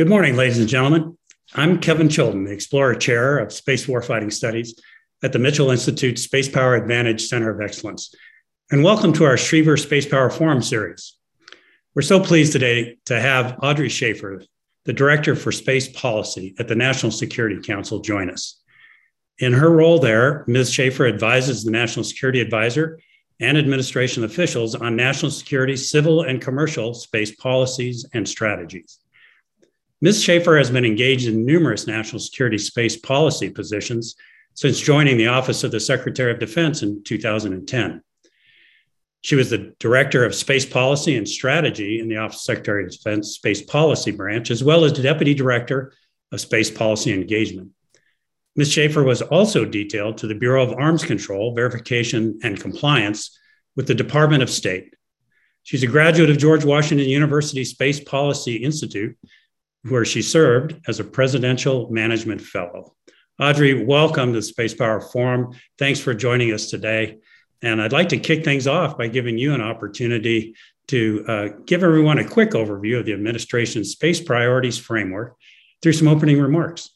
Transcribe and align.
Good 0.00 0.08
morning, 0.08 0.34
ladies 0.34 0.56
and 0.56 0.66
gentlemen. 0.66 1.18
I'm 1.52 1.78
Kevin 1.78 2.08
Chilton, 2.08 2.44
the 2.44 2.52
Explorer 2.52 2.94
Chair 2.94 3.36
of 3.36 3.52
Space 3.52 3.84
Warfighting 3.84 4.32
Studies 4.32 4.80
at 5.22 5.34
the 5.34 5.38
Mitchell 5.38 5.70
Institute 5.70 6.18
Space 6.18 6.48
Power 6.48 6.74
Advantage 6.74 7.26
Center 7.26 7.50
of 7.50 7.60
Excellence. 7.60 8.14
And 8.70 8.82
welcome 8.82 9.12
to 9.12 9.26
our 9.26 9.36
Schriever 9.36 9.76
Space 9.76 10.06
Power 10.06 10.30
Forum 10.30 10.62
series. 10.62 11.18
We're 11.94 12.00
so 12.00 12.18
pleased 12.18 12.52
today 12.52 12.96
to 13.04 13.20
have 13.20 13.58
Audrey 13.62 13.90
Schaffer, 13.90 14.42
the 14.86 14.94
Director 14.94 15.36
for 15.36 15.52
Space 15.52 15.88
Policy 15.88 16.54
at 16.58 16.66
the 16.66 16.74
National 16.74 17.12
Security 17.12 17.60
Council, 17.60 18.00
join 18.00 18.30
us. 18.30 18.58
In 19.38 19.52
her 19.52 19.70
role 19.70 19.98
there, 19.98 20.44
Ms. 20.46 20.72
Schaffer 20.72 21.06
advises 21.06 21.62
the 21.62 21.72
National 21.72 22.04
Security 22.06 22.40
Advisor 22.40 22.98
and 23.38 23.58
administration 23.58 24.24
officials 24.24 24.74
on 24.74 24.96
national 24.96 25.30
security, 25.30 25.76
civil, 25.76 26.22
and 26.22 26.40
commercial 26.40 26.94
space 26.94 27.36
policies 27.36 28.06
and 28.14 28.26
strategies. 28.26 28.99
Ms. 30.02 30.22
Schaffer 30.22 30.56
has 30.56 30.70
been 30.70 30.86
engaged 30.86 31.28
in 31.28 31.44
numerous 31.44 31.86
national 31.86 32.20
security 32.20 32.56
space 32.56 32.96
policy 32.96 33.50
positions 33.50 34.16
since 34.54 34.80
joining 34.80 35.18
the 35.18 35.26
Office 35.26 35.62
of 35.62 35.72
the 35.72 35.80
Secretary 35.80 36.32
of 36.32 36.38
Defense 36.38 36.82
in 36.82 37.04
2010. 37.04 38.02
She 39.20 39.34
was 39.34 39.50
the 39.50 39.74
Director 39.78 40.24
of 40.24 40.34
Space 40.34 40.64
Policy 40.64 41.16
and 41.16 41.28
Strategy 41.28 42.00
in 42.00 42.08
the 42.08 42.16
Office 42.16 42.36
of 42.36 42.42
Secretary 42.42 42.84
of 42.84 42.90
Defense 42.90 43.32
Space 43.32 43.60
Policy 43.60 44.10
Branch, 44.12 44.50
as 44.50 44.64
well 44.64 44.84
as 44.84 44.94
Deputy 44.94 45.34
Director 45.34 45.92
of 46.32 46.40
Space 46.40 46.70
Policy 46.70 47.12
Engagement. 47.12 47.70
Ms. 48.56 48.72
Schaffer 48.72 49.02
was 49.02 49.20
also 49.20 49.66
detailed 49.66 50.16
to 50.18 50.26
the 50.26 50.34
Bureau 50.34 50.62
of 50.62 50.72
Arms 50.72 51.04
Control, 51.04 51.54
Verification, 51.54 52.40
and 52.42 52.58
Compliance 52.58 53.38
with 53.76 53.86
the 53.86 53.94
Department 53.94 54.42
of 54.42 54.48
State. 54.48 54.94
She's 55.62 55.82
a 55.82 55.86
graduate 55.86 56.30
of 56.30 56.38
George 56.38 56.64
Washington 56.64 57.06
University 57.06 57.64
Space 57.64 58.00
Policy 58.00 58.56
Institute 58.56 59.16
where 59.88 60.04
she 60.04 60.22
served 60.22 60.80
as 60.88 61.00
a 61.00 61.04
presidential 61.04 61.90
management 61.90 62.40
fellow. 62.40 62.94
Audrey, 63.40 63.84
welcome 63.84 64.32
to 64.32 64.38
the 64.38 64.42
Space 64.42 64.74
Power 64.74 65.00
Forum. 65.00 65.54
Thanks 65.78 65.98
for 65.98 66.12
joining 66.12 66.52
us 66.52 66.68
today. 66.68 67.18
And 67.62 67.80
I'd 67.80 67.92
like 67.92 68.10
to 68.10 68.18
kick 68.18 68.44
things 68.44 68.66
off 68.66 68.98
by 68.98 69.08
giving 69.08 69.38
you 69.38 69.54
an 69.54 69.60
opportunity 69.60 70.54
to 70.88 71.24
uh, 71.26 71.48
give 71.66 71.82
everyone 71.82 72.18
a 72.18 72.28
quick 72.28 72.50
overview 72.50 72.98
of 72.98 73.06
the 73.06 73.12
administration's 73.12 73.92
space 73.92 74.20
priorities 74.20 74.78
framework 74.78 75.36
through 75.82 75.92
some 75.92 76.08
opening 76.08 76.40
remarks. 76.40 76.90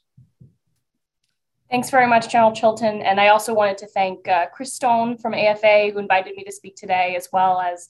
Thanks 1.71 1.91
very 1.91 2.07
much, 2.07 2.29
General 2.31 2.53
Chilton. 2.53 3.03
And 3.03 3.19
I 3.19 3.29
also 3.29 3.55
wanted 3.55 3.79
to 3.79 3.87
thank 3.87 4.29
uh, 4.29 4.47
Chris 4.47 4.75
Stone 4.75 5.19
from 5.19 5.35
AFA, 5.35 5.91
who 5.93 5.99
invited 5.99 6.37
me 6.37 6.45
to 6.45 6.53
speak 6.53 6.77
today, 6.77 7.17
as 7.17 7.29
well 7.33 7.61
as 7.61 7.89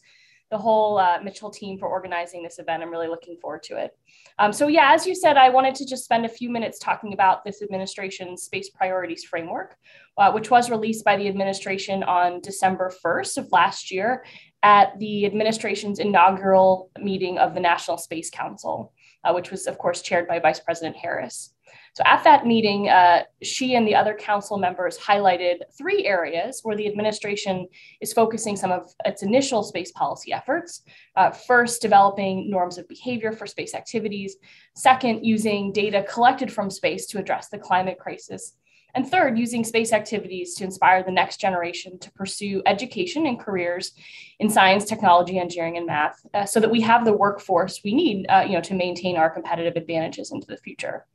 the 0.50 0.59
whole 0.59 0.98
uh, 0.98 1.19
Mitchell 1.22 1.50
team 1.50 1.78
for 1.78 1.89
organizing 1.89 2.42
this 2.42 2.59
event. 2.59 2.83
I'm 2.83 2.91
really 2.91 3.09
looking 3.09 3.37
forward 3.41 3.62
to 3.65 3.77
it. 3.77 3.97
Um, 4.39 4.53
so 4.53 4.67
yeah, 4.67 4.93
as 4.93 5.07
you 5.07 5.15
said, 5.15 5.37
I 5.37 5.49
wanted 5.51 5.77
to 5.77 5.87
just 5.87 6.05
spend 6.05 6.25
a 6.25 6.29
few 6.29 6.51
minutes 6.51 6.79
talking 6.79 7.13
about 7.13 7.45
this 7.45 7.63
administration's 7.63 8.43
space 8.43 8.69
priorities 8.71 9.25
framework, 9.25 9.77
uh, 10.19 10.33
which 10.33 10.51
was 10.51 10.71
released 10.71 11.05
by 11.05 11.17
the 11.17 11.29
administration 11.29 12.03
on 12.03 12.41
December 12.41 12.93
1st 13.05 13.39
of 13.39 13.53
last 13.53 13.93
year 13.93 14.25
at 14.62 14.99
the 14.99 15.25
administration's 15.25 16.01
inaugural 16.01 16.91
meeting 16.99 17.39
of 17.39 17.55
the 17.55 17.61
National 17.61 17.97
Space 17.97 18.31
Council, 18.31 18.93
uh, 19.23 19.33
which 19.33 19.51
was 19.51 19.67
of 19.67 19.79
course 19.79 20.03
chaired 20.03 20.27
by 20.27 20.41
Vice 20.41 20.61
President 20.61 20.97
Harris. 20.97 21.53
So 21.95 22.03
at 22.05 22.25
that 22.25 22.45
meeting, 22.45 22.89
uh, 22.89 23.23
she 23.42 23.77
and 23.77 23.87
the 23.87 23.95
other 23.95 24.14
council 24.14 24.59
members 24.59 24.98
highlighted 24.98 25.59
three 25.78 26.05
areas 26.05 26.61
where 26.64 26.77
the 26.77 26.89
administration 26.89 27.69
is 28.00 28.12
focusing 28.12 28.56
some 28.56 28.72
of 28.72 28.93
its 29.05 29.22
initial 29.22 29.62
space 29.62 29.93
policy 29.93 30.32
efforts. 30.32 30.82
Uh, 31.15 31.31
first, 31.31 31.81
developing 31.81 32.50
norms 32.50 32.78
of 32.78 32.88
behavior 32.88 33.31
for 33.31 33.47
space 33.47 33.75
activities. 33.75 34.37
Second, 34.75 35.25
using 35.25 35.71
data 35.71 36.05
collected 36.09 36.53
from 36.53 36.69
space 36.69 37.06
to 37.06 37.19
address 37.19 37.49
the 37.49 37.59
climate 37.59 37.99
crisis. 37.99 38.56
And 38.94 39.09
third, 39.09 39.37
using 39.38 39.65
space 39.65 39.93
activities 39.93 40.55
to 40.55 40.65
inspire 40.65 41.03
the 41.03 41.10
next 41.10 41.41
generation 41.41 41.99
to 41.99 42.12
pursue 42.12 42.62
education 42.65 43.27
and 43.27 43.41
careers 43.41 43.93
in 44.38 44.49
science, 44.49 44.84
technology, 44.84 45.38
engineering, 45.38 45.77
and 45.77 45.87
math, 45.87 46.25
uh, 46.32 46.44
so 46.44 46.60
that 46.60 46.71
we 46.71 46.81
have 46.81 47.05
the 47.05 47.12
workforce 47.12 47.81
we 47.84 47.94
need, 47.94 48.27
uh, 48.28 48.44
you 48.47 48.53
know, 48.53 48.60
to 48.60 48.75
maintain 48.75 49.16
our 49.16 49.31
competitive 49.31 49.75
advantages 49.77 50.31
into 50.31 50.47
the 50.47 50.56
future. 50.56 51.06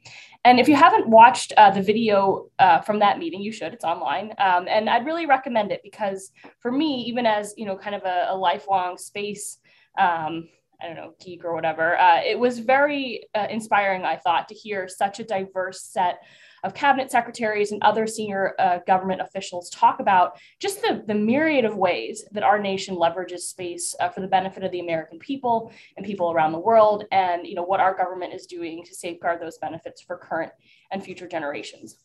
And 0.44 0.60
if 0.60 0.68
you 0.68 0.76
haven't 0.76 1.08
watched 1.08 1.54
uh, 1.58 1.72
the 1.72 1.82
video 1.82 2.50
uh, 2.60 2.82
from 2.82 3.00
that 3.00 3.18
meeting, 3.18 3.42
you 3.42 3.52
should. 3.52 3.74
It's 3.74 3.86
online, 3.86 4.34
um, 4.38 4.68
and 4.68 4.90
I'd 4.90 5.06
really 5.06 5.26
recommend 5.26 5.72
it 5.72 5.82
because 5.84 6.32
for 6.60 6.72
me, 6.72 7.04
even 7.04 7.26
as 7.26 7.54
you 7.58 7.66
know, 7.66 7.78
kind 7.78 7.96
of 7.96 8.04
a, 8.04 8.28
a 8.30 8.36
lifelong 8.36 8.98
space. 8.98 9.58
Um, 9.98 10.50
I 10.82 10.88
don't 10.88 10.96
know, 10.96 11.14
geek 11.20 11.44
or 11.44 11.54
whatever. 11.54 12.00
Uh, 12.00 12.22
it 12.22 12.40
was 12.40 12.60
very 12.60 13.28
uh, 13.36 13.48
inspiring, 13.50 14.06
I 14.06 14.16
thought, 14.16 14.48
to 14.48 14.56
hear 14.56 14.88
such 14.88 15.20
a 15.20 15.26
diverse 15.26 15.84
set 15.84 16.20
of 16.64 16.74
cabinet 16.74 17.12
secretaries 17.12 17.72
and 17.72 17.82
other 17.84 18.08
senior 18.08 18.56
uh, 18.60 18.80
government 18.86 19.22
officials 19.22 19.70
talk 19.70 20.00
about 20.00 20.38
just 20.60 20.82
the, 20.82 21.04
the 21.08 21.16
myriad 21.16 21.66
of 21.66 21.76
ways 21.76 22.26
that 22.32 22.44
our 22.44 22.60
nation 22.60 22.96
leverages 22.96 23.40
space 23.40 23.96
uh, 24.00 24.10
for 24.10 24.22
the 24.22 24.28
benefit 24.28 24.64
of 24.64 24.72
the 24.72 24.80
American 24.80 25.20
people 25.20 25.72
and 25.98 26.06
people 26.06 26.32
around 26.32 26.52
the 26.52 26.60
world, 26.60 27.06
and 27.12 27.46
you 27.46 27.56
know 27.56 27.64
what 27.64 27.80
our 27.80 27.96
government 27.96 28.34
is 28.34 28.46
doing 28.46 28.84
to 28.84 28.96
safeguard 28.96 29.42
those 29.42 29.58
benefits 29.58 30.02
for 30.02 30.18
current 30.18 30.52
and 30.92 31.04
future 31.04 31.28
generations. 31.28 31.98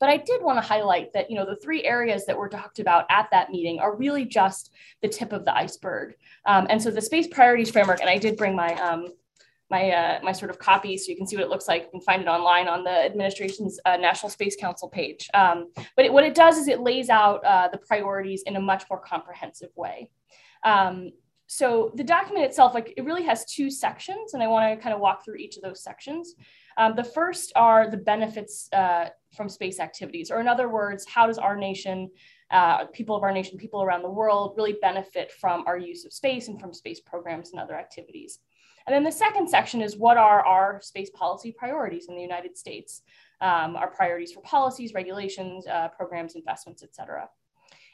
But 0.00 0.08
I 0.08 0.16
did 0.16 0.42
want 0.42 0.56
to 0.56 0.66
highlight 0.66 1.12
that, 1.12 1.30
you 1.30 1.36
know, 1.36 1.44
the 1.44 1.56
three 1.56 1.84
areas 1.84 2.24
that 2.24 2.36
were 2.36 2.48
talked 2.48 2.78
about 2.78 3.04
at 3.10 3.28
that 3.32 3.50
meeting 3.50 3.78
are 3.80 3.94
really 3.94 4.24
just 4.24 4.72
the 5.02 5.08
tip 5.08 5.32
of 5.34 5.44
the 5.44 5.54
iceberg. 5.54 6.14
Um, 6.46 6.66
and 6.70 6.82
so 6.82 6.90
the 6.90 7.02
space 7.02 7.26
priorities 7.26 7.70
framework, 7.70 8.00
and 8.00 8.08
I 8.08 8.16
did 8.16 8.38
bring 8.38 8.56
my 8.56 8.74
um, 8.76 9.08
my 9.70 9.90
uh, 9.90 10.20
my 10.22 10.32
sort 10.32 10.50
of 10.50 10.58
copy 10.58 10.96
so 10.96 11.10
you 11.10 11.16
can 11.16 11.26
see 11.26 11.36
what 11.36 11.44
it 11.44 11.48
looks 11.48 11.68
like. 11.68 11.84
You 11.84 11.90
can 11.90 12.00
find 12.00 12.22
it 12.22 12.28
online 12.28 12.68
on 12.68 12.84
the 12.84 12.90
administration's 12.90 13.78
uh, 13.84 13.96
National 13.96 14.30
Space 14.30 14.56
Council 14.56 14.88
page. 14.88 15.28
Um, 15.34 15.70
but 15.96 16.04
it, 16.04 16.12
what 16.12 16.24
it 16.24 16.34
does 16.34 16.58
is 16.58 16.68
it 16.68 16.80
lays 16.80 17.08
out 17.08 17.44
uh, 17.44 17.68
the 17.68 17.78
priorities 17.78 18.42
in 18.42 18.56
a 18.56 18.60
much 18.60 18.84
more 18.90 19.00
comprehensive 19.00 19.70
way. 19.76 20.10
Um, 20.64 21.10
so 21.46 21.90
the 21.96 22.04
document 22.04 22.44
itself, 22.44 22.74
like 22.74 22.94
it 22.96 23.04
really 23.04 23.24
has 23.24 23.44
two 23.44 23.70
sections, 23.70 24.34
and 24.34 24.42
I 24.42 24.46
want 24.46 24.72
to 24.72 24.82
kind 24.82 24.94
of 24.94 25.00
walk 25.00 25.24
through 25.24 25.36
each 25.36 25.56
of 25.56 25.62
those 25.62 25.82
sections. 25.82 26.34
Um, 26.76 26.94
the 26.94 27.04
first 27.04 27.52
are 27.56 27.90
the 27.90 27.96
benefits 27.96 28.68
uh, 28.72 29.08
from 29.36 29.48
space 29.48 29.80
activities, 29.80 30.30
or 30.30 30.40
in 30.40 30.46
other 30.46 30.68
words, 30.68 31.04
how 31.08 31.26
does 31.26 31.38
our 31.38 31.56
nation 31.56 32.10
uh, 32.50 32.86
people 32.86 33.16
of 33.16 33.22
our 33.22 33.32
nation, 33.32 33.58
people 33.58 33.82
around 33.82 34.02
the 34.02 34.10
world 34.10 34.54
really 34.56 34.76
benefit 34.82 35.30
from 35.32 35.64
our 35.66 35.78
use 35.78 36.04
of 36.04 36.12
space 36.12 36.48
and 36.48 36.60
from 36.60 36.74
space 36.74 37.00
programs 37.00 37.52
and 37.52 37.60
other 37.60 37.76
activities. 37.76 38.40
And 38.86 38.94
then 38.94 39.04
the 39.04 39.12
second 39.12 39.48
section 39.48 39.82
is 39.82 39.96
what 39.96 40.16
are 40.16 40.44
our 40.44 40.80
space 40.82 41.10
policy 41.10 41.52
priorities 41.52 42.06
in 42.08 42.16
the 42.16 42.22
United 42.22 42.56
States? 42.56 43.02
Um, 43.40 43.76
our 43.76 43.90
priorities 43.90 44.32
for 44.32 44.42
policies, 44.42 44.92
regulations, 44.92 45.66
uh, 45.66 45.88
programs, 45.88 46.34
investments, 46.34 46.82
et 46.82 46.94
cetera. 46.94 47.28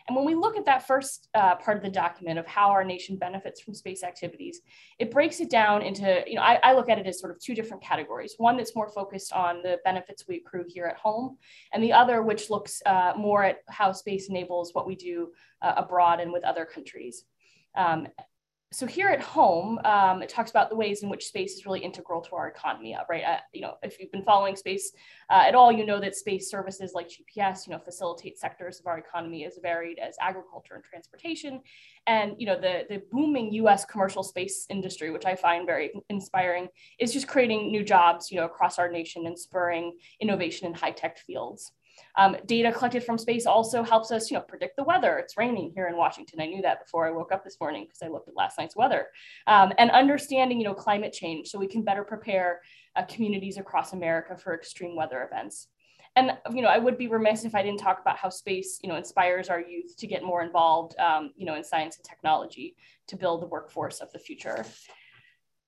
And 0.07 0.15
when 0.15 0.25
we 0.25 0.35
look 0.35 0.57
at 0.57 0.65
that 0.67 0.87
first 0.87 1.29
uh, 1.35 1.57
part 1.57 1.77
of 1.77 1.83
the 1.83 1.91
document 1.91 2.39
of 2.39 2.47
how 2.47 2.71
our 2.71 2.85
nation 2.85 3.17
benefits 3.17 3.61
from 3.61 3.75
space 3.75 4.05
activities, 4.05 4.61
it 4.99 5.11
breaks 5.11 5.41
it 5.41 5.51
down 5.51 5.83
into, 5.83 6.23
you 6.27 6.37
know, 6.37 6.43
I, 6.43 6.61
I, 6.63 6.75
look 6.75 6.89
at 6.89 6.99
it 6.99 7.07
as 7.07 7.19
sort 7.19 7.33
of 7.33 7.41
two 7.41 7.55
different 7.55 7.83
categories. 7.83 8.35
One 8.39 8.57
that's 8.57 8.77
more 8.77 8.89
focused 8.89 9.33
on 9.33 9.63
the 9.63 9.79
benefits 9.85 10.25
we 10.29 10.37
accrue 10.37 10.65
here 10.69 10.87
at 10.87 10.97
home, 10.97 11.39
and 11.73 11.83
the 11.83 11.93
other 11.93 12.23
which 12.23 12.51
looks 12.51 12.81
uh, 12.87 13.15
more 13.17 13.43
at 13.43 13.59
how 13.69 13.91
space 13.93 14.29
enables 14.29 14.75
what 14.75 14.87
we 14.87 14.95
do 14.95 15.33
uh, 15.63 15.75
abroad 15.77 16.21
and 16.21 16.33
with 16.33 16.45
other 16.45 16.65
countries. 16.65 17.25
Um, 17.77 18.07
so 18.73 18.85
here 18.85 19.09
at 19.09 19.21
home, 19.21 19.79
um, 19.85 20.23
it 20.23 20.29
talks 20.29 20.51
about 20.51 20.71
the 20.71 20.77
ways 20.77 21.05
in 21.05 21.09
which 21.09 21.27
space 21.27 21.55
is 21.55 21.67
really 21.67 21.81
integral 21.81 22.21
to 22.21 22.35
our 22.35 22.49
economy, 22.49 22.97
uh, 22.97 23.03
right? 23.09 23.23
Uh, 23.23 23.39
you 23.53 23.61
know, 23.61 23.75
if 23.83 24.01
you've 24.01 24.11
been 24.11 24.25
following 24.25 24.57
space 24.57 24.93
uh, 25.31 25.45
at 25.47 25.55
all, 25.55 25.71
you 25.71 25.87
know 25.87 26.01
that 26.01 26.17
space 26.17 26.51
services 26.51 26.91
like 26.93 27.09
GPS, 27.09 27.67
you 27.67 27.73
know, 27.73 27.79
facilitate 27.79 28.39
sectors 28.39 28.81
of 28.81 28.87
our 28.89 28.99
economy 28.99 29.45
as 29.45 29.61
varied 29.63 30.01
as 30.01 30.17
agriculture 30.21 30.75
and 30.75 30.83
transportation. 30.83 31.61
And, 32.09 32.35
you 32.39 32.47
know, 32.47 32.61
the, 32.61 32.85
the 32.91 33.03
booming 33.13 33.53
US 33.53 33.85
commercial 33.85 34.25
space 34.25 34.67
industry, 34.69 35.11
which 35.11 35.27
I 35.27 35.37
find 35.37 35.65
very 35.65 35.93
inspiring, 36.11 36.67
is 36.99 37.13
just 37.13 37.29
creating 37.29 37.71
new 37.71 37.85
jobs, 37.85 38.33
you 38.33 38.41
know, 38.41 38.47
across 38.47 38.81
our 38.81 38.91
nation 38.91 39.27
and 39.27 39.39
spurring 39.39 39.97
innovation 40.21 40.67
in 40.67 40.75
high-tech 40.75 41.19
fields. 41.19 41.71
Um, 42.17 42.37
data 42.47 42.73
collected 42.73 43.05
from 43.05 43.19
space 43.19 43.47
also 43.47 43.83
helps 43.83 44.11
us, 44.11 44.31
you 44.31 44.37
know, 44.37 44.43
predict 44.43 44.77
the 44.77 44.85
weather. 44.85 45.19
It's 45.19 45.37
raining 45.37 45.73
here 45.75 45.89
in 45.89 45.97
Washington. 45.97 46.41
I 46.41 46.47
knew 46.47 46.63
that 46.63 46.85
before 46.85 47.07
I 47.07 47.11
woke 47.11 47.33
up 47.33 47.45
this 47.45 47.59
morning 47.61 47.85
because 47.85 48.03
I 48.03 48.09
looked 48.09 48.29
at 48.29 48.37
last 48.37 48.59
night's 48.59 48.77
weather. 48.77 49.09
Um, 49.47 49.73
and 49.79 49.91
understanding, 49.91 50.59
you 50.59 50.65
know, 50.65 50.75
climate 50.75 51.13
change 51.13 51.49
so 51.49 51.59
we 51.59 51.67
can 51.67 51.83
better 51.83 52.05
prepare 52.05 52.61
uh, 52.95 53.03
communities 53.05 53.59
across 53.59 53.93
America 53.93 54.37
for 54.37 54.55
extreme 54.55 54.97
weather 54.97 55.29
events. 55.31 55.69
And 56.17 56.33
you 56.55 56.63
know, 56.63 56.69
I 56.69 56.79
would 56.79 56.97
be 56.97 57.09
remiss 57.09 57.45
if 57.45 57.55
I 57.55 57.63
didn't 57.63 57.81
talk 57.81 58.01
about 58.01 58.17
how 58.17 58.31
space, 58.31 58.79
you 58.83 58.89
know, 58.89 58.97
inspires 58.97 59.51
our 59.51 59.61
youth 59.61 59.97
to 59.99 60.07
get 60.07 60.23
more 60.23 60.43
involved, 60.43 60.99
um, 60.99 61.33
you 61.37 61.45
know, 61.45 61.55
in 61.55 61.63
science 61.63 61.97
and 61.97 62.05
technology 62.05 62.75
to 63.09 63.17
build 63.17 63.43
the 63.43 63.47
workforce 63.47 64.01
of 64.01 64.11
the 64.13 64.19
future. 64.19 64.65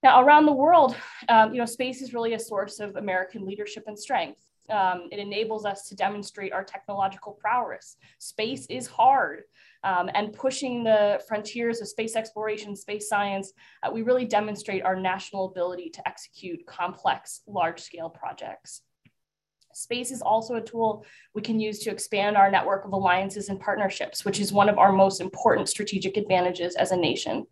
Now, 0.02 0.22
around 0.22 0.46
the 0.46 0.52
world, 0.52 0.96
um, 1.28 1.52
you 1.52 1.58
know, 1.58 1.66
space 1.66 2.00
is 2.00 2.14
really 2.14 2.32
a 2.32 2.38
source 2.38 2.80
of 2.80 2.96
American 2.96 3.44
leadership 3.44 3.84
and 3.86 3.98
strength. 3.98 4.40
Um, 4.70 5.08
it 5.10 5.18
enables 5.18 5.64
us 5.64 5.88
to 5.88 5.96
demonstrate 5.96 6.52
our 6.52 6.64
technological 6.64 7.32
prowess. 7.32 7.96
Space 8.18 8.66
is 8.66 8.86
hard. 8.86 9.44
um, 9.84 10.10
and 10.14 10.32
pushing 10.32 10.82
the 10.82 11.22
frontiers 11.28 11.80
of 11.80 11.88
space 11.88 12.16
exploration, 12.16 12.74
space 12.74 13.08
science, 13.08 13.52
uh, 13.82 13.90
we 13.90 14.02
really 14.02 14.24
demonstrate 14.24 14.82
our 14.82 14.96
national 14.96 15.46
ability 15.46 15.90
to 15.90 16.08
execute 16.08 16.66
complex, 16.66 17.42
large 17.46 17.80
scale 17.80 18.10
projects. 18.10 18.82
Space 19.78 20.10
is 20.10 20.22
also 20.22 20.56
a 20.56 20.60
tool 20.60 21.04
we 21.34 21.40
can 21.40 21.60
use 21.60 21.78
to 21.78 21.90
expand 21.90 22.36
our 22.36 22.50
network 22.50 22.84
of 22.84 22.92
alliances 22.92 23.48
and 23.48 23.60
partnerships, 23.60 24.24
which 24.24 24.40
is 24.40 24.52
one 24.52 24.68
of 24.68 24.76
our 24.76 24.90
most 24.90 25.20
important 25.20 25.68
strategic 25.68 26.16
advantages 26.16 26.74
as 26.74 26.90
a 26.90 26.96
nation. 26.96 27.46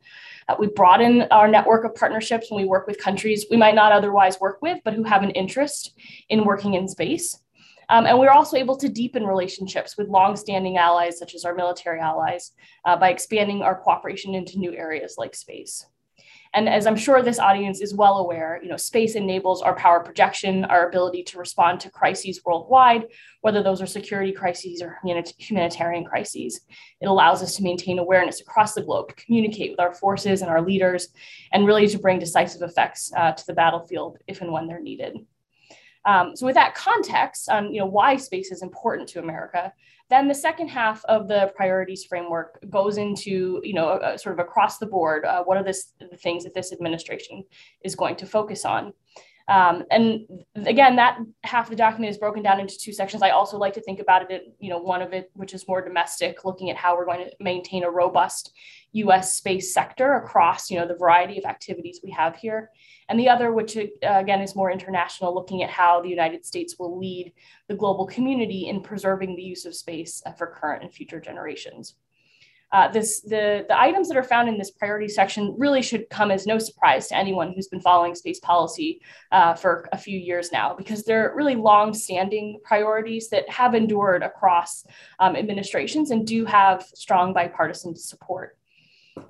Uh, 0.48 0.56
we 0.58 0.66
broaden 0.66 1.22
our 1.30 1.46
network 1.46 1.84
of 1.84 1.94
partnerships 1.94 2.50
when 2.50 2.60
we 2.60 2.68
work 2.68 2.88
with 2.88 2.98
countries 2.98 3.46
we 3.48 3.56
might 3.56 3.76
not 3.76 3.92
otherwise 3.92 4.40
work 4.40 4.60
with, 4.60 4.80
but 4.84 4.92
who 4.92 5.04
have 5.04 5.22
an 5.22 5.30
interest 5.30 5.96
in 6.28 6.44
working 6.44 6.74
in 6.74 6.88
space. 6.88 7.38
Um, 7.88 8.06
and 8.06 8.18
we're 8.18 8.30
also 8.30 8.56
able 8.56 8.76
to 8.78 8.88
deepen 8.88 9.24
relationships 9.24 9.96
with 9.96 10.08
longstanding 10.08 10.78
allies, 10.78 11.20
such 11.20 11.36
as 11.36 11.44
our 11.44 11.54
military 11.54 12.00
allies, 12.00 12.50
uh, 12.84 12.96
by 12.96 13.10
expanding 13.10 13.62
our 13.62 13.80
cooperation 13.80 14.34
into 14.34 14.58
new 14.58 14.74
areas 14.74 15.14
like 15.16 15.36
space. 15.36 15.86
And 16.54 16.68
as 16.68 16.86
I'm 16.86 16.96
sure 16.96 17.22
this 17.22 17.38
audience 17.38 17.80
is 17.80 17.94
well 17.94 18.18
aware, 18.18 18.58
you 18.62 18.68
know, 18.68 18.76
space 18.76 19.14
enables 19.14 19.62
our 19.62 19.74
power 19.74 20.00
projection, 20.00 20.64
our 20.66 20.88
ability 20.88 21.22
to 21.24 21.38
respond 21.38 21.80
to 21.80 21.90
crises 21.90 22.40
worldwide, 22.44 23.06
whether 23.40 23.62
those 23.62 23.82
are 23.82 23.86
security 23.86 24.32
crises 24.32 24.82
or 24.82 24.98
humanitarian 25.38 26.04
crises. 26.04 26.60
It 27.00 27.06
allows 27.06 27.42
us 27.42 27.56
to 27.56 27.62
maintain 27.62 27.98
awareness 27.98 28.40
across 28.40 28.74
the 28.74 28.82
globe, 28.82 29.16
communicate 29.16 29.70
with 29.70 29.80
our 29.80 29.94
forces 29.94 30.42
and 30.42 30.50
our 30.50 30.62
leaders, 30.62 31.08
and 31.52 31.66
really 31.66 31.88
to 31.88 31.98
bring 31.98 32.18
decisive 32.18 32.62
effects 32.62 33.12
uh, 33.16 33.32
to 33.32 33.46
the 33.46 33.54
battlefield 33.54 34.18
if 34.26 34.40
and 34.40 34.52
when 34.52 34.66
they're 34.66 34.80
needed. 34.80 35.18
Um, 36.06 36.36
so 36.36 36.46
with 36.46 36.54
that 36.54 36.74
context 36.74 37.50
on 37.50 37.74
you 37.74 37.80
know 37.80 37.86
why 37.86 38.16
space 38.16 38.52
is 38.52 38.62
important 38.62 39.08
to 39.10 39.18
America, 39.18 39.72
then 40.08 40.28
the 40.28 40.34
second 40.34 40.68
half 40.68 41.04
of 41.06 41.26
the 41.28 41.52
priorities 41.56 42.04
framework 42.04 42.64
goes 42.70 42.96
into 42.96 43.60
you 43.64 43.74
know 43.74 43.98
a 44.02 44.18
sort 44.18 44.38
of 44.38 44.38
across 44.38 44.78
the 44.78 44.86
board 44.86 45.24
uh, 45.24 45.42
what 45.44 45.56
are 45.56 45.64
this, 45.64 45.92
the 45.98 46.16
things 46.16 46.44
that 46.44 46.54
this 46.54 46.72
administration 46.72 47.44
is 47.82 47.94
going 47.94 48.16
to 48.16 48.26
focus 48.26 48.64
on. 48.64 48.92
Um, 49.48 49.84
and 49.92 50.26
again, 50.56 50.96
that 50.96 51.18
half 51.44 51.70
the 51.70 51.76
document 51.76 52.10
is 52.10 52.18
broken 52.18 52.42
down 52.42 52.58
into 52.58 52.76
two 52.76 52.92
sections. 52.92 53.22
I 53.22 53.30
also 53.30 53.56
like 53.58 53.74
to 53.74 53.80
think 53.80 54.00
about 54.00 54.30
it, 54.30 54.54
you 54.58 54.70
know, 54.70 54.78
one 54.78 55.02
of 55.02 55.12
it, 55.12 55.30
which 55.34 55.54
is 55.54 55.68
more 55.68 55.80
domestic, 55.80 56.44
looking 56.44 56.68
at 56.70 56.76
how 56.76 56.96
we're 56.96 57.04
going 57.04 57.26
to 57.26 57.32
maintain 57.38 57.84
a 57.84 57.90
robust 57.90 58.52
U.S. 58.92 59.34
space 59.34 59.72
sector 59.72 60.14
across, 60.14 60.70
you 60.70 60.78
know, 60.78 60.88
the 60.88 60.96
variety 60.96 61.38
of 61.38 61.44
activities 61.44 62.00
we 62.02 62.10
have 62.10 62.34
here. 62.34 62.70
And 63.08 63.20
the 63.20 63.28
other, 63.28 63.52
which 63.52 63.76
uh, 63.76 63.82
again 64.02 64.40
is 64.40 64.56
more 64.56 64.70
international, 64.70 65.34
looking 65.34 65.62
at 65.62 65.70
how 65.70 66.00
the 66.00 66.08
United 66.08 66.44
States 66.44 66.76
will 66.78 66.98
lead 66.98 67.32
the 67.68 67.76
global 67.76 68.06
community 68.06 68.68
in 68.68 68.80
preserving 68.80 69.36
the 69.36 69.42
use 69.42 69.64
of 69.64 69.76
space 69.76 70.22
for 70.36 70.48
current 70.48 70.82
and 70.82 70.92
future 70.92 71.20
generations. 71.20 71.94
Uh, 72.72 72.88
this, 72.88 73.20
the, 73.20 73.64
the 73.68 73.80
items 73.80 74.08
that 74.08 74.16
are 74.16 74.24
found 74.24 74.48
in 74.48 74.58
this 74.58 74.72
priority 74.72 75.08
section 75.08 75.54
really 75.56 75.80
should 75.80 76.08
come 76.10 76.30
as 76.32 76.46
no 76.46 76.58
surprise 76.58 77.06
to 77.08 77.16
anyone 77.16 77.52
who's 77.52 77.68
been 77.68 77.80
following 77.80 78.14
space 78.14 78.40
policy 78.40 79.00
uh, 79.30 79.54
for 79.54 79.88
a 79.92 79.98
few 79.98 80.18
years 80.18 80.50
now, 80.52 80.74
because 80.74 81.04
they're 81.04 81.32
really 81.36 81.54
long-standing 81.54 82.58
priorities 82.64 83.28
that 83.28 83.48
have 83.48 83.74
endured 83.74 84.22
across 84.22 84.84
um, 85.20 85.36
administrations 85.36 86.10
and 86.10 86.26
do 86.26 86.44
have 86.44 86.82
strong 86.94 87.32
bipartisan 87.32 87.94
support. 87.94 88.55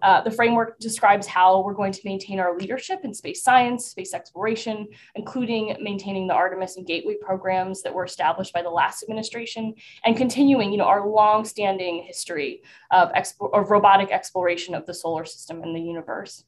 Uh, 0.03 0.21
the 0.21 0.31
framework 0.31 0.79
describes 0.79 1.27
how 1.27 1.63
we're 1.63 1.75
going 1.75 1.93
to 1.93 2.01
maintain 2.05 2.41
our 2.41 2.57
leadership 2.57 3.01
in 3.05 3.15
space 3.15 3.43
science, 3.43 3.87
space 3.87 4.15
exploration, 4.15 4.87
including 5.15 5.77
maintaining 5.81 6.27
the 6.27 6.35
Artemis 6.35 6.77
and 6.77 6.87
Gateway 6.87 7.17
programs 7.21 7.83
that 7.83 7.95
were 7.95 8.05
established 8.05 8.53
by 8.53 8.63
the 8.63 8.71
last 8.71 9.03
administration, 9.03 9.75
and 10.05 10.17
continuing, 10.17 10.73
you 10.73 10.79
know, 10.79 10.85
our 10.85 11.07
long-standing 11.09 12.03
history 12.03 12.63
of, 12.91 13.13
expo- 13.13 13.53
of 13.53 13.71
robotic 13.71 14.11
exploration 14.11 14.75
of 14.75 14.87
the 14.87 14.95
solar 14.95 15.25
system 15.25 15.63
and 15.63 15.75
the 15.75 15.81
universe. 15.81 16.45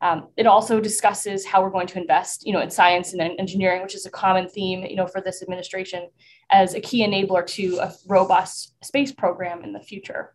Um, 0.00 0.28
it 0.36 0.46
also 0.46 0.80
discusses 0.80 1.44
how 1.44 1.60
we're 1.60 1.70
going 1.70 1.88
to 1.88 2.00
invest, 2.00 2.46
you 2.46 2.52
know, 2.52 2.60
in 2.60 2.70
science 2.70 3.12
and 3.12 3.20
engineering, 3.20 3.82
which 3.82 3.96
is 3.96 4.06
a 4.06 4.10
common 4.10 4.48
theme, 4.48 4.84
you 4.84 4.94
know, 4.94 5.08
for 5.08 5.20
this 5.20 5.42
administration 5.42 6.08
as 6.50 6.74
a 6.74 6.80
key 6.80 7.04
enabler 7.04 7.44
to 7.48 7.78
a 7.78 7.92
robust 8.06 8.74
space 8.84 9.10
program 9.10 9.64
in 9.64 9.72
the 9.72 9.80
future 9.80 10.34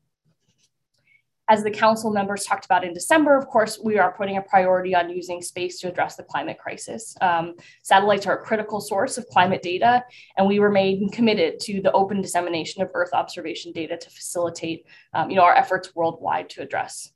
as 1.53 1.63
the 1.63 1.69
council 1.69 2.09
members 2.09 2.45
talked 2.45 2.65
about 2.65 2.83
in 2.83 2.93
December, 2.95 3.37
of 3.37 3.47
course, 3.47 3.79
we 3.83 3.99
are 3.99 4.11
putting 4.11 4.37
a 4.37 4.41
priority 4.41 4.95
on 4.95 5.07
using 5.07 5.39
space 5.39 5.79
to 5.79 5.87
address 5.87 6.15
the 6.15 6.23
climate 6.23 6.57
crisis. 6.57 7.15
Um, 7.21 7.53
satellites 7.83 8.25
are 8.25 8.39
a 8.39 8.43
critical 8.43 8.81
source 8.81 9.19
of 9.19 9.27
climate 9.27 9.61
data, 9.61 10.03
and 10.35 10.47
we 10.47 10.57
remain 10.57 11.09
committed 11.09 11.59
to 11.61 11.79
the 11.79 11.91
open 11.91 12.23
dissemination 12.23 12.81
of 12.81 12.89
Earth 12.95 13.13
observation 13.13 13.71
data 13.71 13.95
to 13.95 14.09
facilitate, 14.09 14.87
um, 15.13 15.29
you 15.29 15.35
know, 15.35 15.43
our 15.43 15.53
efforts 15.53 15.95
worldwide 15.95 16.49
to 16.49 16.63
address 16.63 17.11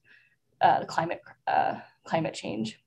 uh, 0.62 0.82
the 0.82 0.86
climate 0.86 1.22
uh, 1.48 1.74
climate 2.04 2.36
change. 2.36 2.80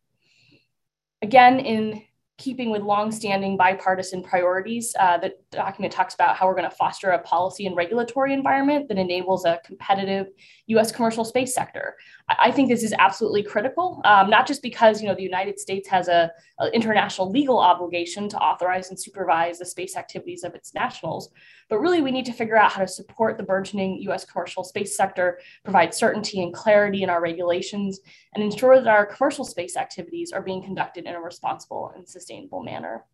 Again, 1.21 1.59
in 1.59 2.05
keeping 2.39 2.71
with 2.71 2.81
longstanding 2.81 3.57
bipartisan 3.57 4.23
priorities. 4.23 4.95
Uh, 4.99 5.19
document 5.51 5.93
talks 5.93 6.15
about 6.15 6.37
how 6.37 6.47
we're 6.47 6.55
going 6.55 6.69
to 6.69 6.77
foster 6.77 7.11
a 7.11 7.19
policy 7.19 7.67
and 7.67 7.77
regulatory 7.77 8.33
environment 8.33 8.87
that 8.89 8.99
enables 8.99 9.45
a 9.45 9.61
competitive 9.65 10.29
U.S. 10.67 10.93
commercial 10.93 11.25
space 11.25 11.53
sector. 11.53 11.97
I 12.29 12.53
think 12.53 12.69
this 12.69 12.85
is 12.85 12.95
absolutely 12.99 13.43
critical, 13.43 14.01
um, 14.05 14.31
not 14.31 14.47
just 14.47 14.63
because 14.63 15.03
you 15.03 15.09
know 15.09 15.15
the 15.15 15.23
United 15.23 15.59
States 15.59 15.89
has 15.89 16.07
a, 16.07 16.31
a, 16.61 16.71
international 16.73 17.31
legal 17.31 17.59
obligation 17.59 18.29
to 18.29 18.39
authorize 18.39 18.91
and 18.91 19.01
supervise 19.01 19.59
the 19.59 19.67
space 19.67 19.97
activities 19.97 20.45
of 20.45 20.55
its 20.55 20.73
nationals, 20.73 21.31
but 21.69 21.79
really 21.79 22.01
we 22.01 22.13
need 22.13 22.27
to 22.27 22.33
figure 22.33 22.57
out 22.57 22.71
how 22.71 22.81
to 22.81 22.89
support 22.89 23.37
the 23.37 23.43
burgeoning 23.43 24.01
U.S. 24.03 24.25
commercial 24.25 24.63
space 24.63 24.97
sector, 24.97 25.41
provide 25.65 25.93
certainty 25.93 26.43
and 26.43 26.55
clarity 26.55 27.03
in 27.03 27.11
our 27.11 27.21
regulations, 27.21 27.99
and 28.35 28.45
ensure 28.45 28.77
that 28.77 28.89
our 28.89 29.05
commercial 29.05 29.45
space 29.45 29.77
activities 29.77 30.31
are 30.31 30.43
being 30.43 30.63
conducted 30.63 31.07
in 31.07 31.15
a 31.15 31.21
responsible 31.21 31.93
and 31.97 32.09
sustainable 32.09 32.63
manner. 32.63 33.05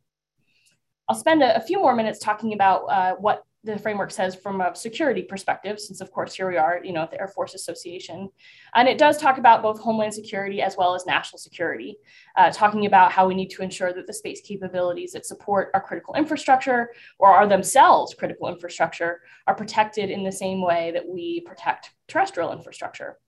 I'll 1.08 1.16
spend 1.16 1.42
a, 1.42 1.56
a 1.56 1.60
few 1.60 1.78
more 1.78 1.94
minutes 1.94 2.18
talking 2.18 2.52
about 2.52 2.84
uh, 2.84 3.14
what 3.16 3.44
the 3.66 3.78
framework 3.78 4.12
says 4.12 4.34
from 4.34 4.60
a 4.60 4.74
security 4.74 5.22
perspective, 5.22 5.80
since 5.80 6.00
of 6.00 6.12
course 6.12 6.34
here 6.34 6.48
we 6.48 6.56
are, 6.56 6.80
you 6.84 6.92
know, 6.92 7.02
at 7.02 7.10
the 7.10 7.20
Air 7.20 7.28
Force 7.28 7.54
Association. 7.54 8.30
And 8.74 8.88
it 8.88 8.96
does 8.96 9.18
talk 9.18 9.38
about 9.38 9.60
both 9.60 9.80
homeland 9.80 10.14
security 10.14 10.62
as 10.62 10.76
well 10.76 10.94
as 10.94 11.04
national 11.04 11.38
security, 11.38 11.96
uh, 12.36 12.50
talking 12.50 12.86
about 12.86 13.10
how 13.10 13.26
we 13.26 13.34
need 13.34 13.50
to 13.50 13.62
ensure 13.62 13.92
that 13.92 14.06
the 14.06 14.12
space 14.12 14.40
capabilities 14.40 15.12
that 15.12 15.26
support 15.26 15.70
our 15.74 15.80
critical 15.80 16.14
infrastructure 16.14 16.90
or 17.18 17.30
are 17.30 17.48
themselves 17.48 18.14
critical 18.14 18.48
infrastructure 18.48 19.20
are 19.48 19.54
protected 19.54 20.10
in 20.10 20.22
the 20.22 20.32
same 20.32 20.62
way 20.62 20.92
that 20.92 21.06
we 21.06 21.40
protect 21.40 21.90
terrestrial 22.06 22.52
infrastructure. 22.52 23.18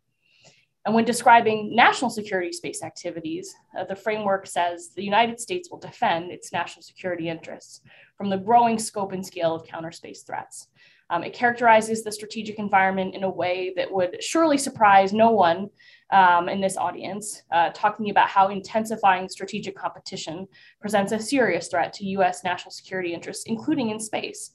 And 0.89 0.95
when 0.95 1.05
describing 1.05 1.77
national 1.77 2.11
security 2.11 2.51
space 2.51 2.83
activities, 2.83 3.55
uh, 3.79 3.85
the 3.85 3.95
framework 3.95 4.47
says 4.47 4.89
the 4.97 5.05
United 5.05 5.39
States 5.39 5.71
will 5.71 5.79
defend 5.79 6.33
its 6.33 6.51
national 6.51 6.83
security 6.83 7.29
interests 7.29 7.83
from 8.17 8.31
the 8.31 8.39
growing 8.39 8.79
scope 8.79 9.13
and 9.13 9.25
scale 9.25 9.55
of 9.55 9.67
counter 9.67 9.93
space 9.93 10.23
threats. 10.23 10.69
Um, 11.11 11.23
it 11.25 11.35
characterizes 11.35 12.03
the 12.03 12.11
strategic 12.11 12.59
environment 12.59 13.15
in 13.15 13.25
a 13.25 13.31
way 13.31 13.75
that 13.77 13.93
would 13.93 14.25
surely 14.25 14.57
surprise 14.57 15.13
no 15.13 15.31
one 15.31 15.69
um, 16.11 16.49
in 16.49 16.59
this 16.59 16.79
audience, 16.79 17.43
uh, 17.53 17.69
talking 17.75 18.09
about 18.09 18.31
how 18.31 18.49
intensifying 18.49 19.29
strategic 19.29 19.77
competition 19.77 20.49
presents 20.81 21.13
a 21.13 21.19
serious 21.19 21.69
threat 21.69 21.93
to 21.93 22.07
US 22.17 22.45
national 22.45 22.71
security 22.71 23.13
interests, 23.13 23.45
including 23.45 23.91
in 23.91 24.01
space, 24.01 24.53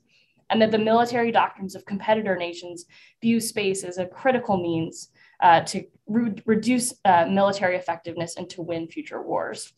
and 0.50 0.60
that 0.64 0.72
the 0.72 0.80
military 0.80 1.32
doctrines 1.32 1.76
of 1.76 1.86
competitor 1.86 2.36
nations 2.36 2.86
view 3.22 3.40
space 3.40 3.84
as 3.84 4.00
a 4.00 4.08
critical 4.08 4.58
means 4.58 5.10
uh, 5.42 5.62
to 5.62 5.86
re- 6.08 6.42
reduce 6.46 6.94
uh, 7.06 7.26
military 7.26 7.76
effectiveness 7.76 8.38
and 8.38 8.50
to 8.50 8.62
win 8.62 8.88
future 8.88 9.22
wars. 9.22 9.74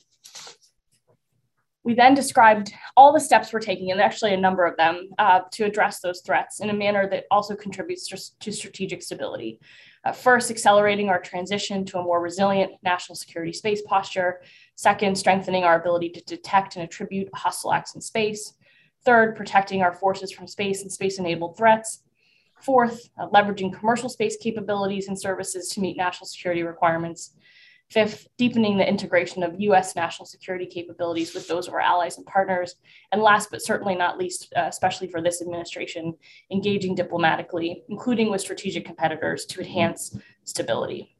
We 1.83 1.93
then 1.93 2.15
described 2.15 2.73
all 2.97 3.13
the 3.13 3.19
steps 3.19 3.53
we're 3.53 3.59
taking, 3.59 3.91
and 3.91 4.01
actually 4.01 4.33
a 4.33 4.37
number 4.37 4.65
of 4.65 4.75
them, 4.75 5.09
uh, 5.19 5.41
to 5.51 5.65
address 5.65 5.99
those 5.99 6.21
threats 6.21 6.59
in 6.59 6.71
a 6.71 6.73
manner 6.73 7.07
that 7.11 7.25
also 7.29 7.55
contributes 7.55 8.07
to, 8.39 8.51
strategic 8.51 9.03
stability. 9.03 9.59
Uh, 10.03 10.11
first, 10.11 10.49
accelerating 10.49 11.09
our 11.09 11.21
transition 11.21 11.85
to 11.85 11.99
a 11.99 12.03
more 12.03 12.19
resilient 12.19 12.71
national 12.81 13.15
security 13.15 13.53
space 13.53 13.83
posture. 13.83 14.41
Second, 14.75 15.15
strengthening 15.15 15.63
our 15.63 15.79
ability 15.79 16.09
to 16.09 16.23
detect 16.23 16.75
and 16.75 16.83
attribute 16.83 17.29
hostile 17.35 17.71
acts 17.71 17.93
in 17.93 18.01
space. 18.01 18.53
Third, 19.03 19.35
protecting 19.35 19.83
our 19.83 19.93
forces 19.93 20.31
from 20.31 20.47
space 20.47 20.81
and 20.81 20.91
space 20.91 21.19
enabled 21.19 21.55
threats. 21.55 22.01
Fourth, 22.65 23.09
uh, 23.19 23.27
leveraging 23.29 23.77
commercial 23.77 24.09
space 24.09 24.37
capabilities 24.37 25.07
and 25.07 25.19
services 25.19 25.69
to 25.69 25.79
meet 25.79 25.97
national 25.97 26.25
security 26.25 26.63
requirements. 26.63 27.35
Fifth, 27.91 28.27
deepening 28.39 28.77
the 28.77 28.89
integration 28.89 29.43
of 29.43 29.59
US 29.59 29.95
national 29.95 30.25
security 30.25 30.65
capabilities 30.65 31.35
with 31.35 31.47
those 31.47 31.67
of 31.67 31.75
our 31.75 31.79
allies 31.79 32.17
and 32.17 32.25
partners. 32.25 32.75
And 33.11 33.21
last 33.21 33.51
but 33.51 33.61
certainly 33.61 33.93
not 33.93 34.17
least, 34.17 34.51
uh, 34.57 34.61
especially 34.61 35.07
for 35.07 35.21
this 35.21 35.43
administration, 35.43 36.15
engaging 36.51 36.95
diplomatically, 36.95 37.83
including 37.87 38.31
with 38.31 38.41
strategic 38.41 38.83
competitors 38.83 39.45
to 39.45 39.61
enhance 39.61 40.17
stability. 40.43 41.14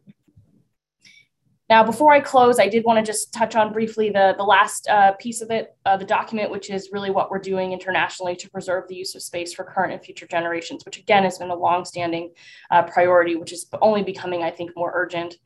Now, 1.68 1.84
before 1.84 2.14
I 2.14 2.20
close, 2.20 2.60
I 2.60 2.70
did 2.70 2.86
want 2.86 3.04
to 3.04 3.12
just 3.12 3.34
touch 3.34 3.56
on 3.56 3.74
briefly 3.74 4.12
the, 4.12 4.36
the 4.38 4.44
last 4.44 4.88
uh, 4.88 5.14
piece 5.14 5.42
of 5.42 5.50
it, 5.50 5.76
uh, 5.84 5.98
the 5.98 6.06
document, 6.06 6.52
which 6.52 6.70
is 6.70 6.90
really 6.92 7.10
what 7.10 7.32
we're 7.32 7.40
doing 7.40 7.72
internationally 7.72 8.36
to 8.36 8.50
preserve 8.52 8.88
the 8.88 8.96
use 8.96 9.16
of 9.16 9.24
space 9.24 9.52
for 9.52 9.64
current 9.64 9.92
and 9.92 10.04
future 10.04 10.28
generations, 10.28 10.86
which 10.86 11.00
again 11.00 11.24
has 11.24 11.40
been 11.40 11.50
a 11.50 11.56
longstanding 11.56 12.32
uh, 12.70 12.84
priority, 12.84 13.36
which 13.36 13.52
is 13.52 13.68
only 13.82 14.04
becoming, 14.04 14.44
I 14.44 14.52
think, 14.52 14.72
more 14.76 14.92
urgent. 14.94 15.38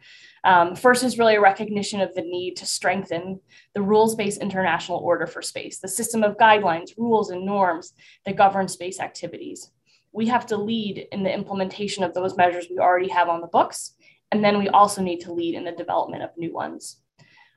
Um, 0.43 0.75
first 0.75 1.03
is 1.03 1.17
really 1.17 1.35
a 1.35 1.41
recognition 1.41 2.01
of 2.01 2.13
the 2.13 2.21
need 2.21 2.57
to 2.57 2.65
strengthen 2.65 3.39
the 3.73 3.81
rules 3.81 4.15
based 4.15 4.41
international 4.41 4.97
order 4.97 5.25
for 5.25 5.41
space, 5.41 5.79
the 5.79 5.88
system 5.88 6.23
of 6.23 6.38
guidelines, 6.38 6.97
rules, 6.97 7.29
and 7.29 7.45
norms 7.45 7.93
that 8.25 8.35
govern 8.35 8.67
space 8.67 8.99
activities. 8.99 9.71
We 10.11 10.25
have 10.27 10.45
to 10.47 10.57
lead 10.57 11.07
in 11.13 11.23
the 11.23 11.33
implementation 11.33 12.03
of 12.03 12.13
those 12.13 12.35
measures 12.35 12.67
we 12.69 12.79
already 12.79 13.09
have 13.09 13.29
on 13.29 13.39
the 13.39 13.47
books 13.47 13.93
and 14.31 14.43
then 14.43 14.57
we 14.57 14.69
also 14.69 15.01
need 15.01 15.19
to 15.21 15.33
lead 15.33 15.55
in 15.55 15.63
the 15.63 15.71
development 15.71 16.24
of 16.24 16.38
new 16.38 16.53
ones. 16.53 16.98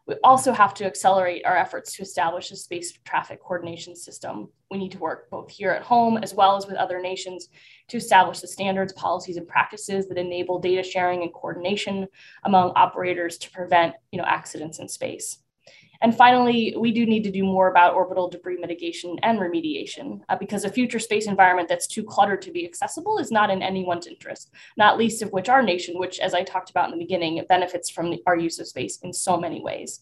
We 0.07 0.17
also 0.25 0.53
have 0.53 0.75
to 0.75 0.85
accelerate 0.85 1.45
our 1.45 1.57
efforts 1.57 1.93
to 1.95 2.03
establish 2.03 2.51
a 2.51 2.57
space 2.57 2.93
traffic 3.05 3.41
coordination 3.41 3.95
system. 3.95 4.49
We 4.71 4.79
need 4.79 4.91
to 4.93 4.99
work 4.99 5.31
both 5.31 5.49
here 5.49 5.71
at 5.71 5.83
home 5.83 6.19
as 6.19 6.35
well 6.35 6.57
as 6.57 6.67
with 6.67 6.75
other 6.75 7.01
nations 7.01 7.49
to 7.89 7.99
establish 7.99 8.41
the 8.41 8.49
standards, 8.49 8.93
policies, 8.95 9.37
and 9.37 9.47
practices 9.47 10.09
that 10.09 10.19
enable 10.19 10.59
data 10.59 10.83
sharing 10.83 11.23
and 11.23 11.33
coordination 11.33 12.09
among 12.43 12.73
operators 12.75 13.39
to 13.39 13.51
prevent 13.53 13.95
you 14.11 14.19
know, 14.19 14.27
accidents 14.27 14.81
in 14.81 14.89
space. 14.89 15.39
And 16.03 16.15
finally, 16.15 16.75
we 16.77 16.91
do 16.91 17.07
need 17.07 17.23
to 17.25 17.31
do 17.31 17.45
more 17.45 17.71
about 17.71 17.95
orbital 17.95 18.29
debris 18.29 18.59
mitigation 18.59 19.19
and 19.23 19.39
remediation 19.39 20.21
uh, 20.29 20.37
because 20.37 20.65
a 20.65 20.69
future 20.69 20.99
space 20.99 21.27
environment 21.27 21.69
that's 21.69 21.87
too 21.87 22.03
cluttered 22.03 22.43
to 22.43 22.51
be 22.51 22.67
accessible 22.67 23.19
is 23.19 23.31
not 23.31 23.51
in 23.51 23.63
anyone's 23.63 24.09
interest, 24.09 24.51
not 24.77 24.99
least 24.99 25.23
of 25.23 25.31
which 25.31 25.49
our 25.49 25.63
nation, 25.63 25.99
which, 25.99 26.19
as 26.19 26.35
I 26.35 26.43
talked 26.43 26.71
about 26.71 26.87
in 26.87 26.99
the 26.99 27.05
beginning, 27.05 27.45
benefits 27.49 27.89
from 27.89 28.11
the, 28.11 28.21
our 28.27 28.37
use 28.37 28.59
of 28.59 28.67
space 28.67 28.99
in 29.03 29.13
so 29.13 29.37
many 29.37 29.63
ways. 29.63 30.01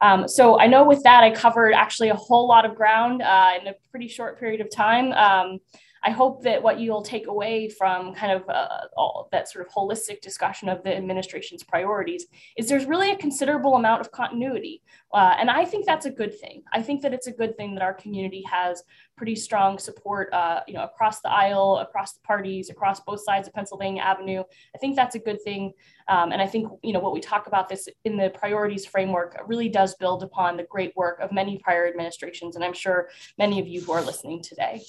Um, 0.00 0.28
so 0.28 0.60
I 0.60 0.66
know 0.66 0.84
with 0.84 1.02
that, 1.04 1.24
I 1.24 1.30
covered 1.30 1.72
actually 1.72 2.10
a 2.10 2.14
whole 2.14 2.46
lot 2.46 2.66
of 2.66 2.74
ground 2.74 3.22
uh, 3.22 3.52
in 3.58 3.68
a 3.68 3.74
pretty 3.90 4.08
short 4.08 4.38
period 4.38 4.60
of 4.60 4.70
time. 4.70 5.12
Um, 5.12 5.58
I 6.04 6.10
hope 6.10 6.42
that 6.42 6.62
what 6.62 6.78
you'll 6.78 7.02
take 7.02 7.26
away 7.28 7.68
from 7.68 8.14
kind 8.14 8.32
of 8.32 8.48
uh, 8.48 8.88
all 8.96 9.28
that 9.32 9.48
sort 9.48 9.66
of 9.66 9.72
holistic 9.72 10.20
discussion 10.20 10.68
of 10.68 10.82
the 10.84 10.94
administration's 10.94 11.62
priorities 11.62 12.26
is 12.58 12.68
there's 12.68 12.84
really 12.84 13.10
a 13.10 13.16
considerable 13.16 13.74
amount 13.76 14.02
of 14.02 14.12
continuity. 14.12 14.82
Uh, 15.12 15.34
and 15.38 15.50
I 15.50 15.64
think 15.64 15.86
that's 15.86 16.04
a 16.04 16.10
good 16.10 16.38
thing. 16.38 16.62
I 16.72 16.82
think 16.82 17.00
that 17.02 17.14
it's 17.14 17.26
a 17.26 17.32
good 17.32 17.56
thing 17.56 17.74
that 17.74 17.82
our 17.82 17.94
community 17.94 18.44
has 18.50 18.82
pretty 19.16 19.34
strong 19.34 19.78
support, 19.78 20.32
uh, 20.32 20.60
you 20.68 20.74
know, 20.74 20.84
across 20.84 21.20
the 21.20 21.30
aisle, 21.30 21.78
across 21.78 22.12
the 22.12 22.20
parties, 22.20 22.68
across 22.68 23.00
both 23.00 23.22
sides 23.24 23.48
of 23.48 23.54
Pennsylvania 23.54 24.02
Avenue. 24.02 24.42
I 24.74 24.78
think 24.78 24.96
that's 24.96 25.14
a 25.14 25.20
good 25.20 25.40
thing. 25.42 25.72
Um, 26.08 26.32
and 26.32 26.42
I 26.42 26.46
think, 26.46 26.70
you 26.82 26.92
know, 26.92 27.00
what 27.00 27.12
we 27.12 27.20
talk 27.20 27.46
about 27.46 27.68
this 27.68 27.88
in 28.04 28.16
the 28.16 28.30
priorities 28.30 28.84
framework 28.84 29.36
really 29.46 29.68
does 29.68 29.94
build 29.94 30.22
upon 30.22 30.56
the 30.56 30.64
great 30.64 30.94
work 30.96 31.18
of 31.20 31.32
many 31.32 31.58
prior 31.58 31.86
administrations. 31.86 32.56
And 32.56 32.64
I'm 32.64 32.74
sure 32.74 33.08
many 33.38 33.58
of 33.60 33.66
you 33.66 33.80
who 33.80 33.92
are 33.92 34.02
listening 34.02 34.42
today. 34.42 34.82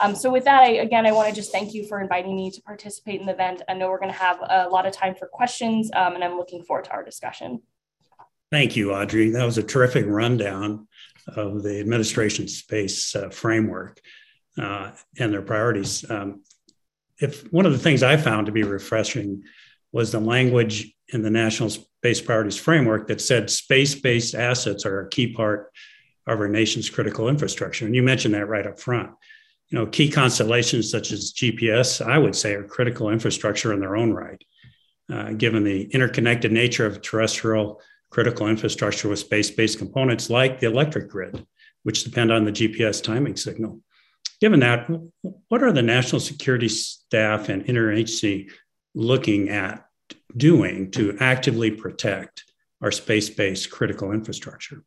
Um, 0.00 0.16
so 0.16 0.30
with 0.30 0.44
that, 0.44 0.62
I, 0.62 0.68
again, 0.78 1.06
I 1.06 1.12
want 1.12 1.28
to 1.28 1.34
just 1.34 1.52
thank 1.52 1.72
you 1.72 1.86
for 1.86 2.00
inviting 2.00 2.34
me 2.34 2.50
to 2.50 2.60
participate 2.62 3.20
in 3.20 3.26
the 3.26 3.32
event. 3.32 3.62
I 3.68 3.74
know 3.74 3.88
we're 3.88 4.00
going 4.00 4.12
to 4.12 4.18
have 4.18 4.38
a 4.42 4.68
lot 4.68 4.86
of 4.86 4.92
time 4.92 5.14
for 5.14 5.26
questions 5.26 5.90
um, 5.94 6.14
and 6.14 6.24
I'm 6.24 6.36
looking 6.36 6.62
forward 6.64 6.86
to 6.86 6.92
our 6.92 7.04
discussion. 7.04 7.62
Thank 8.50 8.76
you, 8.76 8.92
Audrey. 8.92 9.30
That 9.30 9.44
was 9.44 9.58
a 9.58 9.62
terrific 9.62 10.04
rundown 10.06 10.86
of 11.28 11.62
the 11.62 11.80
administration 11.80 12.46
space 12.48 13.14
uh, 13.14 13.28
framework 13.28 14.00
uh, 14.58 14.92
and 15.18 15.32
their 15.32 15.42
priorities. 15.42 16.08
Um, 16.08 16.42
if 17.18 17.50
one 17.52 17.66
of 17.66 17.72
the 17.72 17.78
things 17.78 18.02
I 18.02 18.16
found 18.16 18.46
to 18.46 18.52
be 18.52 18.62
refreshing 18.62 19.42
was 19.96 20.12
the 20.12 20.20
language 20.20 20.94
in 21.08 21.22
the 21.22 21.30
National 21.30 21.70
Space 21.70 22.20
Priorities 22.20 22.58
Framework 22.58 23.08
that 23.08 23.18
said 23.18 23.48
space 23.48 23.94
based 23.94 24.34
assets 24.34 24.84
are 24.84 25.00
a 25.00 25.08
key 25.08 25.32
part 25.32 25.72
of 26.26 26.38
our 26.38 26.48
nation's 26.48 26.90
critical 26.90 27.30
infrastructure. 27.30 27.86
And 27.86 27.94
you 27.94 28.02
mentioned 28.02 28.34
that 28.34 28.46
right 28.46 28.66
up 28.66 28.78
front. 28.78 29.12
You 29.70 29.78
know, 29.78 29.86
key 29.86 30.10
constellations 30.10 30.90
such 30.90 31.12
as 31.12 31.32
GPS, 31.32 32.06
I 32.06 32.18
would 32.18 32.36
say, 32.36 32.52
are 32.52 32.64
critical 32.64 33.08
infrastructure 33.08 33.72
in 33.72 33.80
their 33.80 33.96
own 33.96 34.12
right, 34.12 34.44
uh, 35.10 35.32
given 35.32 35.64
the 35.64 35.84
interconnected 35.84 36.52
nature 36.52 36.84
of 36.84 37.00
terrestrial 37.00 37.80
critical 38.10 38.48
infrastructure 38.48 39.08
with 39.08 39.20
space 39.20 39.50
based 39.50 39.78
components 39.78 40.28
like 40.28 40.60
the 40.60 40.66
electric 40.66 41.08
grid, 41.08 41.46
which 41.84 42.04
depend 42.04 42.30
on 42.30 42.44
the 42.44 42.52
GPS 42.52 43.02
timing 43.02 43.36
signal. 43.36 43.80
Given 44.42 44.60
that, 44.60 44.90
what 45.48 45.62
are 45.62 45.72
the 45.72 45.80
national 45.80 46.20
security 46.20 46.68
staff 46.68 47.48
and 47.48 47.64
interagency 47.64 48.50
looking 48.94 49.48
at 49.48 49.85
doing 50.36 50.90
to 50.92 51.16
actively 51.20 51.70
protect 51.70 52.44
our 52.82 52.90
space 52.90 53.30
based 53.30 53.70
critical 53.70 54.12
infrastructure? 54.12 54.82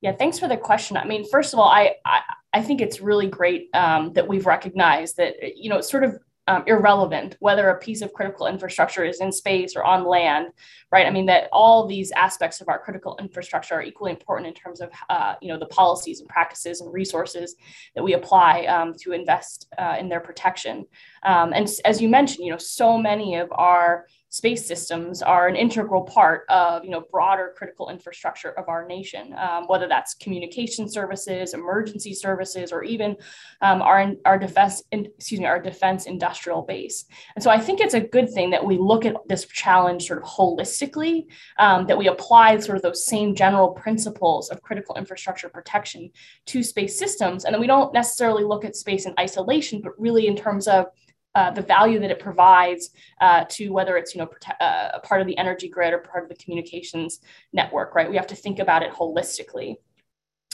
Yeah, 0.00 0.12
thanks 0.12 0.38
for 0.38 0.48
the 0.48 0.56
question. 0.56 0.96
I 0.96 1.04
mean, 1.04 1.28
first 1.28 1.52
of 1.52 1.58
all, 1.58 1.68
I 1.68 1.96
I, 2.04 2.20
I 2.52 2.62
think 2.62 2.80
it's 2.80 3.00
really 3.00 3.26
great 3.26 3.68
um, 3.74 4.12
that 4.14 4.26
we've 4.26 4.46
recognized 4.46 5.18
that 5.18 5.56
you 5.56 5.68
know 5.68 5.80
sort 5.80 6.04
of 6.04 6.18
um, 6.46 6.64
irrelevant 6.66 7.36
whether 7.40 7.68
a 7.68 7.78
piece 7.78 8.02
of 8.02 8.12
critical 8.12 8.46
infrastructure 8.46 9.04
is 9.04 9.20
in 9.20 9.30
space 9.30 9.76
or 9.76 9.84
on 9.84 10.04
land, 10.04 10.48
right? 10.90 11.06
I 11.06 11.10
mean 11.10 11.26
that 11.26 11.48
all 11.52 11.86
these 11.86 12.10
aspects 12.12 12.60
of 12.60 12.68
our 12.68 12.78
critical 12.78 13.16
infrastructure 13.20 13.74
are 13.74 13.82
equally 13.82 14.10
important 14.10 14.48
in 14.48 14.54
terms 14.54 14.80
of 14.80 14.90
uh, 15.08 15.34
you 15.40 15.48
know 15.48 15.58
the 15.58 15.66
policies 15.66 16.20
and 16.20 16.28
practices 16.28 16.80
and 16.80 16.92
resources 16.92 17.56
that 17.94 18.02
we 18.02 18.14
apply 18.14 18.64
um, 18.64 18.94
to 19.02 19.12
invest 19.12 19.68
uh, 19.78 19.96
in 19.98 20.08
their 20.08 20.20
protection. 20.20 20.86
Um, 21.22 21.52
and 21.52 21.68
as 21.84 22.00
you 22.00 22.08
mentioned, 22.08 22.44
you 22.44 22.52
know 22.52 22.58
so 22.58 22.98
many 22.98 23.36
of 23.36 23.48
our 23.52 24.06
space 24.30 24.64
systems 24.64 25.22
are 25.22 25.48
an 25.48 25.56
integral 25.56 26.02
part 26.02 26.44
of 26.48 26.84
you 26.84 26.90
know 26.90 27.02
broader 27.10 27.52
critical 27.56 27.90
infrastructure 27.90 28.50
of 28.52 28.68
our 28.68 28.86
nation. 28.86 29.34
Um, 29.36 29.64
whether 29.66 29.88
that's 29.88 30.14
communication 30.14 30.88
services 30.88 31.52
emergency 31.52 32.14
services 32.14 32.72
or 32.72 32.84
even 32.84 33.16
um, 33.60 33.82
our, 33.82 34.12
our 34.24 34.38
defense 34.38 34.82
excuse 34.92 35.40
me 35.40 35.46
our 35.46 35.60
defense 35.60 36.06
industrial 36.06 36.62
base. 36.62 37.04
And 37.34 37.42
so 37.42 37.50
i 37.50 37.58
think 37.58 37.80
it's 37.80 37.94
a 37.94 38.00
good 38.00 38.30
thing 38.30 38.50
that 38.50 38.64
we 38.64 38.78
look 38.78 39.04
at 39.04 39.16
this 39.28 39.46
challenge 39.46 40.06
sort 40.06 40.22
of 40.22 40.28
holistically 40.28 41.26
um, 41.58 41.86
that 41.86 41.98
we 41.98 42.08
apply 42.08 42.58
sort 42.58 42.76
of 42.76 42.82
those 42.82 43.04
same 43.04 43.34
general 43.34 43.70
principles 43.70 44.48
of 44.50 44.62
critical 44.62 44.94
infrastructure 44.96 45.48
protection 45.48 46.10
to 46.46 46.62
space 46.62 46.96
systems. 46.98 47.44
And 47.44 47.52
then 47.52 47.60
we 47.60 47.66
don't 47.66 47.92
necessarily 47.92 48.44
look 48.44 48.64
at 48.64 48.76
space 48.76 49.06
in 49.06 49.14
isolation 49.18 49.80
but 49.80 49.92
really 49.98 50.28
in 50.28 50.36
terms 50.36 50.68
of 50.68 50.86
uh, 51.34 51.50
the 51.50 51.62
value 51.62 51.98
that 52.00 52.10
it 52.10 52.18
provides 52.18 52.90
uh, 53.20 53.44
to 53.48 53.70
whether 53.70 53.96
it's 53.96 54.14
you 54.14 54.20
know 54.20 54.26
prote- 54.26 54.60
uh, 54.60 54.90
a 54.94 55.00
part 55.00 55.20
of 55.20 55.26
the 55.26 55.36
energy 55.38 55.68
grid 55.68 55.92
or 55.92 55.98
part 55.98 56.24
of 56.24 56.28
the 56.28 56.36
communications 56.36 57.20
network 57.52 57.94
right? 57.94 58.10
We 58.10 58.16
have 58.16 58.26
to 58.28 58.36
think 58.36 58.58
about 58.58 58.82
it 58.82 58.92
holistically. 58.92 59.76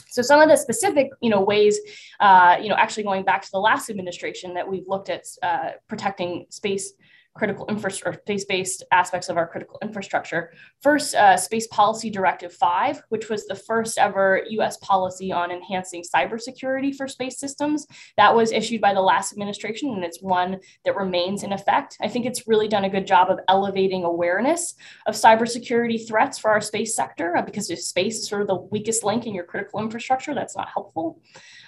So 0.09 0.21
some 0.21 0.41
of 0.41 0.49
the 0.49 0.55
specific 0.55 1.09
you 1.21 1.29
know 1.29 1.41
ways 1.41 1.79
uh, 2.19 2.57
you 2.61 2.69
know 2.69 2.75
actually 2.75 3.03
going 3.03 3.23
back 3.23 3.41
to 3.43 3.51
the 3.51 3.59
last 3.59 3.89
administration 3.89 4.53
that 4.53 4.67
we've 4.67 4.87
looked 4.87 5.09
at 5.09 5.25
uh, 5.43 5.71
protecting 5.87 6.45
space 6.49 6.93
critical 7.37 7.65
infrastructure, 7.67 8.19
space-based 8.21 8.83
aspects 8.91 9.29
of 9.29 9.37
our 9.37 9.47
critical 9.47 9.77
infrastructure. 9.81 10.51
First, 10.81 11.15
uh, 11.15 11.37
Space 11.37 11.67
Policy 11.67 12.09
Directive 12.09 12.53
5, 12.53 13.03
which 13.09 13.29
was 13.29 13.45
the 13.45 13.55
first 13.55 13.97
ever 13.97 14.43
US 14.49 14.77
policy 14.77 15.31
on 15.31 15.51
enhancing 15.51 16.03
cybersecurity 16.03 16.95
for 16.95 17.07
space 17.07 17.39
systems. 17.39 17.87
That 18.17 18.35
was 18.35 18.51
issued 18.51 18.81
by 18.81 18.93
the 18.93 19.01
last 19.01 19.31
administration, 19.33 19.89
and 19.91 20.03
it's 20.03 20.21
one 20.21 20.59
that 20.85 20.95
remains 20.95 21.43
in 21.43 21.53
effect. 21.53 21.97
I 22.01 22.07
think 22.07 22.25
it's 22.25 22.47
really 22.47 22.67
done 22.67 22.85
a 22.85 22.89
good 22.89 23.07
job 23.07 23.29
of 23.29 23.39
elevating 23.47 24.03
awareness 24.03 24.75
of 25.05 25.15
cybersecurity 25.15 26.07
threats 26.07 26.37
for 26.37 26.51
our 26.51 26.61
space 26.61 26.95
sector, 26.95 27.37
uh, 27.37 27.41
because 27.41 27.69
if 27.69 27.79
space 27.79 28.17
is 28.19 28.27
sort 28.27 28.41
of 28.41 28.47
the 28.47 28.55
weakest 28.55 29.03
link 29.03 29.25
in 29.25 29.33
your 29.33 29.45
critical 29.45 29.79
infrastructure, 29.79 30.33
that's 30.33 30.55
not 30.55 30.69
helpful. 30.73 31.21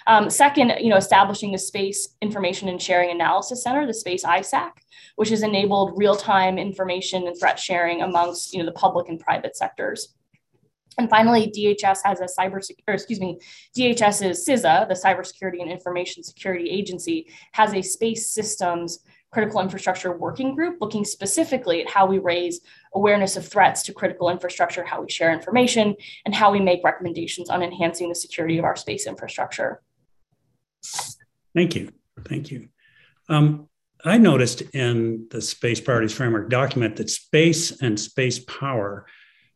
Um, 0.06 0.30
second, 0.30 0.74
you 0.80 0.88
know, 0.88 0.96
establishing 0.96 1.52
the 1.52 1.58
Space 1.58 2.16
Information 2.20 2.68
and 2.68 2.80
Sharing 2.80 3.10
Analysis 3.10 3.62
Center, 3.62 3.86
the 3.86 3.94
Space 3.94 4.24
ISAC, 4.24 4.70
which 5.16 5.28
has 5.28 5.42
enabled 5.42 5.94
real-time 5.96 6.58
information 6.58 7.26
and 7.26 7.38
threat 7.38 7.58
sharing 7.58 8.02
amongst 8.02 8.52
you 8.52 8.60
know 8.60 8.66
the 8.66 8.72
public 8.72 9.08
and 9.08 9.20
private 9.20 9.56
sectors. 9.56 10.14
And 10.98 11.08
finally, 11.08 11.52
DHS 11.56 11.98
has 12.04 12.20
a 12.20 12.26
cyber, 12.26 12.60
or 12.86 12.94
excuse 12.94 13.20
me, 13.20 13.38
DHS's 13.76 14.46
CISA, 14.46 14.88
the 14.88 14.94
Cybersecurity 14.94 15.62
and 15.62 15.70
Information 15.70 16.22
Security 16.22 16.68
Agency, 16.68 17.30
has 17.52 17.72
a 17.72 17.80
space 17.80 18.30
systems 18.30 19.00
critical 19.30 19.60
infrastructure 19.60 20.16
working 20.16 20.54
group 20.54 20.78
looking 20.80 21.04
specifically 21.04 21.82
at 21.82 21.88
how 21.88 22.04
we 22.04 22.18
raise 22.18 22.60
awareness 22.94 23.36
of 23.36 23.46
threats 23.46 23.82
to 23.84 23.92
critical 23.92 24.28
infrastructure, 24.28 24.84
how 24.84 25.00
we 25.00 25.10
share 25.10 25.32
information, 25.32 25.94
and 26.24 26.34
how 26.34 26.50
we 26.50 26.60
make 26.60 26.82
recommendations 26.82 27.48
on 27.48 27.62
enhancing 27.62 28.08
the 28.08 28.14
security 28.14 28.58
of 28.58 28.64
our 28.64 28.76
space 28.76 29.06
infrastructure. 29.06 29.80
Thank 31.54 31.74
you. 31.76 31.92
Thank 32.28 32.50
you. 32.50 32.68
Um, 33.28 33.68
I 34.04 34.18
noticed 34.18 34.62
in 34.72 35.26
the 35.30 35.42
Space 35.42 35.80
Priorities 35.80 36.14
Framework 36.14 36.48
document 36.48 36.96
that 36.96 37.10
space 37.10 37.80
and 37.82 37.98
space 37.98 38.38
power 38.38 39.06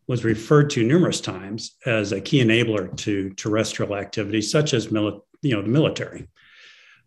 was 0.07 0.25
referred 0.25 0.69
to 0.71 0.85
numerous 0.85 1.21
times 1.21 1.76
as 1.87 2.12
a 2.12 2.21
key 2.21 2.43
enabler 2.43 2.95
to 2.99 3.31
terrestrial 3.31 3.97
activities 3.97 4.50
such 4.50 4.75
as 4.75 4.88
mili- 4.88 5.21
you 5.40 5.54
know, 5.57 5.62
the 5.62 5.69
military. 5.69 6.28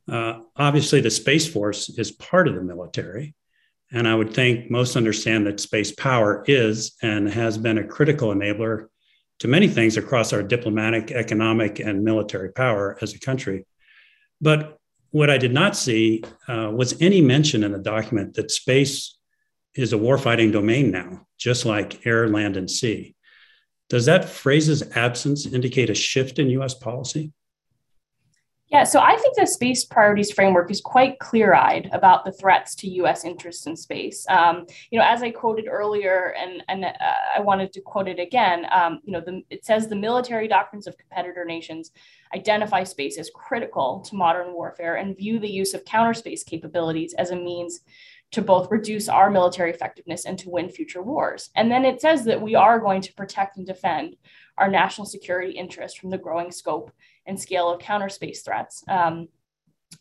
Uh, 0.10 0.40
obviously, 0.56 1.02
the 1.02 1.12
Space 1.12 1.48
Force 1.48 1.90
is 1.90 2.12
part 2.12 2.48
of 2.48 2.56
the 2.56 2.64
military. 2.64 3.36
And 3.92 4.08
I 4.08 4.16
would 4.16 4.34
think 4.34 4.70
most 4.70 4.96
understand 4.96 5.48
that 5.48 5.60
space 5.60 5.94
power 5.94 6.44
is 6.48 6.96
and 7.02 7.30
has 7.30 7.58
been 7.58 7.78
a 7.78 7.88
critical 7.88 8.34
enabler 8.34 8.88
to 9.40 9.48
many 9.48 9.68
things 9.68 9.96
across 9.98 10.34
our 10.34 10.44
diplomatic, 10.44 11.12
economic, 11.12 11.80
and 11.80 12.04
military 12.04 12.52
power 12.52 12.98
as 13.02 13.14
a 13.14 13.20
country. 13.20 13.66
But 14.42 14.78
what 15.12 15.30
I 15.30 15.38
did 15.38 15.54
not 15.54 15.76
see 15.76 16.24
uh, 16.48 16.72
was 16.74 17.02
any 17.02 17.22
mention 17.22 17.64
in 17.64 17.72
the 17.72 17.80
document 17.80 18.36
that 18.36 18.52
space 18.52 19.18
is 19.74 19.94
a 19.94 19.98
warfighting 19.98 20.52
domain 20.52 20.92
now, 20.92 21.26
just 21.38 21.66
like 21.66 22.06
air, 22.06 22.28
land, 22.28 22.58
and 22.58 22.70
sea. 22.70 23.16
Does 23.90 24.06
that 24.06 24.28
phrase's 24.28 24.84
absence 24.96 25.46
indicate 25.46 25.90
a 25.90 25.96
shift 25.96 26.40
in 26.40 26.50
US 26.50 26.74
policy? 26.74 27.32
Yeah, 28.70 28.84
so 28.84 29.00
I 29.00 29.16
think 29.16 29.38
the 29.38 29.48
space 29.48 29.86
priorities 29.86 30.32
framework 30.32 30.70
is 30.70 30.82
quite 30.82 31.20
clear 31.20 31.54
eyed 31.54 31.90
about 31.94 32.26
the 32.26 32.34
threats 32.34 32.76
to 32.76 32.90
US 33.02 33.24
interests 33.24 33.66
in 33.66 33.78
space. 33.78 34.26
Um, 34.28 34.66
you 34.92 35.00
know, 35.00 35.06
as 35.06 35.24
I 35.24 35.32
quoted 35.32 35.68
earlier, 35.70 36.36
and, 36.38 36.62
and 36.68 36.84
uh, 36.84 36.92
I 37.38 37.40
wanted 37.40 37.72
to 37.74 37.82
quote 37.82 38.10
it 38.10 38.20
again, 38.20 38.68
um, 38.72 39.00
you 39.06 39.14
know, 39.14 39.22
the, 39.22 39.42
it 39.50 39.64
says 39.64 39.88
the 39.88 39.96
military 39.96 40.50
doctrines 40.50 40.86
of 40.86 40.98
competitor 40.98 41.46
nations 41.46 41.92
identify 42.36 42.84
space 42.84 43.18
as 43.18 43.32
critical 43.34 44.02
to 44.02 44.16
modern 44.16 44.52
warfare 44.54 44.96
and 44.96 45.16
view 45.16 45.40
the 45.40 45.50
use 45.50 45.74
of 45.74 45.86
counter 45.86 46.14
space 46.14 46.44
capabilities 46.44 47.14
as 47.18 47.32
a 47.32 47.36
means 47.38 47.80
to 48.32 48.42
both 48.42 48.70
reduce 48.70 49.08
our 49.08 49.30
military 49.30 49.72
effectiveness 49.72 50.26
and 50.26 50.38
to 50.40 50.50
win 50.50 50.70
future 50.70 51.02
wars. 51.02 51.50
And 51.56 51.72
then 51.72 51.86
it 51.86 52.02
says 52.02 52.26
that 52.26 52.42
we 52.42 52.56
are 52.56 52.80
going 52.80 53.02
to 53.04 53.14
protect 53.14 53.56
and 53.56 53.66
defend 53.66 54.18
our 54.58 54.70
national 54.70 55.06
security 55.06 55.52
interests 55.52 55.98
from 55.98 56.10
the 56.10 56.18
growing 56.18 56.52
scope 56.52 56.92
and 57.28 57.40
scale 57.40 57.70
of 57.70 57.80
counter 57.80 58.10
space 58.10 58.42
threats. 58.42 58.84
Um, 58.88 59.28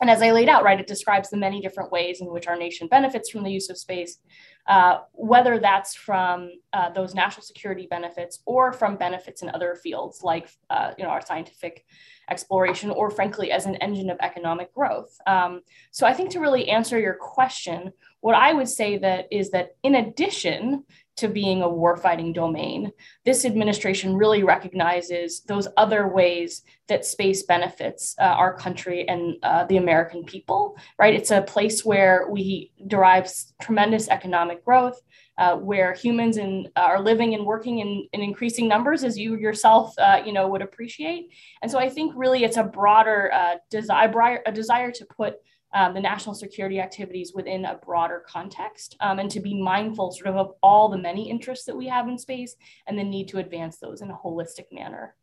and 0.01 0.11
as 0.11 0.21
I 0.21 0.33
laid 0.33 0.49
out, 0.49 0.65
right, 0.65 0.81
it 0.81 0.87
describes 0.87 1.31
the 1.31 1.37
many 1.37 1.61
different 1.61 1.93
ways 1.93 2.21
in 2.21 2.27
which 2.31 2.49
our 2.49 2.57
nation 2.57 2.89
benefits 2.89 3.31
from 3.31 3.45
the 3.45 3.51
use 3.51 3.71
of 3.71 3.79
space, 3.79 4.19
uh, 4.67 4.99
whether 5.13 5.59
that's 5.59 5.95
from 5.95 6.51
uh, 6.73 6.91
those 6.91 7.15
national 7.15 7.45
security 7.45 7.87
benefits 7.89 8.41
or 8.47 8.73
from 8.73 8.97
benefits 8.97 9.43
in 9.43 9.49
other 9.51 9.77
fields 9.77 10.23
like, 10.23 10.49
uh, 10.71 10.91
you 10.99 11.05
know, 11.05 11.11
our 11.11 11.25
scientific 11.25 11.85
exploration, 12.29 12.91
or 12.91 13.11
frankly, 13.11 13.53
as 13.53 13.67
an 13.67 13.77
engine 13.77 14.11
of 14.11 14.19
economic 14.21 14.75
growth. 14.75 15.17
Um, 15.27 15.61
so 15.93 16.07
I 16.07 16.13
think 16.13 16.31
to 16.31 16.41
really 16.41 16.69
answer 16.69 16.99
your 16.99 17.15
question, 17.15 17.93
what 18.21 18.35
I 18.35 18.53
would 18.53 18.69
say 18.69 18.99
that 18.99 19.29
is 19.31 19.51
that 19.53 19.77
in 19.85 19.95
addition 19.95 20.85
to 21.17 21.29
being 21.29 21.63
a 21.63 21.69
warfighting 21.69 22.35
domain, 22.35 22.93
this 23.25 23.45
administration 23.45 24.15
really 24.15 24.43
recognizes 24.43 25.41
those 25.43 25.67
other 25.77 26.09
ways 26.09 26.63
that 26.89 27.05
space 27.05 27.43
benefits 27.43 28.15
uh, 28.21 28.25
our 28.25 28.55
country 28.55 29.09
and 29.09 29.37
uh, 29.43 29.65
the 29.65 29.79
American 29.79 30.25
people, 30.25 30.77
right? 30.99 31.15
It's 31.15 31.31
a 31.31 31.43
place 31.43 31.85
where 31.85 32.29
we 32.31 32.73
derive 32.87 33.31
tremendous 33.61 34.09
economic 34.09 34.65
growth, 34.65 35.01
uh, 35.39 35.57
where 35.57 35.93
humans 35.95 36.37
in, 36.37 36.69
uh, 36.77 36.81
are 36.81 37.01
living 37.01 37.35
and 37.35 37.45
working 37.45 37.81
in, 37.81 38.07
in, 38.13 38.21
increasing 38.23 38.69
numbers, 38.69 39.05
as 39.05 39.19
you 39.19 39.37
yourself, 39.37 39.95
uh, 39.99 40.21
you 40.25 40.33
know, 40.33 40.49
would 40.49 40.63
appreciate. 40.63 41.31
And 41.63 41.71
so 41.71 41.79
I 41.79 41.89
think 41.89 42.13
really 42.17 42.45
it's 42.45 42.57
a 42.57 42.65
broader 42.65 43.31
uh, 43.33 43.57
desire, 43.71 44.43
a 44.47 44.53
desire 44.53 44.91
to 44.93 45.07
put 45.07 45.35
um, 45.77 45.93
the 45.93 46.01
national 46.01 46.35
security 46.35 46.81
activities 46.81 47.33
within 47.35 47.67
a 47.67 47.77
broader 47.77 48.25
context 48.27 48.97
um, 49.01 49.19
and 49.19 49.31
to 49.31 49.41
be 49.41 49.61
mindful 49.61 50.11
sort 50.11 50.29
of 50.29 50.37
of 50.37 50.55
all 50.63 50.89
the 50.89 50.97
many 50.97 51.29
interests 51.29 51.67
that 51.67 51.77
we 51.77 51.87
have 51.87 52.09
in 52.09 52.19
space 52.19 52.57
and 52.87 52.99
the 52.99 53.05
need 53.05 53.29
to 53.29 53.39
advance 53.39 53.77
those 53.77 54.01
in 54.01 54.11
a 54.11 54.17
holistic 54.17 54.65
manner. 54.73 55.15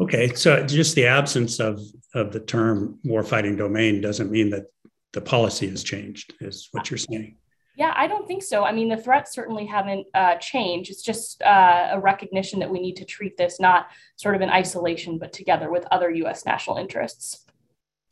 Okay, 0.00 0.34
so 0.34 0.66
just 0.66 0.96
the 0.96 1.06
absence 1.06 1.60
of, 1.60 1.80
of 2.14 2.32
the 2.32 2.40
term 2.40 2.98
warfighting 3.06 3.56
domain 3.56 4.00
doesn't 4.00 4.28
mean 4.28 4.50
that 4.50 4.64
the 5.12 5.20
policy 5.20 5.68
has 5.68 5.84
changed, 5.84 6.34
is 6.40 6.68
what 6.72 6.90
you're 6.90 6.98
saying. 6.98 7.36
Yeah, 7.76 7.92
I 7.94 8.08
don't 8.08 8.26
think 8.26 8.42
so. 8.42 8.64
I 8.64 8.72
mean, 8.72 8.88
the 8.88 8.96
threats 8.96 9.32
certainly 9.32 9.66
haven't 9.66 10.08
uh, 10.14 10.34
changed. 10.36 10.90
It's 10.90 11.02
just 11.02 11.40
uh, 11.42 11.90
a 11.92 12.00
recognition 12.00 12.58
that 12.58 12.70
we 12.70 12.80
need 12.80 12.96
to 12.96 13.04
treat 13.04 13.36
this 13.36 13.60
not 13.60 13.86
sort 14.16 14.34
of 14.34 14.40
in 14.40 14.50
isolation, 14.50 15.18
but 15.18 15.32
together 15.32 15.70
with 15.70 15.86
other 15.92 16.10
US 16.10 16.44
national 16.44 16.76
interests. 16.76 17.44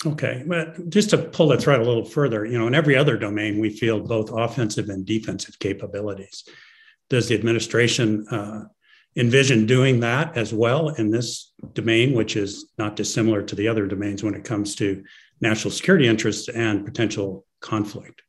Okay, 0.04 0.42
but 0.46 0.88
just 0.90 1.10
to 1.10 1.18
pull 1.18 1.48
the 1.48 1.56
thread 1.56 1.80
a 1.80 1.84
little 1.84 2.04
further, 2.04 2.44
you 2.44 2.58
know, 2.58 2.66
in 2.66 2.74
every 2.74 2.96
other 2.96 3.16
domain, 3.16 3.60
we 3.60 3.70
field 3.70 4.08
both 4.08 4.32
offensive 4.32 4.88
and 4.88 5.06
defensive 5.06 5.58
capabilities. 5.60 6.44
Does 7.08 7.28
the 7.28 7.36
administration 7.36 8.26
uh, 8.28 8.64
envision 9.16 9.66
doing 9.66 10.00
that 10.00 10.36
as 10.36 10.52
well 10.52 10.88
in 10.88 11.10
this 11.10 11.52
domain, 11.74 12.14
which 12.14 12.34
is 12.34 12.72
not 12.78 12.96
dissimilar 12.96 13.42
to 13.42 13.54
the 13.54 13.68
other 13.68 13.86
domains 13.86 14.24
when 14.24 14.34
it 14.34 14.44
comes 14.44 14.74
to 14.76 15.04
national 15.40 15.70
security 15.70 16.08
interests 16.08 16.48
and 16.48 16.84
potential 16.84 17.46
conflict? 17.60 18.22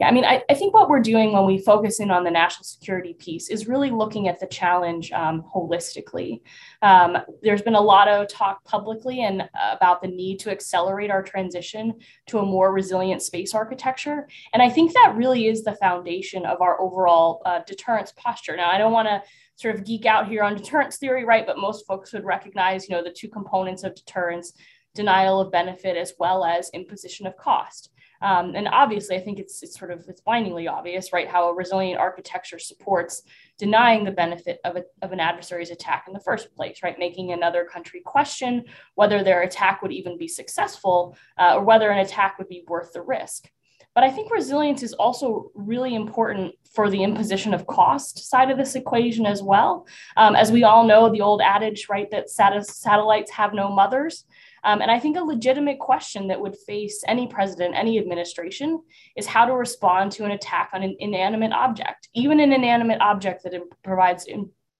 Yeah, 0.00 0.08
I 0.08 0.12
mean, 0.12 0.24
I, 0.24 0.42
I, 0.48 0.54
think 0.54 0.72
what 0.72 0.88
we're 0.88 1.00
doing 1.00 1.32
when 1.32 1.44
we 1.44 1.58
focus 1.58 2.00
in 2.00 2.10
on 2.10 2.24
the 2.24 2.30
national 2.30 2.64
security 2.64 3.12
piece 3.12 3.50
is 3.50 3.68
really 3.68 3.90
looking 3.90 4.28
at 4.28 4.40
the 4.40 4.46
challenge 4.46 5.12
um, 5.12 5.44
holistically. 5.54 6.40
Um, 6.80 7.18
there's 7.42 7.60
been 7.60 7.74
a 7.74 7.80
lot 7.80 8.08
of 8.08 8.26
talk 8.26 8.64
publicly 8.64 9.22
and 9.24 9.42
uh, 9.42 9.46
about 9.76 10.00
the 10.00 10.08
need 10.08 10.38
to 10.40 10.50
accelerate 10.50 11.10
our 11.10 11.22
transition 11.22 11.92
to 12.28 12.38
a 12.38 12.42
more 12.42 12.72
resilient 12.72 13.20
space 13.20 13.54
architecture, 13.54 14.26
and 14.54 14.62
I 14.62 14.70
think 14.70 14.94
that 14.94 15.16
really 15.16 15.48
is 15.48 15.64
the 15.64 15.74
foundation 15.74 16.46
of 16.46 16.62
our 16.62 16.80
overall 16.80 17.42
uh, 17.44 17.60
deterrence 17.66 18.10
posture. 18.16 18.56
Now, 18.56 18.70
I 18.70 18.78
don't 18.78 18.92
want 18.92 19.08
to 19.08 19.22
sort 19.56 19.74
of 19.74 19.84
geek 19.84 20.06
out 20.06 20.26
here 20.26 20.42
on 20.42 20.56
deterrence 20.56 20.96
theory, 20.96 21.26
right? 21.26 21.46
But 21.46 21.58
most 21.58 21.86
folks 21.86 22.14
would 22.14 22.24
recognize, 22.24 22.88
you 22.88 22.96
know, 22.96 23.04
the 23.04 23.12
two 23.12 23.28
components 23.28 23.84
of 23.84 23.94
deterrence: 23.94 24.54
denial 24.94 25.40
of 25.40 25.52
benefit 25.52 25.96
as 25.96 26.14
well 26.18 26.44
as 26.44 26.70
imposition 26.70 27.26
of 27.26 27.36
cost. 27.36 27.90
Um, 28.22 28.54
and 28.54 28.68
obviously, 28.68 29.16
I 29.16 29.20
think 29.20 29.38
it's, 29.38 29.62
it's 29.62 29.78
sort 29.78 29.90
of 29.90 30.04
it's 30.06 30.20
blindingly 30.20 30.68
obvious, 30.68 31.12
right, 31.12 31.26
how 31.26 31.48
a 31.48 31.54
resilient 31.54 31.98
architecture 31.98 32.58
supports 32.58 33.22
denying 33.56 34.04
the 34.04 34.10
benefit 34.10 34.60
of, 34.64 34.76
a, 34.76 34.84
of 35.00 35.12
an 35.12 35.20
adversary's 35.20 35.70
attack 35.70 36.04
in 36.06 36.12
the 36.12 36.20
first 36.20 36.54
place, 36.54 36.80
right, 36.82 36.98
making 36.98 37.32
another 37.32 37.64
country 37.64 38.02
question 38.04 38.64
whether 38.94 39.24
their 39.24 39.42
attack 39.42 39.80
would 39.80 39.92
even 39.92 40.18
be 40.18 40.28
successful 40.28 41.16
uh, 41.38 41.54
or 41.56 41.64
whether 41.64 41.90
an 41.90 42.04
attack 42.04 42.36
would 42.38 42.48
be 42.48 42.62
worth 42.68 42.92
the 42.92 43.00
risk. 43.00 43.50
But 43.94 44.04
I 44.04 44.10
think 44.10 44.30
resilience 44.30 44.82
is 44.82 44.92
also 44.92 45.50
really 45.54 45.94
important 45.94 46.54
for 46.74 46.90
the 46.90 47.02
imposition 47.02 47.52
of 47.52 47.66
cost 47.66 48.30
side 48.30 48.50
of 48.50 48.58
this 48.58 48.76
equation 48.76 49.26
as 49.26 49.42
well. 49.42 49.86
Um, 50.16 50.36
as 50.36 50.52
we 50.52 50.62
all 50.62 50.86
know, 50.86 51.10
the 51.10 51.22
old 51.22 51.40
adage, 51.40 51.88
right, 51.88 52.08
that 52.10 52.30
sat- 52.30 52.66
satellites 52.66 53.32
have 53.32 53.52
no 53.52 53.68
mothers. 53.68 54.26
Um, 54.64 54.82
and 54.82 54.90
I 54.90 54.98
think 54.98 55.16
a 55.16 55.22
legitimate 55.22 55.78
question 55.78 56.28
that 56.28 56.40
would 56.40 56.56
face 56.56 57.02
any 57.06 57.26
president, 57.26 57.74
any 57.74 57.98
administration, 57.98 58.82
is 59.16 59.26
how 59.26 59.44
to 59.44 59.54
respond 59.54 60.12
to 60.12 60.24
an 60.24 60.32
attack 60.32 60.70
on 60.72 60.82
an 60.82 60.96
inanimate 60.98 61.52
object, 61.52 62.08
even 62.14 62.40
an 62.40 62.52
inanimate 62.52 63.00
object 63.00 63.42
that 63.44 63.54
provides 63.82 64.26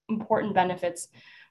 important 0.09 0.53
benefits 0.53 1.07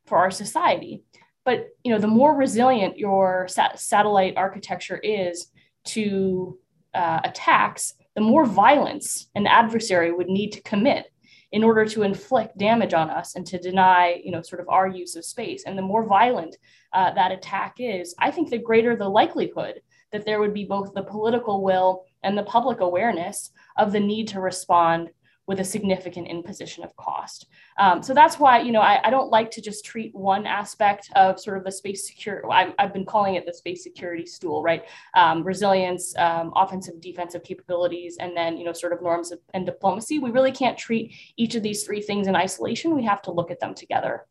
for 0.07 0.19
our 0.19 0.31
society. 0.31 1.03
But 1.45 1.69
you 1.85 1.93
know, 1.93 1.99
the 1.99 2.07
more 2.07 2.37
resilient 2.37 2.99
your 2.99 3.47
sat- 3.49 3.81
satellite 3.81 4.37
architecture 4.37 4.99
is 4.99 5.51
to 5.87 6.59
uh, 6.95 7.21
attacks, 7.25 7.95
the 8.15 8.21
more 8.21 8.45
violence 8.45 9.29
an 9.35 9.47
adversary 9.47 10.13
would 10.13 10.29
need 10.29 10.51
to 10.53 10.63
commit 10.63 11.07
in 11.53 11.65
order 11.65 11.85
to 11.85 12.03
inflict 12.03 12.59
damage 12.59 12.95
on 12.95 13.11
us 13.11 13.35
and 13.35 13.47
to 13.47 13.59
deny, 13.59 14.21
you 14.25 14.31
know, 14.31 14.43
sort 14.43 14.61
of 14.61 14.69
our 14.69 14.87
use 14.87 15.17
of 15.17 15.25
space. 15.25 15.65
And 15.65 15.77
the 15.77 15.83
more 15.83 16.07
violent 16.07 16.57
uh, 16.93 17.13
that 17.15 17.33
attack 17.33 17.77
is, 17.79 18.15
I 18.19 18.31
think 18.31 18.51
the 18.51 18.59
greater 18.59 18.97
the 18.97 19.09
likelihood 19.09 19.81
that 20.13 20.25
there 20.25 20.41
would 20.41 20.55
be 20.55 20.65
both 20.65 20.95
the 20.95 21.03
political 21.03 21.63
will 21.63 22.05
and 22.23 22.37
the 22.37 22.43
public 22.45 22.81
awareness 22.81 23.51
of 23.77 23.93
the 23.93 24.01
need 24.01 24.29
to 24.29 24.41
respond 24.41 25.11
with 25.51 25.59
a 25.59 25.65
significant 25.65 26.29
imposition 26.29 26.85
of 26.85 26.95
cost. 26.95 27.49
Um, 27.77 28.05
so 28.05 28.15
that's 28.15 28.39
why, 28.39 28.61
you 28.61 28.71
know, 28.71 28.83
I, 28.83 29.01
I, 29.03 29.11
don't 29.11 29.31
like 29.31 29.51
to 29.51 29.61
just 29.61 29.85
treat 29.85 30.15
one 30.15 30.47
aspect 30.47 31.11
of 31.17 31.41
sort 31.41 31.59
of 31.59 31.65
the 31.65 31.73
space 31.73 32.07
security. 32.07 32.47
I've, 32.49 32.93
been 32.93 33.05
calling 33.05 33.35
it 33.35 33.45
the 33.47 33.53
space 33.53 33.83
security 33.83 34.27
stool, 34.27 34.63
right? 34.63 34.85
Um, 35.15 35.43
resilience, 35.43 36.17
um, 36.19 36.53
offensive, 36.55 37.01
defensive 37.01 37.43
capabilities, 37.43 38.17
and 38.21 38.37
then, 38.37 38.59
you 38.59 38.65
know, 38.65 38.73
sort 38.73 38.93
of 38.93 39.03
norms 39.03 39.33
and 39.53 39.67
diplomacy. 39.67 40.21
We 40.21 40.31
really 40.31 40.53
can't 40.53 40.79
treat 40.79 41.17
each 41.37 41.57
of 41.57 41.65
these 41.65 41.83
three 41.83 42.01
things 42.01 42.29
in 42.29 42.37
isolation. 42.37 42.95
We 42.95 43.05
have 43.07 43.21
to 43.23 43.33
look 43.33 43.51
at 43.51 43.59
them 43.59 43.75
together. 43.75 44.27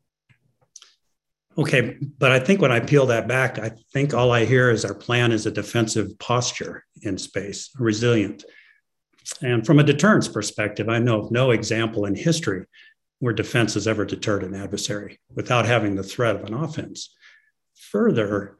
Okay, 1.57 1.97
but 2.17 2.31
I 2.31 2.39
think 2.39 2.61
when 2.61 2.71
I 2.71 2.79
peel 2.79 3.07
that 3.07 3.27
back, 3.27 3.59
I 3.59 3.71
think 3.91 4.13
all 4.13 4.31
I 4.31 4.45
hear 4.45 4.71
is 4.71 4.85
our 4.85 4.93
plan 4.93 5.33
is 5.33 5.45
a 5.45 5.51
defensive 5.51 6.17
posture 6.17 6.85
in 7.01 7.17
space, 7.17 7.71
resilient. 7.77 8.45
And 9.41 9.65
from 9.65 9.79
a 9.79 9.83
deterrence 9.83 10.27
perspective, 10.27 10.89
I 10.89 10.99
know 10.99 11.21
of 11.21 11.31
no 11.31 11.51
example 11.51 12.05
in 12.05 12.15
history 12.15 12.65
where 13.19 13.33
defense 13.33 13.73
has 13.73 13.87
ever 13.87 14.05
deterred 14.05 14.43
an 14.43 14.55
adversary 14.55 15.19
without 15.35 15.65
having 15.65 15.95
the 15.95 16.03
threat 16.03 16.35
of 16.35 16.43
an 16.45 16.53
offense. 16.53 17.13
Further, 17.91 18.57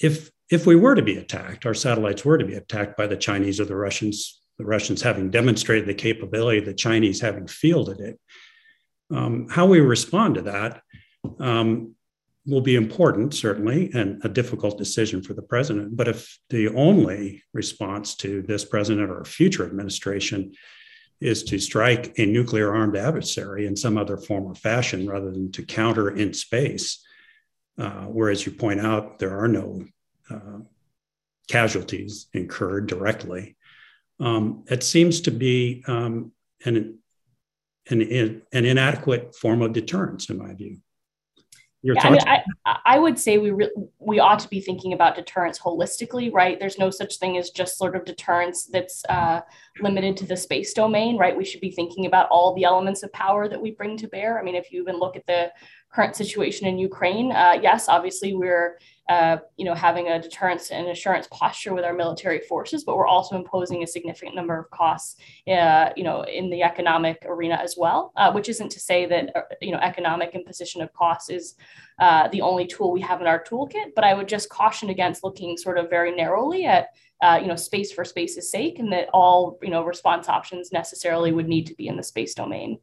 if 0.00 0.30
if 0.48 0.64
we 0.64 0.76
were 0.76 0.94
to 0.94 1.02
be 1.02 1.16
attacked, 1.16 1.66
our 1.66 1.74
satellites 1.74 2.24
were 2.24 2.38
to 2.38 2.44
be 2.44 2.54
attacked 2.54 2.96
by 2.96 3.08
the 3.08 3.16
Chinese 3.16 3.58
or 3.58 3.64
the 3.64 3.74
Russians, 3.74 4.40
the 4.58 4.64
Russians 4.64 5.02
having 5.02 5.28
demonstrated 5.28 5.88
the 5.88 5.94
capability, 5.94 6.60
the 6.60 6.72
Chinese 6.72 7.20
having 7.20 7.48
fielded 7.48 7.98
it, 7.98 8.20
um, 9.10 9.48
how 9.48 9.66
we 9.66 9.80
respond 9.80 10.36
to 10.36 10.42
that 10.42 10.82
um, 11.40 11.95
will 12.46 12.60
be 12.60 12.76
important, 12.76 13.34
certainly, 13.34 13.90
and 13.92 14.24
a 14.24 14.28
difficult 14.28 14.78
decision 14.78 15.22
for 15.22 15.34
the 15.34 15.42
president. 15.42 15.96
But 15.96 16.08
if 16.08 16.38
the 16.50 16.68
only 16.68 17.42
response 17.52 18.14
to 18.16 18.42
this 18.42 18.64
president 18.64 19.10
or 19.10 19.24
future 19.24 19.66
administration 19.66 20.52
is 21.20 21.42
to 21.44 21.58
strike 21.58 22.18
a 22.18 22.26
nuclear 22.26 22.74
armed 22.74 22.96
adversary 22.96 23.66
in 23.66 23.74
some 23.74 23.98
other 23.98 24.16
form 24.16 24.44
or 24.44 24.54
fashion 24.54 25.08
rather 25.08 25.30
than 25.30 25.50
to 25.52 25.62
counter 25.64 26.10
in 26.10 26.32
space, 26.32 27.04
uh, 27.78 28.04
where, 28.04 28.30
as 28.30 28.46
you 28.46 28.52
point 28.52 28.80
out, 28.80 29.18
there 29.18 29.38
are 29.38 29.48
no 29.48 29.84
uh, 30.30 30.58
casualties 31.48 32.26
incurred 32.32 32.86
directly, 32.86 33.56
um, 34.20 34.64
it 34.70 34.82
seems 34.82 35.22
to 35.22 35.30
be 35.30 35.82
um, 35.86 36.32
an, 36.64 36.98
an, 37.88 38.42
an 38.52 38.64
inadequate 38.64 39.34
form 39.34 39.62
of 39.62 39.72
deterrence, 39.72 40.30
in 40.30 40.38
my 40.38 40.54
view. 40.54 40.78
Yeah, 41.94 42.00
I, 42.02 42.10
mean, 42.10 42.20
I, 42.64 42.78
I, 42.84 42.98
would 42.98 43.18
say 43.18 43.38
we 43.38 43.50
re- 43.52 43.70
we 43.98 44.18
ought 44.18 44.40
to 44.40 44.48
be 44.48 44.60
thinking 44.60 44.92
about 44.92 45.14
deterrence 45.14 45.58
holistically, 45.58 46.32
right? 46.32 46.58
There's 46.58 46.78
no 46.78 46.90
such 46.90 47.18
thing 47.18 47.36
as 47.36 47.50
just 47.50 47.78
sort 47.78 47.94
of 47.94 48.04
deterrence 48.04 48.66
that's 48.66 49.04
uh, 49.08 49.40
limited 49.80 50.16
to 50.18 50.26
the 50.26 50.36
space 50.36 50.72
domain, 50.72 51.16
right? 51.16 51.36
We 51.36 51.44
should 51.44 51.60
be 51.60 51.70
thinking 51.70 52.06
about 52.06 52.28
all 52.30 52.54
the 52.54 52.64
elements 52.64 53.02
of 53.02 53.12
power 53.12 53.48
that 53.48 53.60
we 53.60 53.70
bring 53.70 53.96
to 53.98 54.08
bear. 54.08 54.38
I 54.38 54.42
mean, 54.42 54.56
if 54.56 54.72
you 54.72 54.82
even 54.82 54.98
look 54.98 55.16
at 55.16 55.26
the 55.26 55.52
current 55.92 56.16
situation 56.16 56.66
in 56.66 56.78
Ukraine, 56.78 57.30
uh, 57.30 57.58
yes, 57.62 57.88
obviously 57.88 58.34
we're 58.34 58.78
uh, 59.08 59.36
you 59.56 59.64
know, 59.64 59.74
having 59.74 60.08
a 60.08 60.20
deterrence 60.20 60.70
and 60.70 60.88
assurance 60.88 61.28
posture 61.30 61.72
with 61.72 61.84
our 61.84 61.92
military 61.92 62.40
forces, 62.40 62.82
but 62.82 62.96
we're 62.96 63.06
also 63.06 63.36
imposing 63.36 63.82
a 63.82 63.86
significant 63.86 64.34
number 64.34 64.58
of 64.58 64.68
costs, 64.70 65.16
uh, 65.48 65.90
you 65.96 66.02
know, 66.02 66.22
in 66.22 66.50
the 66.50 66.62
economic 66.62 67.24
arena 67.26 67.54
as 67.54 67.76
well. 67.78 68.12
Uh, 68.16 68.32
which 68.32 68.48
isn't 68.48 68.70
to 68.70 68.80
say 68.80 69.06
that 69.06 69.30
uh, 69.36 69.42
you 69.60 69.70
know 69.70 69.78
economic 69.78 70.34
imposition 70.34 70.82
of 70.82 70.92
costs 70.92 71.30
is 71.30 71.54
uh, 72.00 72.26
the 72.28 72.40
only 72.40 72.66
tool 72.66 72.90
we 72.90 73.00
have 73.00 73.20
in 73.20 73.28
our 73.28 73.42
toolkit. 73.44 73.94
But 73.94 74.04
I 74.04 74.14
would 74.14 74.28
just 74.28 74.48
caution 74.48 74.90
against 74.90 75.22
looking 75.22 75.56
sort 75.56 75.78
of 75.78 75.88
very 75.88 76.14
narrowly 76.14 76.64
at 76.64 76.88
uh, 77.22 77.38
you 77.40 77.46
know 77.46 77.56
space 77.56 77.92
for 77.92 78.04
space's 78.04 78.50
sake, 78.50 78.80
and 78.80 78.92
that 78.92 79.08
all 79.12 79.58
you 79.62 79.70
know 79.70 79.84
response 79.84 80.28
options 80.28 80.72
necessarily 80.72 81.30
would 81.30 81.48
need 81.48 81.66
to 81.66 81.74
be 81.74 81.86
in 81.86 81.96
the 81.96 82.02
space 82.02 82.34
domain. 82.34 82.78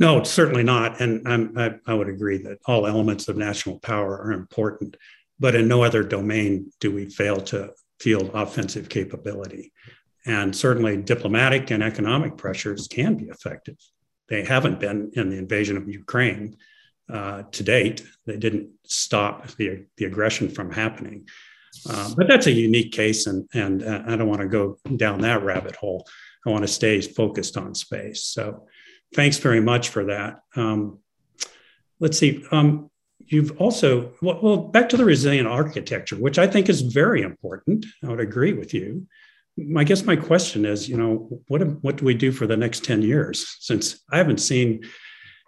No, 0.00 0.22
certainly 0.22 0.62
not. 0.62 1.00
And 1.00 1.60
I, 1.60 1.74
I 1.86 1.94
would 1.94 2.08
agree 2.08 2.38
that 2.38 2.58
all 2.64 2.86
elements 2.86 3.28
of 3.28 3.36
national 3.36 3.78
power 3.80 4.16
are 4.18 4.32
important, 4.32 4.96
but 5.38 5.54
in 5.54 5.68
no 5.68 5.84
other 5.84 6.02
domain 6.02 6.72
do 6.80 6.90
we 6.90 7.04
fail 7.10 7.36
to 7.42 7.74
field 8.00 8.30
offensive 8.32 8.88
capability. 8.88 9.72
And 10.24 10.56
certainly 10.56 10.96
diplomatic 10.96 11.70
and 11.70 11.82
economic 11.82 12.38
pressures 12.38 12.88
can 12.88 13.16
be 13.16 13.26
effective. 13.26 13.76
They 14.28 14.42
haven't 14.44 14.80
been 14.80 15.10
in 15.14 15.28
the 15.28 15.36
invasion 15.36 15.76
of 15.76 15.88
Ukraine 15.88 16.56
uh, 17.12 17.42
to 17.52 17.62
date. 17.62 18.02
They 18.24 18.38
didn't 18.38 18.70
stop 18.84 19.48
the, 19.56 19.86
the 19.98 20.06
aggression 20.06 20.48
from 20.48 20.72
happening. 20.72 21.28
Uh, 21.88 22.14
but 22.16 22.26
that's 22.26 22.46
a 22.46 22.52
unique 22.52 22.92
case, 22.92 23.26
and, 23.26 23.48
and 23.54 23.82
uh, 23.82 24.02
I 24.06 24.16
don't 24.16 24.28
want 24.28 24.40
to 24.40 24.48
go 24.48 24.78
down 24.96 25.20
that 25.20 25.44
rabbit 25.44 25.76
hole. 25.76 26.06
I 26.46 26.50
want 26.50 26.62
to 26.62 26.68
stay 26.68 27.00
focused 27.00 27.56
on 27.56 27.74
space. 27.74 28.24
So 28.24 28.66
thanks 29.14 29.38
very 29.38 29.60
much 29.60 29.88
for 29.88 30.04
that. 30.04 30.42
Um, 30.56 30.98
let's 31.98 32.18
see. 32.18 32.44
Um, 32.50 32.90
you've 33.26 33.60
also 33.60 34.12
well, 34.20 34.40
well, 34.42 34.56
back 34.56 34.88
to 34.90 34.96
the 34.96 35.04
resilient 35.04 35.48
architecture, 35.48 36.16
which 36.16 36.38
I 36.38 36.46
think 36.46 36.68
is 36.68 36.80
very 36.80 37.22
important. 37.22 37.86
I 38.02 38.08
would 38.08 38.20
agree 38.20 38.52
with 38.52 38.74
you. 38.74 39.06
I 39.76 39.84
guess 39.84 40.04
my 40.04 40.16
question 40.16 40.64
is, 40.64 40.88
you 40.88 40.96
know, 40.96 41.42
what 41.48 41.62
what 41.82 41.96
do 41.96 42.04
we 42.04 42.14
do 42.14 42.32
for 42.32 42.46
the 42.46 42.56
next 42.56 42.84
ten 42.84 43.02
years? 43.02 43.56
Since 43.60 44.02
I 44.10 44.16
haven't 44.18 44.38
seen, 44.38 44.84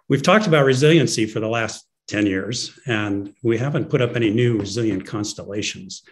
we've 0.07 0.23
talked 0.23 0.47
about 0.47 0.65
resiliency 0.65 1.25
for 1.25 1.39
the 1.39 1.47
last 1.47 1.85
ten 2.07 2.25
years, 2.25 2.77
and 2.85 3.33
we 3.43 3.57
haven't 3.57 3.89
put 3.89 4.01
up 4.01 4.15
any 4.15 4.29
new 4.29 4.59
resilient 4.59 5.05
constellations. 5.05 6.03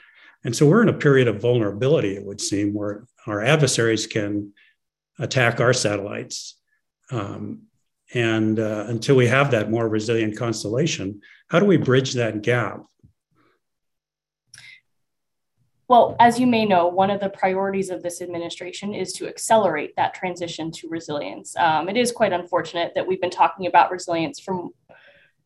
And 0.43 0.55
so 0.55 0.67
we're 0.67 0.81
in 0.81 0.89
a 0.89 0.93
period 0.93 1.27
of 1.27 1.39
vulnerability, 1.39 2.15
it 2.15 2.25
would 2.25 2.41
seem, 2.41 2.73
where 2.73 3.05
our 3.27 3.43
adversaries 3.43 4.07
can 4.07 4.53
attack 5.19 5.59
our 5.59 5.73
satellites 5.73 6.55
um, 7.11 7.63
and 8.13 8.59
uh, 8.59 8.85
until 8.87 9.15
we 9.15 9.27
have 9.27 9.51
that 9.51 9.69
more 9.69 9.87
resilient 9.87 10.37
constellation, 10.37 11.21
how 11.49 11.59
do 11.59 11.65
we 11.65 11.77
bridge 11.77 12.13
that 12.13 12.41
gap? 12.41 12.83
Well, 15.87 16.15
as 16.21 16.39
you 16.39 16.47
may 16.47 16.65
know, 16.65 16.87
one 16.87 17.09
of 17.09 17.19
the 17.19 17.27
priorities 17.27 17.89
of 17.89 18.01
this 18.01 18.21
administration 18.21 18.93
is 18.93 19.11
to 19.13 19.27
accelerate 19.27 19.93
that 19.97 20.13
transition 20.13 20.71
to 20.71 20.87
resilience. 20.87 21.53
Um, 21.57 21.89
it 21.89 21.97
is 21.97 22.13
quite 22.13 22.31
unfortunate 22.31 22.93
that 22.95 23.05
we've 23.05 23.19
been 23.19 23.29
talking 23.29 23.67
about 23.67 23.91
resilience 23.91 24.39
from 24.39 24.71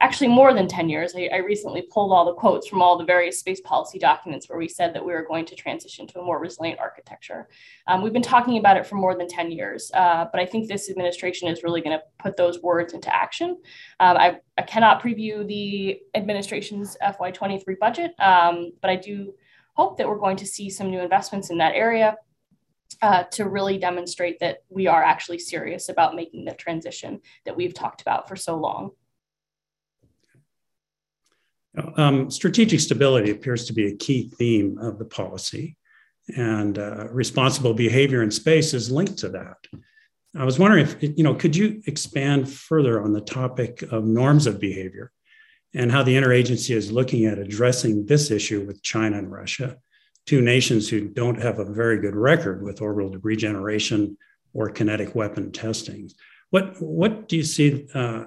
actually 0.05 0.27
more 0.27 0.53
than 0.53 0.67
10 0.67 0.87
years. 0.87 1.15
I, 1.15 1.29
I, 1.33 1.37
recently 1.37 1.81
pulled 1.81 2.11
all 2.11 2.25
the 2.25 2.35
quotes 2.35 2.67
from 2.67 2.79
all 2.79 2.95
the 2.95 3.03
various 3.03 3.39
space 3.39 3.59
policy 3.61 3.97
documents 3.97 4.47
where 4.47 4.59
we 4.59 4.67
said 4.67 4.93
that 4.93 5.03
we 5.03 5.11
were 5.11 5.25
going 5.25 5.45
to 5.47 5.55
transition 5.55 6.05
to 6.05 6.19
a 6.19 6.23
more 6.23 6.39
resilient 6.39 6.79
architecture. 6.79 7.49
Um, 7.87 8.03
we've 8.03 8.13
been 8.13 8.21
talking 8.21 8.59
about 8.59 8.77
it 8.77 8.85
for 8.85 8.95
more 8.97 9.17
than 9.17 9.27
10 9.27 9.49
years, 9.51 9.89
uh, 9.95 10.25
but 10.31 10.39
I 10.39 10.45
think 10.45 10.67
this 10.67 10.91
administration 10.91 11.47
is 11.47 11.63
really 11.63 11.81
going 11.81 11.97
to 11.97 12.03
put 12.19 12.37
those 12.37 12.61
words 12.61 12.93
into 12.93 13.13
action. 13.13 13.57
Um, 13.99 14.17
I, 14.17 14.37
I, 14.59 14.61
cannot 14.61 15.01
preview 15.01 15.45
the 15.47 15.99
administration's 16.13 16.95
FY23 17.01 17.79
budget, 17.79 18.11
um, 18.19 18.73
but 18.83 18.91
I 18.91 18.97
do 18.97 19.33
hope 19.73 19.97
that 19.97 20.07
we're 20.07 20.19
going 20.19 20.37
to 20.37 20.45
see 20.45 20.69
some 20.69 20.91
new 20.91 20.99
investments 20.99 21.49
in 21.49 21.57
that 21.57 21.73
area. 21.73 22.15
Uh, 23.01 23.23
to 23.23 23.49
really 23.49 23.77
demonstrate 23.77 24.39
that 24.39 24.59
we 24.69 24.87
are 24.87 25.03
actually 25.03 25.37
serious 25.37 25.89
about 25.89 26.15
making 26.15 26.45
the 26.45 26.53
transition 26.53 27.19
that 27.43 27.57
we've 27.57 27.73
talked 27.73 28.01
about 28.01 28.27
for 28.27 28.37
so 28.37 28.55
long. 28.55 28.91
Um, 31.97 32.31
strategic 32.31 32.79
stability 32.79 33.31
appears 33.31 33.65
to 33.65 33.73
be 33.73 33.88
a 33.88 33.95
key 33.95 34.29
theme 34.29 34.77
of 34.79 34.97
the 34.97 35.05
policy, 35.05 35.77
and 36.35 36.77
uh, 36.77 37.07
responsible 37.11 37.73
behavior 37.73 38.23
in 38.23 38.31
space 38.31 38.73
is 38.73 38.91
linked 38.91 39.17
to 39.19 39.29
that. 39.29 39.57
I 40.38 40.43
was 40.43 40.59
wondering 40.59 40.85
if, 40.85 41.01
you 41.01 41.23
know, 41.23 41.35
could 41.35 41.55
you 41.55 41.81
expand 41.88 42.51
further 42.51 43.01
on 43.01 43.13
the 43.13 43.21
topic 43.21 43.83
of 43.83 44.05
norms 44.05 44.47
of 44.47 44.59
behavior 44.59 45.11
and 45.73 45.91
how 45.91 46.03
the 46.03 46.15
interagency 46.15 46.75
is 46.75 46.91
looking 46.91 47.25
at 47.25 47.39
addressing 47.39 48.05
this 48.05 48.31
issue 48.31 48.65
with 48.65 48.83
China 48.83 49.17
and 49.17 49.31
Russia, 49.31 49.77
two 50.25 50.41
nations 50.41 50.89
who 50.89 51.07
don't 51.07 51.41
have 51.41 51.59
a 51.59 51.65
very 51.65 51.99
good 51.99 52.15
record 52.15 52.63
with 52.63 52.81
orbital 52.81 53.11
debris 53.11 53.38
generation 53.38 54.17
or 54.53 54.69
kinetic 54.69 55.15
weapon 55.15 55.51
testing. 55.51 56.09
What, 56.49 56.81
what 56.81 57.29
do 57.29 57.38
you 57.38 57.43
see 57.43 57.88
uh, 57.93 58.25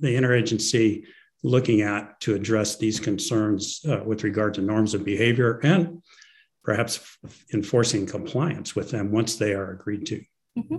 the 0.00 0.14
interagency 0.14 1.04
looking 1.42 1.82
at 1.82 2.20
to 2.20 2.34
address 2.34 2.76
these 2.76 3.00
concerns 3.00 3.80
uh, 3.88 4.02
with 4.04 4.24
regard 4.24 4.54
to 4.54 4.62
norms 4.62 4.94
of 4.94 5.04
behavior 5.04 5.60
and 5.62 6.02
perhaps 6.62 7.18
enforcing 7.52 8.06
compliance 8.06 8.76
with 8.76 8.90
them 8.90 9.10
once 9.10 9.36
they 9.36 9.52
are 9.52 9.72
agreed 9.72 10.06
to. 10.06 10.22
Mm-hmm. 10.58 10.76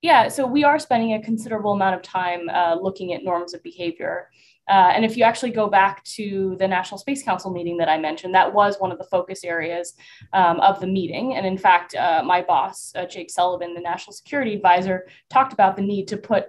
Yeah, 0.00 0.26
so 0.26 0.46
we 0.46 0.64
are 0.64 0.80
spending 0.80 1.14
a 1.14 1.22
considerable 1.22 1.72
amount 1.72 1.94
of 1.94 2.02
time 2.02 2.48
uh, 2.48 2.76
looking 2.80 3.12
at 3.12 3.22
norms 3.22 3.54
of 3.54 3.62
behavior. 3.62 4.28
Uh, 4.68 4.90
and 4.94 5.04
if 5.04 5.16
you 5.16 5.22
actually 5.22 5.50
go 5.50 5.68
back 5.68 6.02
to 6.04 6.56
the 6.58 6.66
National 6.66 6.98
Space 6.98 7.22
Council 7.22 7.52
meeting 7.52 7.76
that 7.76 7.88
I 7.88 7.98
mentioned, 7.98 8.34
that 8.34 8.52
was 8.52 8.76
one 8.78 8.90
of 8.90 8.98
the 8.98 9.04
focus 9.04 9.44
areas 9.44 9.94
um, 10.32 10.58
of 10.60 10.80
the 10.80 10.86
meeting. 10.88 11.34
And 11.34 11.46
in 11.46 11.56
fact, 11.56 11.94
uh, 11.94 12.22
my 12.24 12.42
boss, 12.42 12.92
uh, 12.96 13.06
Jake 13.06 13.30
Sullivan, 13.30 13.74
the 13.74 13.80
National 13.80 14.12
Security 14.12 14.54
Advisor, 14.54 15.06
talked 15.30 15.52
about 15.52 15.76
the 15.76 15.82
need 15.82 16.08
to 16.08 16.16
put 16.16 16.46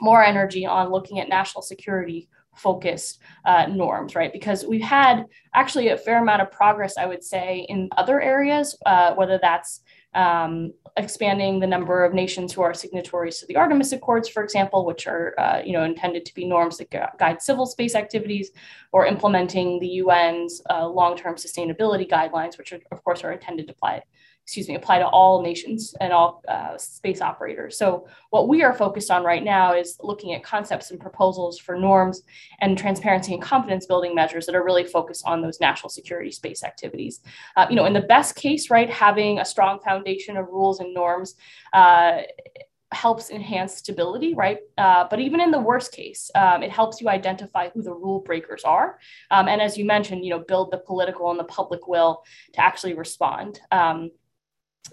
more 0.00 0.24
energy 0.24 0.66
on 0.66 0.90
looking 0.90 1.20
at 1.20 1.28
national 1.28 1.62
security 1.62 2.28
focused 2.54 3.20
uh, 3.44 3.66
norms, 3.66 4.14
right? 4.14 4.32
Because 4.32 4.64
we've 4.64 4.82
had 4.82 5.24
actually 5.54 5.88
a 5.88 5.96
fair 5.96 6.20
amount 6.20 6.42
of 6.42 6.50
progress, 6.50 6.96
I 6.98 7.06
would 7.06 7.24
say, 7.24 7.66
in 7.68 7.88
other 7.96 8.20
areas, 8.20 8.76
uh, 8.86 9.14
whether 9.14 9.38
that's 9.40 9.80
um, 10.14 10.72
expanding 10.96 11.60
the 11.60 11.66
number 11.66 12.04
of 12.04 12.12
nations 12.12 12.52
who 12.52 12.62
are 12.62 12.74
signatories 12.74 13.38
to 13.38 13.46
the 13.46 13.56
Artemis 13.56 13.92
Accords, 13.92 14.28
for 14.28 14.42
example, 14.42 14.84
which 14.84 15.06
are 15.06 15.34
uh, 15.38 15.62
you 15.64 15.72
know 15.72 15.84
intended 15.84 16.26
to 16.26 16.34
be 16.34 16.44
norms 16.44 16.78
that 16.78 16.90
guide 16.90 17.40
civil 17.40 17.64
space 17.64 17.94
activities, 17.94 18.50
or 18.92 19.06
implementing 19.06 19.78
the 19.78 20.00
UN's 20.00 20.60
uh, 20.68 20.86
long-term 20.86 21.36
sustainability 21.36 22.08
guidelines, 22.10 22.58
which 22.58 22.72
are, 22.72 22.80
of 22.90 23.02
course 23.04 23.22
are 23.22 23.32
intended 23.32 23.68
to 23.68 23.72
apply 23.72 24.02
excuse 24.50 24.68
me, 24.68 24.74
apply 24.74 24.98
to 24.98 25.06
all 25.06 25.42
nations 25.42 25.94
and 26.00 26.12
all 26.12 26.42
uh, 26.48 26.76
space 26.76 27.20
operators. 27.20 27.78
So 27.78 28.08
what 28.30 28.48
we 28.48 28.64
are 28.64 28.74
focused 28.74 29.08
on 29.08 29.22
right 29.22 29.44
now 29.44 29.74
is 29.74 29.96
looking 30.02 30.34
at 30.34 30.42
concepts 30.42 30.90
and 30.90 30.98
proposals 30.98 31.56
for 31.56 31.78
norms 31.78 32.24
and 32.60 32.76
transparency 32.76 33.32
and 33.32 33.40
confidence 33.40 33.86
building 33.86 34.12
measures 34.12 34.46
that 34.46 34.56
are 34.56 34.64
really 34.64 34.82
focused 34.82 35.24
on 35.24 35.40
those 35.40 35.60
national 35.60 35.88
security 35.88 36.32
space 36.32 36.64
activities. 36.64 37.20
Uh, 37.56 37.68
you 37.70 37.76
know, 37.76 37.84
in 37.84 37.92
the 37.92 38.00
best 38.00 38.34
case, 38.34 38.70
right, 38.70 38.90
having 38.90 39.38
a 39.38 39.44
strong 39.44 39.78
foundation 39.78 40.36
of 40.36 40.48
rules 40.48 40.80
and 40.80 40.92
norms 40.92 41.36
uh, 41.72 42.22
helps 42.92 43.30
enhance 43.30 43.76
stability, 43.76 44.34
right? 44.34 44.58
Uh, 44.76 45.06
but 45.08 45.20
even 45.20 45.40
in 45.40 45.52
the 45.52 45.60
worst 45.60 45.92
case, 45.92 46.28
um, 46.34 46.60
it 46.62 46.72
helps 46.72 47.00
you 47.00 47.08
identify 47.08 47.68
who 47.70 47.82
the 47.82 47.92
rule 47.92 48.18
breakers 48.18 48.64
are, 48.64 48.98
um, 49.30 49.46
and 49.46 49.60
as 49.62 49.78
you 49.78 49.84
mentioned, 49.84 50.24
you 50.24 50.30
know, 50.30 50.40
build 50.40 50.72
the 50.72 50.78
political 50.78 51.30
and 51.30 51.38
the 51.38 51.44
public 51.44 51.86
will 51.86 52.24
to 52.52 52.60
actually 52.60 52.94
respond. 52.94 53.60
Um, 53.70 54.10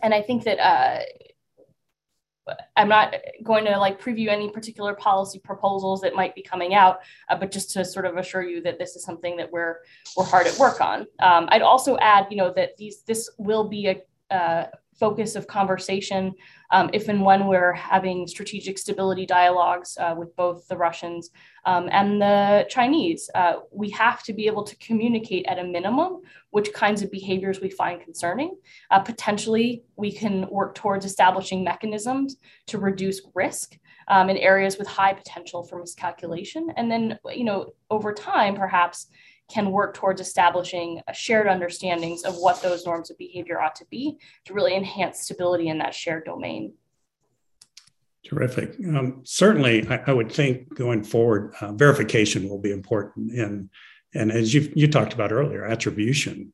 and 0.04 0.14
I 0.14 0.22
think 0.22 0.44
that 0.44 0.60
uh, 0.60 1.00
I'm 2.76 2.88
not 2.88 3.16
going 3.44 3.66
to 3.66 3.78
like 3.78 4.02
preview 4.02 4.30
any 4.30 4.50
particular 4.50 4.94
policy 4.94 5.40
proposals 5.40 6.02
that 6.02 6.16
might 6.16 6.36
be 6.36 6.42
coming 6.42 6.74
out, 6.74 7.00
uh, 7.30 7.36
but 7.36 7.52
just 7.52 7.72
to 7.72 7.84
sort 7.84 8.06
of 8.06 8.18
assure 8.18 8.44
you 8.44 8.62
that 8.62 8.80
this 8.80 8.96
is 8.96 9.04
something 9.04 9.36
that 9.38 9.52
we're 9.52 9.78
we're 10.16 10.26
hard 10.26 10.48
at 10.48 10.58
work 10.58 10.80
on. 10.82 11.02
Um, 11.20 11.48
I'd 11.50 11.62
also 11.62 11.98
add, 11.98 12.28
you 12.30 12.38
know, 12.38 12.54
that 12.54 12.78
these 12.78 13.02
this 13.04 13.30
will 13.38 13.68
be 13.68 13.88
a 13.88 14.34
uh, 14.34 14.68
focus 15.00 15.36
of 15.36 15.48
conversation 15.48 16.34
um, 16.72 16.90
if 16.94 17.08
and 17.08 17.24
when 17.24 17.48
we're 17.48 17.74
having 17.74 18.28
strategic 18.28 18.78
stability 18.78 19.26
dialogues 19.26 19.98
uh, 20.00 20.14
with 20.18 20.36
both 20.36 20.68
the 20.68 20.78
Russians 20.78 21.30
um, 21.66 21.88
and 21.92 22.22
the 22.22 22.66
Chinese. 22.70 23.30
Uh, 23.36 23.58
we 23.72 23.90
have 23.92 24.24
to 24.24 24.34
be 24.34 24.48
able 24.48 24.64
to 24.64 24.76
communicate 24.78 25.46
at 25.48 25.60
a 25.60 25.64
minimum 25.64 26.22
which 26.50 26.74
kinds 26.74 27.02
of 27.02 27.12
behaviors 27.12 27.62
we 27.62 27.70
find 27.70 28.02
concerning. 28.02 28.58
Uh, 28.92 29.00
potentially, 29.00 29.84
we 29.96 30.12
can 30.12 30.48
work 30.50 30.76
towards 30.76 31.06
establishing 31.06 31.64
mechanisms 31.64 32.38
to 32.68 32.78
reduce 32.78 33.22
risk. 33.34 33.78
Um, 34.10 34.30
in 34.30 34.38
areas 34.38 34.78
with 34.78 34.88
high 34.88 35.12
potential 35.12 35.64
for 35.66 35.80
miscalculation. 35.80 36.70
And 36.78 36.90
then, 36.90 37.20
you 37.36 37.44
know, 37.44 37.74
over 37.90 38.14
time, 38.14 38.56
perhaps 38.56 39.08
can 39.50 39.72
work 39.72 39.94
towards 39.94 40.20
establishing 40.20 41.02
shared 41.14 41.48
understandings 41.48 42.24
of 42.24 42.36
what 42.36 42.62
those 42.62 42.86
norms 42.86 43.10
of 43.10 43.18
behavior 43.18 43.62
ought 43.62 43.76
to 43.76 43.86
be 43.90 44.18
to 44.46 44.54
really 44.54 44.76
enhance 44.76 45.22
stability 45.22 45.70
in 45.70 45.78
that 45.78 45.94
shared 45.94 46.26
domain. 46.26 46.74
Terrific. 48.26 48.76
Um, 48.86 49.22
certainly, 49.24 49.88
I, 49.88 50.04
I, 50.08 50.14
would 50.14 50.30
think 50.30 50.76
going 50.76 51.02
forward, 51.04 51.54
uh, 51.62 51.72
verification 51.72 52.50
will 52.50 52.58
be 52.58 52.72
important. 52.72 53.32
And, 53.32 53.70
and 54.14 54.34
as 54.34 54.54
you, 54.54 54.70
you 54.76 54.90
talked 54.90 55.14
about 55.14 55.32
earlier, 55.32 55.64
attribution. 55.64 56.52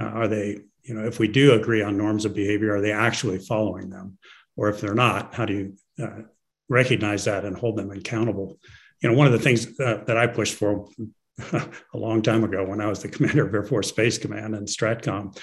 Uh, 0.00 0.04
are 0.04 0.28
they, 0.28 0.60
you 0.84 0.94
know, 0.94 1.04
if 1.06 1.18
we 1.18 1.28
do 1.28 1.52
agree 1.52 1.82
on 1.82 1.98
norms 1.98 2.24
of 2.24 2.34
behavior, 2.34 2.74
are 2.74 2.80
they 2.80 2.92
actually 2.92 3.38
following 3.38 3.90
them? 3.90 4.16
Or 4.56 4.70
if 4.70 4.80
they're 4.80 4.94
not, 4.94 5.34
how 5.34 5.44
do 5.44 5.52
you 5.52 5.76
uh, 6.02 6.22
recognize 6.70 7.26
that 7.26 7.44
and 7.44 7.58
hold 7.58 7.76
them 7.76 7.90
accountable? 7.90 8.58
You 9.02 9.10
know, 9.10 9.16
one 9.16 9.26
of 9.26 9.34
the 9.34 9.38
things 9.38 9.78
uh, 9.80 10.04
that 10.06 10.16
I 10.16 10.26
pushed 10.28 10.54
for 10.54 10.88
a 11.94 11.98
long 11.98 12.22
time 12.22 12.44
ago 12.44 12.64
when 12.64 12.80
I 12.80 12.86
was 12.86 13.02
the 13.02 13.08
commander 13.08 13.46
of 13.46 13.54
Air 13.54 13.64
Force 13.64 13.88
Space 13.88 14.18
Command 14.18 14.54
and 14.54 14.66
STRATCOM, 14.66 15.38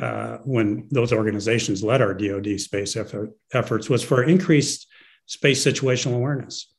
uh, 0.00 0.38
when 0.44 0.88
those 0.90 1.12
organizations 1.12 1.82
led 1.82 2.02
our 2.02 2.14
DoD 2.14 2.60
space 2.60 2.96
effort, 2.96 3.30
efforts, 3.52 3.88
was 3.88 4.02
for 4.02 4.24
increased 4.24 4.88
space 5.26 5.64
situational 5.64 6.16
awareness. 6.16 6.72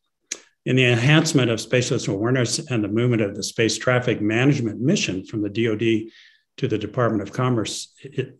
In 0.65 0.75
the 0.75 0.85
enhancement 0.85 1.51
of 1.51 1.61
space 1.61 1.91
situational 1.91 2.15
awareness 2.15 2.59
and 2.59 2.83
the 2.83 2.89
movement 2.89 3.21
of 3.21 3.35
the 3.35 3.43
space 3.43 3.77
traffic 3.77 4.19
management 4.21 4.81
mission 4.81 5.25
from 5.25 5.41
the 5.41 5.49
DoD 5.49 6.11
to 6.57 6.67
the 6.67 6.77
Department 6.77 7.21
of 7.21 7.31
Commerce, 7.31 7.93
it, 8.01 8.37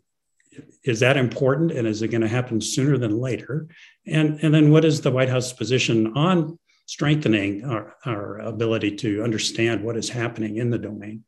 is 0.84 1.00
that 1.02 1.18
important 1.18 1.72
and 1.72 1.88
is 1.88 2.02
it 2.02 2.10
going 2.10 2.22
to 2.22 2.28
happen 2.28 2.62
sooner 2.62 2.98
than 2.98 3.20
later? 3.20 3.68
And, 4.06 4.40
and 4.42 4.54
then 4.54 4.72
what 4.72 4.86
is 4.86 5.02
the 5.02 5.12
White 5.12 5.30
House 5.30 5.54
position 5.54 6.14
on 6.16 6.58
strengthening 6.86 7.66
our, 7.66 7.96
our 8.06 8.40
ability 8.40 8.96
to 8.96 9.24
understand 9.24 9.84
what 9.84 9.98
is 9.98 10.10
happening 10.10 10.58
in 10.58 10.70
the 10.70 10.78
domain. 10.78 11.24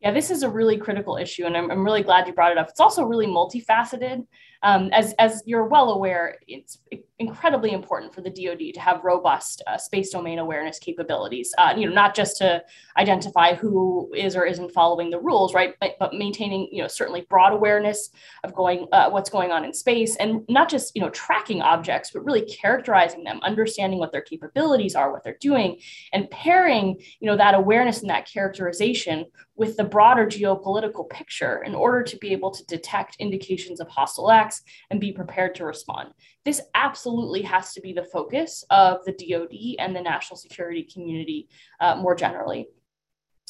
Yeah, 0.00 0.12
this 0.12 0.30
is 0.30 0.42
a 0.42 0.48
really 0.48 0.76
critical 0.76 1.16
issue, 1.16 1.46
and 1.46 1.56
I'm, 1.56 1.70
I'm 1.70 1.84
really 1.84 2.02
glad 2.02 2.26
you 2.26 2.34
brought 2.34 2.52
it 2.52 2.58
up. 2.58 2.68
It's 2.68 2.80
also 2.80 3.04
really 3.04 3.26
multifaceted. 3.26 4.26
Um, 4.62 4.90
as, 4.92 5.14
as 5.18 5.42
you're 5.46 5.66
well 5.66 5.90
aware, 5.90 6.38
it's 6.46 6.78
incredibly 7.18 7.72
important 7.72 8.14
for 8.14 8.20
the 8.20 8.30
DoD 8.30 8.74
to 8.74 8.80
have 8.80 9.02
robust 9.02 9.62
uh, 9.66 9.78
space 9.78 10.10
domain 10.10 10.38
awareness 10.38 10.78
capabilities. 10.78 11.54
Uh, 11.56 11.72
you 11.76 11.88
know, 11.88 11.94
not 11.94 12.14
just 12.14 12.36
to 12.38 12.62
identify 12.98 13.54
who 13.54 14.12
is 14.14 14.36
or 14.36 14.44
isn't 14.44 14.72
following 14.72 15.10
the 15.10 15.18
rules, 15.18 15.54
right, 15.54 15.74
but, 15.80 15.92
but 15.98 16.12
maintaining 16.12 16.68
you 16.70 16.82
know 16.82 16.88
certainly 16.88 17.22
broad 17.30 17.52
awareness 17.52 18.10
of 18.44 18.54
going 18.54 18.86
uh, 18.92 19.08
what's 19.08 19.30
going 19.30 19.50
on 19.50 19.64
in 19.64 19.72
space, 19.72 20.16
and 20.16 20.42
not 20.48 20.68
just 20.68 20.94
you 20.94 21.00
know 21.00 21.10
tracking 21.10 21.62
objects, 21.62 22.10
but 22.12 22.24
really 22.24 22.42
characterizing 22.42 23.24
them, 23.24 23.40
understanding 23.42 23.98
what 23.98 24.12
their 24.12 24.22
capabilities 24.22 24.94
are, 24.94 25.10
what 25.10 25.24
they're 25.24 25.38
doing, 25.40 25.78
and 26.12 26.30
pairing 26.30 26.96
you 27.20 27.30
know 27.30 27.36
that 27.36 27.54
awareness 27.54 28.00
and 28.00 28.10
that 28.10 28.30
characterization 28.30 29.24
with 29.56 29.76
the 29.76 29.84
broader 29.84 30.26
geopolitical 30.26 31.08
picture 31.08 31.62
in 31.64 31.74
order 31.74 32.02
to 32.02 32.16
be 32.18 32.32
able 32.32 32.50
to 32.50 32.64
detect 32.66 33.16
indications 33.18 33.80
of 33.80 33.88
hostile 33.88 34.30
acts 34.30 34.62
and 34.90 35.00
be 35.00 35.12
prepared 35.12 35.54
to 35.54 35.64
respond. 35.64 36.10
This 36.44 36.60
absolutely 36.74 37.42
has 37.42 37.72
to 37.72 37.80
be 37.80 37.92
the 37.92 38.04
focus 38.04 38.64
of 38.70 39.04
the 39.04 39.12
DoD 39.12 39.76
and 39.78 39.96
the 39.96 40.00
national 40.00 40.36
security 40.36 40.82
community 40.82 41.48
uh, 41.80 41.96
more 41.96 42.14
generally. 42.14 42.68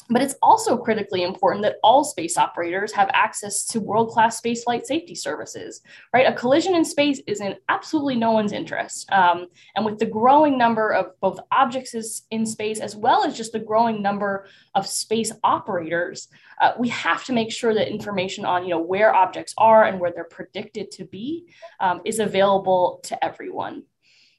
But 0.09 0.21
it's 0.21 0.35
also 0.41 0.77
critically 0.77 1.23
important 1.23 1.63
that 1.63 1.77
all 1.83 2.05
space 2.05 2.37
operators 2.37 2.93
have 2.93 3.09
access 3.13 3.65
to 3.67 3.81
world 3.81 4.11
class 4.11 4.37
space 4.37 4.63
flight 4.63 4.87
safety 4.87 5.15
services, 5.15 5.81
right? 6.13 6.27
A 6.27 6.33
collision 6.33 6.75
in 6.75 6.85
space 6.85 7.19
is 7.27 7.41
in 7.41 7.55
absolutely 7.67 8.15
no 8.15 8.31
one's 8.31 8.53
interest. 8.53 9.11
Um, 9.11 9.47
and 9.75 9.85
with 9.85 9.99
the 9.99 10.05
growing 10.05 10.57
number 10.57 10.93
of 10.93 11.19
both 11.19 11.39
objects 11.51 12.23
in 12.31 12.45
space, 12.45 12.79
as 12.79 12.95
well 12.95 13.25
as 13.25 13.35
just 13.35 13.51
the 13.51 13.59
growing 13.59 14.01
number 14.01 14.47
of 14.75 14.87
space 14.87 15.33
operators, 15.43 16.29
uh, 16.61 16.71
we 16.79 16.87
have 16.87 17.25
to 17.25 17.33
make 17.33 17.51
sure 17.51 17.73
that 17.73 17.91
information 17.91 18.45
on 18.45 18.63
you 18.63 18.69
know, 18.69 18.79
where 18.79 19.13
objects 19.13 19.53
are 19.57 19.83
and 19.83 19.99
where 19.99 20.11
they're 20.13 20.23
predicted 20.23 20.89
to 20.91 21.03
be 21.03 21.47
um, 21.81 22.01
is 22.05 22.19
available 22.19 23.01
to 23.03 23.23
everyone. 23.23 23.83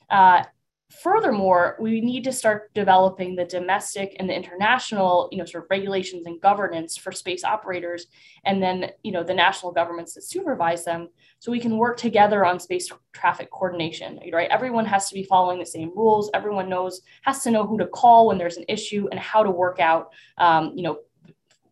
Uh, 0.09 0.45
furthermore, 0.91 1.77
we 1.79 2.01
need 2.01 2.25
to 2.25 2.33
start 2.33 2.73
developing 2.75 3.37
the 3.37 3.45
domestic 3.45 4.17
and 4.19 4.29
the 4.29 4.35
international, 4.35 5.29
you 5.31 5.39
know, 5.39 5.45
sort 5.45 5.65
of 5.65 5.71
regulations 5.71 6.27
and 6.27 6.41
governance 6.41 6.97
for 6.97 7.13
space 7.13 7.45
operators, 7.45 8.07
and 8.45 8.63
then, 8.63 8.91
you 9.03 9.13
know, 9.13 9.23
the 9.23 9.35
national 9.35 9.73
governments 9.73 10.15
that 10.15 10.23
supervise 10.23 10.85
them, 10.85 11.09
so 11.41 11.53
we 11.53 11.61
can 11.61 11.77
work 11.77 11.99
together 11.99 12.45
on 12.45 12.59
space 12.59 12.91
traffic 13.13 13.51
coordination. 13.51 14.19
Right, 14.33 14.51
everyone 14.51 14.87
has 14.87 15.09
to 15.09 15.15
be 15.15 15.25
following 15.25 15.59
the 15.59 15.67
same 15.67 15.91
rules. 15.95 16.31
Everyone 16.33 16.69
knows 16.69 17.03
has 17.23 17.43
to 17.43 17.51
know 17.51 17.67
who 17.67 17.79
to 17.79 17.87
call 17.87 18.27
when 18.27 18.39
there's 18.39 18.57
an 18.57 18.65
issue 18.69 19.09
and 19.11 19.21
how 19.21 19.43
to 19.43 19.51
work 19.51 19.81
out, 19.81 20.13
um, 20.39 20.73
you 20.75 20.83
know, 20.83 20.99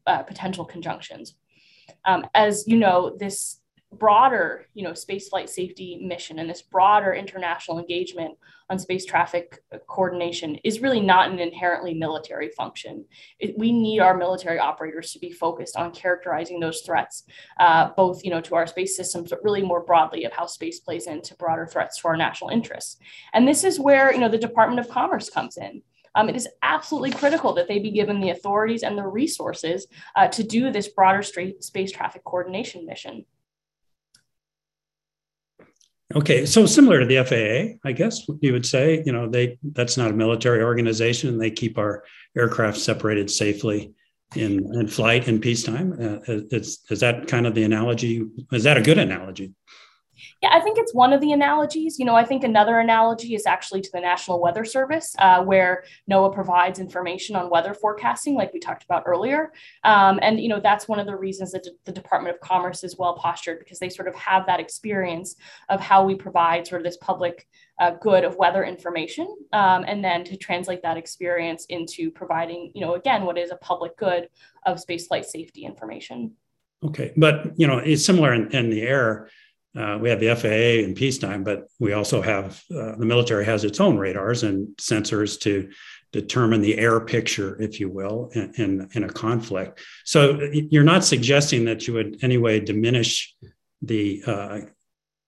uh, 0.06 0.22
potential 0.22 0.64
conjunctions. 0.64 1.34
Um, 2.04 2.26
as 2.34 2.64
you 2.66 2.76
know, 2.76 3.16
this 3.18 3.60
broader, 3.92 4.66
you 4.74 4.82
know, 4.82 4.94
space 4.94 5.28
flight 5.28 5.48
safety 5.48 6.00
mission 6.02 6.38
and 6.38 6.50
this 6.50 6.62
broader 6.62 7.14
international 7.14 7.78
engagement 7.78 8.36
on 8.68 8.78
space 8.78 9.04
traffic 9.04 9.62
coordination 9.86 10.56
is 10.64 10.80
really 10.80 11.00
not 11.00 11.30
an 11.30 11.38
inherently 11.38 11.94
military 11.94 12.48
function. 12.50 13.04
It, 13.38 13.56
we 13.56 13.72
need 13.72 14.00
our 14.00 14.16
military 14.16 14.58
operators 14.58 15.12
to 15.12 15.20
be 15.20 15.30
focused 15.30 15.76
on 15.76 15.92
characterizing 15.92 16.58
those 16.58 16.80
threats, 16.80 17.24
uh, 17.60 17.90
both, 17.96 18.24
you 18.24 18.30
know, 18.30 18.40
to 18.40 18.56
our 18.56 18.66
space 18.66 18.96
systems, 18.96 19.30
but 19.30 19.44
really 19.44 19.62
more 19.62 19.84
broadly 19.84 20.24
of 20.24 20.32
how 20.32 20.46
space 20.46 20.80
plays 20.80 21.06
into 21.06 21.36
broader 21.36 21.66
threats 21.66 22.00
to 22.00 22.08
our 22.08 22.16
national 22.16 22.50
interests. 22.50 22.96
And 23.34 23.46
this 23.46 23.62
is 23.62 23.78
where, 23.78 24.12
you 24.12 24.18
know, 24.18 24.28
the 24.28 24.38
Department 24.38 24.80
of 24.80 24.88
Commerce 24.88 25.30
comes 25.30 25.56
in. 25.56 25.82
Um, 26.16 26.28
it 26.30 26.34
is 26.34 26.48
absolutely 26.62 27.10
critical 27.10 27.52
that 27.54 27.68
they 27.68 27.78
be 27.78 27.90
given 27.90 28.20
the 28.20 28.30
authorities 28.30 28.82
and 28.82 28.96
the 28.96 29.06
resources 29.06 29.86
uh, 30.16 30.26
to 30.28 30.42
do 30.42 30.72
this 30.72 30.88
broader 30.88 31.22
space 31.22 31.92
traffic 31.92 32.24
coordination 32.24 32.86
mission. 32.86 33.26
Okay, 36.14 36.46
so 36.46 36.66
similar 36.66 37.00
to 37.00 37.06
the 37.06 37.24
FAA, 37.24 37.88
I 37.88 37.92
guess 37.92 38.22
you 38.40 38.52
would 38.52 38.64
say, 38.64 39.02
you 39.04 39.12
know, 39.12 39.28
they 39.28 39.58
that's 39.72 39.96
not 39.96 40.12
a 40.12 40.14
military 40.14 40.62
organization, 40.62 41.30
and 41.30 41.40
they 41.40 41.50
keep 41.50 41.78
our 41.78 42.04
aircraft 42.36 42.78
separated 42.78 43.28
safely 43.28 43.92
in, 44.36 44.64
in 44.74 44.86
flight 44.86 45.26
in 45.26 45.40
peacetime. 45.40 45.92
Uh, 45.92 46.18
is, 46.50 46.84
is 46.90 47.00
that 47.00 47.26
kind 47.26 47.46
of 47.46 47.54
the 47.56 47.64
analogy? 47.64 48.24
Is 48.52 48.64
that 48.64 48.76
a 48.76 48.82
good 48.82 48.98
analogy? 48.98 49.52
Yeah, 50.42 50.50
I 50.52 50.60
think 50.60 50.78
it's 50.78 50.94
one 50.94 51.12
of 51.12 51.20
the 51.20 51.32
analogies. 51.32 51.98
You 51.98 52.04
know, 52.04 52.14
I 52.14 52.24
think 52.24 52.44
another 52.44 52.78
analogy 52.78 53.34
is 53.34 53.46
actually 53.46 53.80
to 53.82 53.90
the 53.92 54.00
National 54.00 54.40
Weather 54.40 54.64
Service, 54.64 55.14
uh, 55.18 55.42
where 55.42 55.84
NOAA 56.10 56.34
provides 56.34 56.78
information 56.78 57.36
on 57.36 57.50
weather 57.50 57.74
forecasting, 57.74 58.34
like 58.34 58.52
we 58.52 58.60
talked 58.60 58.84
about 58.84 59.04
earlier. 59.06 59.52
Um, 59.84 60.18
and, 60.22 60.40
you 60.40 60.48
know, 60.48 60.60
that's 60.60 60.88
one 60.88 60.98
of 60.98 61.06
the 61.06 61.16
reasons 61.16 61.52
that 61.52 61.66
the 61.84 61.92
Department 61.92 62.34
of 62.34 62.40
Commerce 62.40 62.84
is 62.84 62.96
well 62.98 63.14
postured 63.16 63.58
because 63.58 63.78
they 63.78 63.88
sort 63.88 64.08
of 64.08 64.14
have 64.14 64.46
that 64.46 64.60
experience 64.60 65.36
of 65.68 65.80
how 65.80 66.04
we 66.04 66.14
provide 66.14 66.66
sort 66.66 66.80
of 66.80 66.84
this 66.84 66.96
public 66.98 67.46
uh, 67.78 67.90
good 68.00 68.24
of 68.24 68.36
weather 68.36 68.64
information 68.64 69.26
um, 69.52 69.84
and 69.86 70.02
then 70.02 70.24
to 70.24 70.36
translate 70.36 70.82
that 70.82 70.96
experience 70.96 71.66
into 71.66 72.10
providing, 72.10 72.72
you 72.74 72.80
know, 72.80 72.94
again, 72.94 73.24
what 73.24 73.36
is 73.36 73.50
a 73.50 73.56
public 73.56 73.96
good 73.96 74.28
of 74.64 74.78
spaceflight 74.78 75.24
safety 75.24 75.64
information. 75.64 76.32
Okay. 76.84 77.12
But, 77.16 77.52
you 77.56 77.66
know, 77.66 77.78
it's 77.78 78.04
similar 78.04 78.32
in, 78.32 78.50
in 78.54 78.70
the 78.70 78.82
air 78.82 79.28
uh, 79.76 79.98
we 80.00 80.08
have 80.08 80.20
the 80.20 80.34
FAA 80.34 80.84
in 80.84 80.94
peacetime, 80.94 81.44
but 81.44 81.68
we 81.78 81.92
also 81.92 82.22
have 82.22 82.62
uh, 82.70 82.96
the 82.96 83.04
military 83.04 83.44
has 83.44 83.64
its 83.64 83.80
own 83.80 83.98
radars 83.98 84.42
and 84.42 84.68
sensors 84.76 85.38
to 85.40 85.70
determine 86.12 86.62
the 86.62 86.78
air 86.78 87.00
picture, 87.00 87.60
if 87.60 87.78
you 87.78 87.90
will, 87.90 88.30
in, 88.34 88.52
in, 88.56 88.88
in 88.94 89.04
a 89.04 89.08
conflict. 89.08 89.80
So 90.04 90.40
you're 90.52 90.84
not 90.84 91.04
suggesting 91.04 91.66
that 91.66 91.86
you 91.86 91.94
would 91.94 92.18
anyway 92.22 92.60
diminish 92.60 93.34
the 93.82 94.22
uh, 94.26 94.60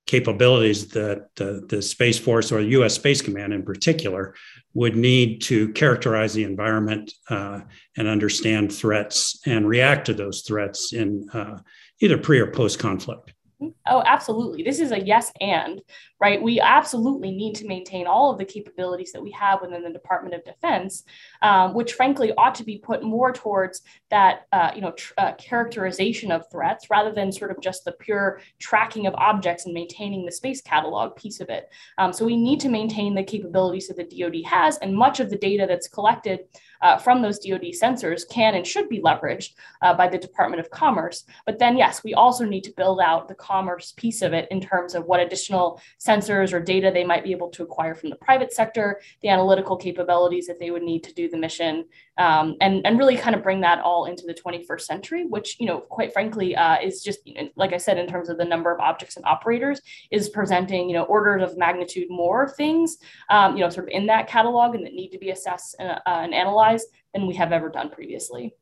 capabilities 0.07 0.89
that 0.89 1.29
the 1.37 1.83
Space 1.83 2.19
Force 2.19 2.51
or 2.51 2.63
the 2.63 2.71
U.S. 2.71 2.95
Space 2.95 3.21
Command 3.21 3.53
in 3.53 3.63
particular 3.63 4.35
would 4.73 4.97
need 4.97 5.43
to 5.43 5.71
characterize 5.75 6.33
the 6.33 6.45
environment 6.45 7.13
uh, 7.29 7.61
and 7.97 8.09
understand 8.09 8.73
threats 8.73 9.39
and 9.45 9.69
react 9.69 10.07
to 10.07 10.15
those 10.15 10.41
threats 10.41 10.95
in 10.95 11.29
uh, 11.35 11.59
either 12.01 12.17
pre 12.17 12.41
or 12.41 12.51
post 12.51 12.79
conflict. 12.79 13.35
Oh, 13.61 14.05
absolutely. 14.07 14.63
This 14.63 14.79
is 14.79 14.93
a 14.93 15.01
yes 15.01 15.33
and, 15.41 15.83
right? 16.21 16.41
We 16.41 16.61
absolutely 16.61 17.33
need 17.33 17.57
to 17.57 17.67
maintain 17.67 18.07
all 18.07 18.31
of 18.31 18.39
the 18.39 18.45
capabilities 18.45 19.11
that 19.13 19.23
we 19.23 19.33
have 19.33 19.61
within 19.61 19.83
the 19.83 19.91
Department 19.91 20.37
of 20.37 20.45
Defense, 20.45 21.03
um, 21.43 21.75
which 21.75 21.95
frankly 21.95 22.33
ought 22.39 22.55
to 22.57 22.65
be 22.65 22.79
put 22.79 23.03
more 23.03 23.33
towards 23.33 23.83
that, 24.11 24.47
uh, 24.53 24.71
you 24.77 24.81
know, 24.81 24.93
tr- 24.93 25.13
uh, 25.19 25.33
characterization 25.33 26.31
of 26.31 26.49
threats 26.53 26.89
rather 26.89 27.13
than 27.13 27.33
sort 27.33 27.51
of 27.51 27.61
just 27.61 27.85
the 27.85 27.93
pure 27.93 28.41
tracking 28.61 29.09
of 29.09 29.15
objects 29.17 29.65
and 29.65 29.75
maintaining 29.75 30.25
the 30.25 30.33
space 30.33 30.61
catalog 30.61 31.17
piece 31.17 31.41
of 31.41 31.49
it. 31.49 31.69
Um, 31.99 32.13
so 32.13 32.25
we 32.25 32.37
need 32.37 32.61
to 32.61 32.69
maintain 32.69 33.17
the 33.17 33.25
capabilities 33.25 33.89
that 33.89 33.97
the 33.97 34.05
DoD 34.05 34.45
has, 34.45 34.79
and 34.79 34.95
much 34.95 35.19
of 35.19 35.31
the 35.31 35.37
data 35.37 35.67
that's 35.69 35.89
collected 35.89 36.41
uh, 36.81 36.97
from 36.99 37.23
those 37.23 37.39
DoD 37.39 37.73
sensors 37.81 38.29
can 38.29 38.55
and 38.55 38.67
should 38.67 38.89
be 38.89 39.01
leveraged 39.01 39.55
uh, 39.83 39.95
by 39.95 40.09
the 40.09 40.19
Department 40.19 40.61
of 40.61 40.71
Commerce. 40.71 41.25
But 41.47 41.59
then, 41.59 41.77
yes, 41.77 42.05
we 42.05 42.15
also 42.15 42.45
need 42.45 42.65
to 42.65 42.73
build 42.77 43.01
out 43.01 43.29
the 43.29 43.35
commerce 43.35 43.93
piece 43.97 44.23
of 44.23 44.33
it 44.33 44.49
in 44.51 44.61
terms 44.61 44.95
of 44.95 45.05
what 45.05 45.21
additional 45.21 45.81
sensors 45.99 46.53
or 46.53 46.61
data 46.61 46.91
they 46.93 47.05
might 47.05 47.25
be 47.25 47.33
able 47.33 47.51
to 47.51 47.63
acquire 47.63 47.95
from 47.95 48.11
the 48.11 48.17
private 48.17 48.53
sector, 48.53 49.01
the 49.23 49.29
analytical 49.29 49.77
capabilities 49.77 50.47
that 50.47 50.59
they 50.59 50.71
would 50.71 50.83
need 50.83 51.05
to 51.05 51.15
do 51.15 51.29
the 51.29 51.37
mission, 51.37 51.85
um, 52.19 52.57
and, 52.61 52.87
and 52.87 52.99
really 52.99 53.17
kind 53.17 53.37
of 53.37 53.43
bring 53.43 53.61
that 53.61 53.81
all 53.81 54.07
into 54.07 54.25
the 54.27 54.35
21st 54.35 54.81
century, 54.81 55.25
which, 55.27 55.57
you 55.61 55.67
know, 55.67 55.81
quite 55.81 56.13
frankly, 56.13 56.57
uh, 56.57 56.77
is 56.83 57.03
just, 57.03 57.21
like 57.57 57.73
I 57.73 57.77
said, 57.77 57.99
in 57.99 58.09
terms 58.09 58.29
of 58.29 58.39
the 58.39 58.45
number 58.45 58.73
of 58.73 58.81
objects 58.81 59.17
and 59.17 59.25
operators, 59.25 59.81
is 60.11 60.29
presenting, 60.29 60.89
you 60.89 60.95
know, 60.95 61.05
orders 61.05 61.43
of 61.43 61.57
magnitude 61.57 62.09
more 62.11 62.49
things, 62.49 62.99
um, 63.31 63.57
you 63.57 63.63
know, 63.63 63.71
sort 63.71 63.87
of 63.87 63.93
in 63.93 64.07
that 64.07 64.27
catalog 64.27 64.75
and 64.75 64.85
that 64.85 64.93
need 64.93 65.11
to 65.11 65.19
be 65.19 65.31
assessed 65.31 65.77
and, 65.79 65.91
uh, 65.91 66.01
and 66.07 66.35
analyzed 66.35 66.68
than 67.15 67.27
we 67.27 67.35
have 67.35 67.53
ever 67.53 67.69
done 67.69 67.91
previously. 67.91 68.55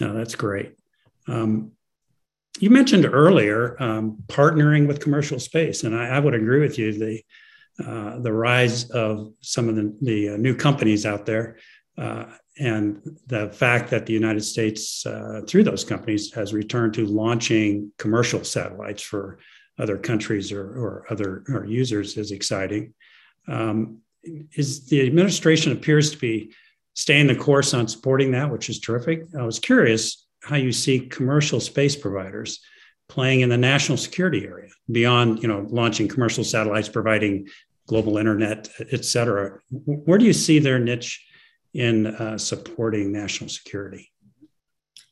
Oh, 0.00 0.12
that's 0.12 0.34
great. 0.34 0.76
Um, 1.28 1.72
you 2.58 2.70
mentioned 2.70 3.04
earlier 3.04 3.80
um, 3.82 4.18
partnering 4.28 4.86
with 4.86 5.00
commercial 5.00 5.38
space, 5.38 5.84
and 5.84 5.94
I, 5.94 6.08
I 6.08 6.18
would 6.18 6.34
agree 6.34 6.60
with 6.60 6.78
you. 6.78 6.92
The 6.92 7.22
uh, 7.84 8.18
the 8.20 8.32
rise 8.32 8.88
of 8.90 9.34
some 9.42 9.68
of 9.68 9.76
the, 9.76 9.94
the 10.00 10.30
uh, 10.30 10.36
new 10.38 10.54
companies 10.54 11.04
out 11.04 11.26
there, 11.26 11.58
uh, 11.98 12.24
and 12.58 13.18
the 13.26 13.50
fact 13.50 13.90
that 13.90 14.06
the 14.06 14.14
United 14.14 14.40
States, 14.40 15.04
uh, 15.04 15.42
through 15.46 15.62
those 15.62 15.84
companies, 15.84 16.32
has 16.32 16.54
returned 16.54 16.94
to 16.94 17.04
launching 17.04 17.92
commercial 17.98 18.42
satellites 18.44 19.02
for 19.02 19.38
other 19.78 19.98
countries 19.98 20.52
or, 20.52 20.62
or 20.62 21.06
other 21.10 21.44
or 21.50 21.66
users 21.66 22.16
is 22.16 22.30
exciting. 22.30 22.94
Um, 23.46 23.98
is 24.54 24.86
the 24.86 25.06
administration 25.06 25.72
appears 25.72 26.10
to 26.12 26.16
be 26.16 26.54
staying 26.96 27.28
the 27.28 27.36
course 27.36 27.74
on 27.74 27.86
supporting 27.86 28.32
that, 28.32 28.50
which 28.50 28.68
is 28.68 28.80
terrific. 28.80 29.22
I 29.38 29.44
was 29.44 29.60
curious 29.60 30.26
how 30.42 30.56
you 30.56 30.72
see 30.72 31.00
commercial 31.00 31.60
space 31.60 31.94
providers 31.94 32.60
playing 33.08 33.40
in 33.40 33.48
the 33.48 33.56
national 33.56 33.98
security 33.98 34.44
area 34.44 34.70
beyond 34.90 35.42
you 35.42 35.48
know 35.48 35.66
launching 35.70 36.08
commercial 36.08 36.42
satellites 36.42 36.88
providing 36.88 37.46
global 37.86 38.18
internet 38.18 38.68
et 38.92 39.04
cetera 39.04 39.58
where 39.70 40.18
do 40.18 40.24
you 40.24 40.32
see 40.32 40.58
their 40.58 40.78
niche 40.78 41.24
in 41.74 42.06
uh, 42.06 42.36
supporting 42.36 43.12
national 43.12 43.48
security 43.48 44.10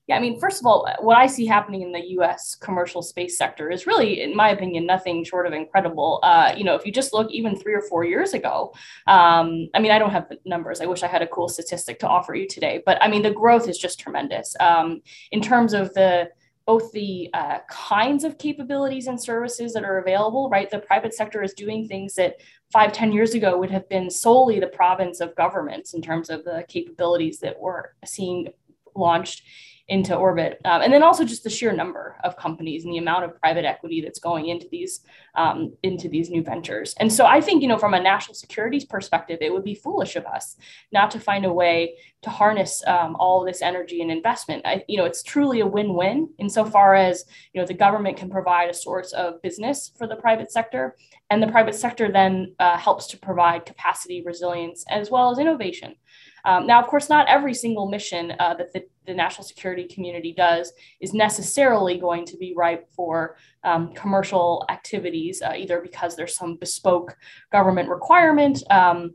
yeah, 0.07 0.17
I 0.17 0.21
mean, 0.21 0.39
first 0.39 0.61
of 0.61 0.67
all, 0.67 0.87
what 1.01 1.17
I 1.17 1.27
see 1.27 1.47
happening 1.47 1.81
in 1.81 1.91
the 1.91 2.11
U.S. 2.11 2.55
commercial 2.55 3.01
space 3.01 3.39
sector 3.39 3.71
is 3.71 3.87
really, 3.87 4.21
in 4.21 4.37
my 4.37 4.51
opinion, 4.51 4.85
nothing 4.85 5.25
short 5.25 5.47
of 5.47 5.55
incredible. 5.55 6.21
Uh, 6.23 6.53
you 6.55 6.63
know, 6.63 6.75
if 6.75 6.85
you 6.85 6.93
just 6.93 7.15
look 7.15 7.31
even 7.31 7.57
three 7.57 7.73
or 7.73 7.81
four 7.81 8.05
years 8.05 8.35
ago, 8.35 8.75
um, 9.07 9.69
I 9.73 9.81
mean, 9.81 9.93
I 9.93 9.99
don't 9.99 10.11
have 10.11 10.29
the 10.29 10.39
numbers. 10.45 10.83
I 10.83 10.87
wish 10.87 11.03
I 11.03 11.07
had 11.07 11.23
a 11.23 11.27
cool 11.27 11.49
statistic 11.49 11.99
to 12.01 12.09
offer 12.09 12.35
you 12.35 12.47
today, 12.47 12.83
but 12.85 13.03
I 13.03 13.09
mean, 13.09 13.23
the 13.23 13.31
growth 13.31 13.67
is 13.67 13.79
just 13.79 13.99
tremendous 13.99 14.55
um, 14.61 15.01
in 15.33 15.41
terms 15.41 15.73
of 15.73 15.95
the 15.95 16.29
both 16.67 16.93
the 16.93 17.29
uh, 17.35 17.59
kinds 17.69 18.25
of 18.25 18.39
capabilities 18.39 19.07
and 19.07 19.21
services 19.21 19.75
that 19.75 19.85
are 19.85 19.99
available. 19.99 20.51
Right, 20.51 20.71
the 20.71 20.81
private 20.81 21.15
sector 21.15 21.43
is 21.43 21.55
doing 21.55 21.89
things 21.89 22.15
that 22.17 22.37
five, 22.71 22.93
ten 22.93 23.11
years 23.11 23.33
ago 23.33 23.59
would 23.59 23.71
have 23.71 23.89
been 23.89 24.11
solely 24.11 24.61
the 24.61 24.67
province 24.67 25.21
of 25.21 25.35
governments 25.35 25.95
in 25.95 26.03
terms 26.03 26.29
of 26.29 26.45
the 26.45 26.63
capabilities 26.69 27.39
that 27.39 27.59
we're 27.59 27.85
seeing 28.05 28.49
launched 28.95 29.43
into 29.89 30.15
orbit. 30.15 30.61
Um, 30.65 30.81
and 30.81 30.93
then 30.93 31.03
also 31.03 31.25
just 31.25 31.45
the 31.45 31.51
sheer 31.51 31.73
number 31.73 32.17
of 32.25 32.37
companies 32.37 32.85
and 32.85 32.93
the 32.93 32.99
amount 32.99 33.25
of 33.25 33.39
private 33.39 33.67
equity 33.67 34.01
that's 34.01 34.19
going 34.19 34.49
into 34.49 34.67
these 34.71 35.01
um, 35.35 35.75
into 35.83 36.09
these 36.09 36.31
new 36.31 36.43
ventures. 36.43 36.95
And 36.99 37.13
so 37.13 37.27
I 37.27 37.41
think, 37.41 37.61
you 37.61 37.69
know, 37.69 37.77
from 37.77 37.93
a 37.93 38.01
national 38.01 38.35
security 38.35 38.87
perspective, 38.89 39.39
it 39.41 39.53
would 39.53 39.65
be 39.65 39.75
foolish 39.75 40.17
of 40.17 40.25
us 40.25 40.57
not 40.93 41.11
to 41.11 41.21
find 41.21 41.45
a 41.45 41.53
way 41.53 41.97
to 42.23 42.31
harness 42.31 42.83
um, 42.87 43.15
all 43.17 43.45
this 43.45 43.61
energy 43.61 44.01
and 44.01 44.11
investment. 44.11 44.63
I, 44.65 44.85
you 44.89 44.97
know, 44.97 45.05
it's 45.05 45.23
truly 45.23 45.61
a 45.61 45.67
win-win 45.67 46.31
insofar 46.39 46.95
as, 46.95 47.25
you 47.53 47.61
know, 47.61 47.67
the 47.67 47.75
government 47.75 48.17
can 48.17 48.31
provide 48.31 48.71
a 48.71 48.75
source 48.75 49.13
of 49.13 49.43
business 49.43 49.93
for 49.99 50.07
the 50.07 50.17
private 50.17 50.51
sector 50.51 50.97
and 51.31 51.43
the 51.43 51.49
private 51.49 51.75
sector 51.75 52.11
then 52.11 52.55
uh, 52.59 52.79
helps 52.79 53.07
to 53.09 53.19
provide 53.19 53.67
capacity, 53.67 54.23
resilience, 54.25 54.85
as 54.89 55.11
well 55.11 55.31
as 55.31 55.39
innovation. 55.39 55.97
Um, 56.45 56.67
now, 56.67 56.81
of 56.81 56.87
course, 56.87 57.09
not 57.09 57.29
every 57.29 57.55
single 57.55 57.89
mission 57.89 58.35
uh, 58.39 58.55
that 58.55 58.73
the, 58.73 58.85
the, 59.07 59.15
national 59.15 59.45
security 59.45 59.85
community 59.85 60.33
does 60.33 60.73
is 61.01 61.15
necessarily 61.15 61.99
going 61.99 62.27
to 62.27 62.37
be 62.37 62.55
ripe 62.55 62.89
for 62.95 63.37
um, 63.63 63.93
commercial 63.95 64.65
activities, 64.69 65.43
uh, 65.43 65.55
either 65.57 65.81
because 65.81 66.17
there's 66.17 66.37
some 66.37 66.57
bespoke 66.57 67.17
government 67.51 67.89
requirement. 67.89 68.63
Um, 68.71 69.15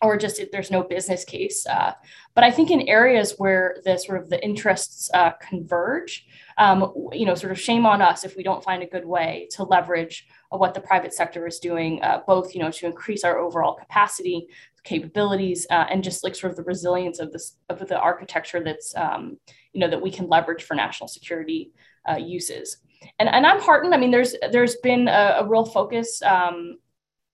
or 0.00 0.16
just 0.16 0.38
if 0.38 0.50
there's 0.50 0.70
no 0.70 0.82
business 0.82 1.24
case. 1.24 1.66
Uh, 1.66 1.92
but 2.34 2.44
I 2.44 2.50
think 2.50 2.70
in 2.70 2.82
areas 2.82 3.34
where 3.38 3.78
the 3.84 3.96
sort 3.96 4.20
of 4.20 4.30
the 4.30 4.42
interests 4.44 5.10
uh, 5.12 5.32
converge, 5.40 6.26
um, 6.56 6.92
you 7.12 7.26
know, 7.26 7.34
sort 7.34 7.52
of 7.52 7.60
shame 7.60 7.84
on 7.84 8.00
us 8.00 8.24
if 8.24 8.36
we 8.36 8.42
don't 8.42 8.62
find 8.62 8.82
a 8.82 8.86
good 8.86 9.04
way 9.04 9.48
to 9.52 9.64
leverage 9.64 10.26
what 10.50 10.72
the 10.74 10.80
private 10.80 11.12
sector 11.12 11.46
is 11.46 11.58
doing, 11.58 12.02
uh, 12.02 12.20
both, 12.26 12.54
you 12.54 12.60
know, 12.60 12.70
to 12.70 12.86
increase 12.86 13.22
our 13.22 13.38
overall 13.38 13.74
capacity, 13.74 14.48
capabilities 14.88 15.66
uh, 15.70 15.84
and 15.90 16.02
just 16.02 16.24
like 16.24 16.34
sort 16.34 16.50
of 16.50 16.56
the 16.56 16.62
resilience 16.62 17.18
of 17.18 17.30
this 17.30 17.56
of 17.68 17.86
the 17.88 17.98
architecture 17.98 18.62
that's 18.64 18.94
um, 18.96 19.36
you 19.72 19.80
know 19.80 19.88
that 19.88 20.00
we 20.00 20.10
can 20.10 20.28
leverage 20.28 20.64
for 20.64 20.74
national 20.74 21.08
security 21.08 21.72
uh, 22.08 22.16
uses. 22.16 22.78
And, 23.18 23.28
and 23.28 23.46
i'm 23.46 23.60
heartened. 23.60 23.94
I 23.94 23.98
mean 23.98 24.10
there's 24.10 24.34
there's 24.50 24.76
been 24.76 25.06
a, 25.08 25.38
a 25.40 25.46
real 25.46 25.64
focus 25.64 26.22
um, 26.22 26.78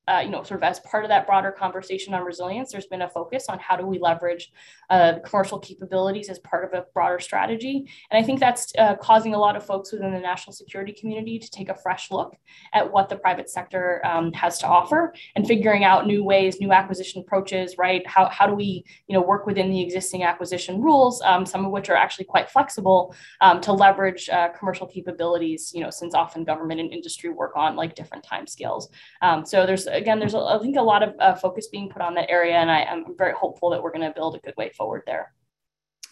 uh, 0.07 0.21
you 0.25 0.31
know, 0.31 0.43
sort 0.43 0.61
of 0.61 0.65
as 0.65 0.81
part 0.81 1.05
of 1.05 1.09
that 1.09 1.27
broader 1.27 1.51
conversation 1.51 2.13
on 2.15 2.23
resilience, 2.23 2.71
there's 2.71 2.87
been 2.87 3.03
a 3.03 3.09
focus 3.09 3.47
on 3.49 3.59
how 3.59 3.77
do 3.77 3.87
we 3.87 3.99
leverage 3.99 4.53
uh, 4.91 5.15
commercial 5.25 5.59
capabilities 5.59 6.29
as 6.29 6.39
part 6.41 6.65
of 6.65 6.79
a 6.79 6.85
broader 6.93 7.19
strategy. 7.19 7.89
And 8.11 8.23
I 8.23 8.27
think 8.27 8.39
that's 8.39 8.73
uh, 8.79 8.97
causing 8.97 9.35
a 9.35 9.39
lot 9.39 9.57
of 9.57 9.65
folks 9.65 9.93
within 9.93 10.13
the 10.13 10.21
national 10.21 10.53
security 10.53 10.93
community 10.93 11.39
to 11.39 11.51
take 11.51 11.71
a 11.71 11.75
fresh 11.75 12.11
look 12.11 12.37
at 12.75 12.93
what 12.93 13.09
the 13.09 13.17
private 13.17 13.49
sector 13.49 14.03
um, 14.05 14.33
has 14.35 14.59
to 14.59 14.67
offer 14.67 15.15
and 15.37 15.47
figuring 15.47 15.85
out 15.85 16.07
new 16.07 16.23
ways, 16.23 16.61
new 16.61 16.73
acquisition 16.73 17.23
approaches, 17.23 17.79
right? 17.79 18.07
How, 18.07 18.29
how 18.29 18.47
do 18.47 18.55
we, 18.55 18.85
you 19.09 19.15
know, 19.15 19.23
work 19.23 19.47
within 19.47 19.71
the 19.71 19.81
existing 19.81 20.23
acquisition 20.23 20.83
rules, 20.83 21.23
um, 21.23 21.47
some 21.47 21.65
of 21.65 21.73
which 21.73 21.89
are 21.89 21.97
actually 21.97 22.27
quite 22.27 22.51
flexible 22.51 23.15
um, 23.41 23.61
to 23.63 23.73
leverage 23.73 24.29
uh, 24.29 24.49
commercial 24.51 24.87
capabilities, 24.87 25.73
you 25.75 25.81
know, 25.81 25.91
since 25.91 26.15
often 26.15 26.45
government 26.45 26.81
and 26.81 26.93
industry 26.93 27.31
work 27.31 27.53
on 27.57 27.75
like 27.75 27.95
different 27.95 28.23
time 28.23 28.47
scales. 28.47 28.91
Um, 29.23 29.47
so 29.47 29.65
there's 29.65 29.87
again, 29.95 30.19
there's, 30.19 30.35
a, 30.35 30.39
I 30.39 30.59
think, 30.59 30.77
a 30.77 30.83
lot 30.83 31.03
of 31.03 31.15
uh, 31.19 31.35
focus 31.35 31.69
being 31.69 31.89
put 31.89 32.03
on 32.03 32.15
that 32.15 32.31
area, 32.31 32.55
and 32.55 32.71
I, 32.71 32.83
am 32.83 33.17
very 33.17 33.33
hopeful 33.33 33.71
that 33.71 33.83
we're 33.83 33.93
going 33.93 34.09
to 34.09 34.15
build 34.15 34.37
a 34.37 34.41
good 34.41 34.55
way 34.57 34.71
forward 34.71 35.03
there. 35.07 35.33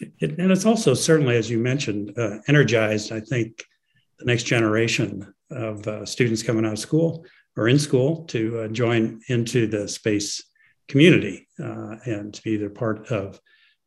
It, 0.01 0.39
and 0.39 0.51
it's 0.51 0.67
also 0.67 0.95
certainly, 0.95 1.37
as 1.37 1.51
you 1.51 1.59
mentioned, 1.59 2.13
uh, 2.17 2.39
energized. 2.49 3.13
I 3.13 3.21
think 3.21 3.65
the 4.19 4.25
next 4.25 4.45
generation 4.45 5.33
of 5.51 5.87
uh, 5.87 6.07
students 6.07 6.43
coming 6.43 6.65
out 6.65 6.73
of 6.73 6.79
school 6.79 7.25
or 7.57 7.69
in 7.69 7.79
school 7.79 8.25
to 8.25 8.61
uh, 8.61 8.69
join 8.69 9.21
into 9.29 9.67
the 9.67 9.87
space 9.87 10.43
community 10.89 11.47
uh, 11.63 11.97
and 12.07 12.35
to 12.35 12.43
be 12.43 12.53
either 12.53 12.71
part 12.71 13.11
of 13.11 13.41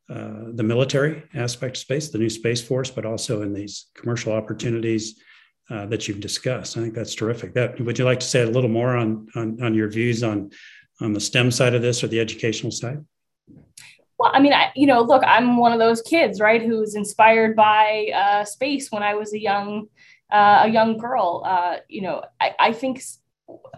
uh, 0.10 0.52
the 0.54 0.64
military 0.64 1.24
aspect 1.34 1.78
of 1.78 1.82
space, 1.82 2.10
the 2.10 2.18
new 2.18 2.30
space 2.30 2.62
force, 2.62 2.92
but 2.92 3.06
also 3.06 3.42
in 3.42 3.54
these 3.54 3.88
commercial 3.96 4.34
opportunities 4.34 5.20
uh, 5.70 5.86
that 5.88 6.08
you've 6.08 6.20
discussed. 6.20 6.78
I 6.78 6.82
think 6.82 6.94
that's 6.94 7.16
terrific. 7.16 7.54
That 7.54 7.80
would 7.80 7.98
you 7.98 8.06
like 8.06 8.20
to 8.20 8.26
say 8.26 8.42
a 8.42 8.50
little 8.50 8.70
more 8.70 8.96
on, 8.96 9.28
on, 9.36 9.62
on 9.64 9.74
your 9.74 9.90
views 9.90 10.24
on 10.24 10.52
on 11.02 11.14
the 11.14 11.20
STEM 11.20 11.52
side 11.52 11.76
of 11.76 11.82
this 11.82 12.04
or 12.04 12.08
the 12.08 12.20
educational 12.20 12.72
side? 12.72 13.04
Well, 14.18 14.32
I 14.34 14.40
mean, 14.40 14.54
I, 14.54 14.72
you 14.76 14.88
know, 14.88 15.02
look, 15.02 15.24
I'm 15.26 15.58
one 15.58 15.74
of 15.74 15.80
those 15.80 16.02
kids, 16.02 16.40
right, 16.40 16.62
who 16.62 16.80
was 16.80 16.96
inspired 16.96 17.56
by 17.56 18.08
uh, 18.16 18.46
space 18.46 18.90
when 18.92 19.04
I 19.04 19.16
was 19.16 19.34
a 19.34 19.40
young 19.40 19.88
uh, 20.32 20.62
a 20.64 20.70
young 20.70 20.98
girl. 20.98 21.44
Uh, 21.46 21.78
you 21.88 22.02
know, 22.02 22.24
I, 22.40 22.56
I 22.60 22.72
think, 22.72 23.04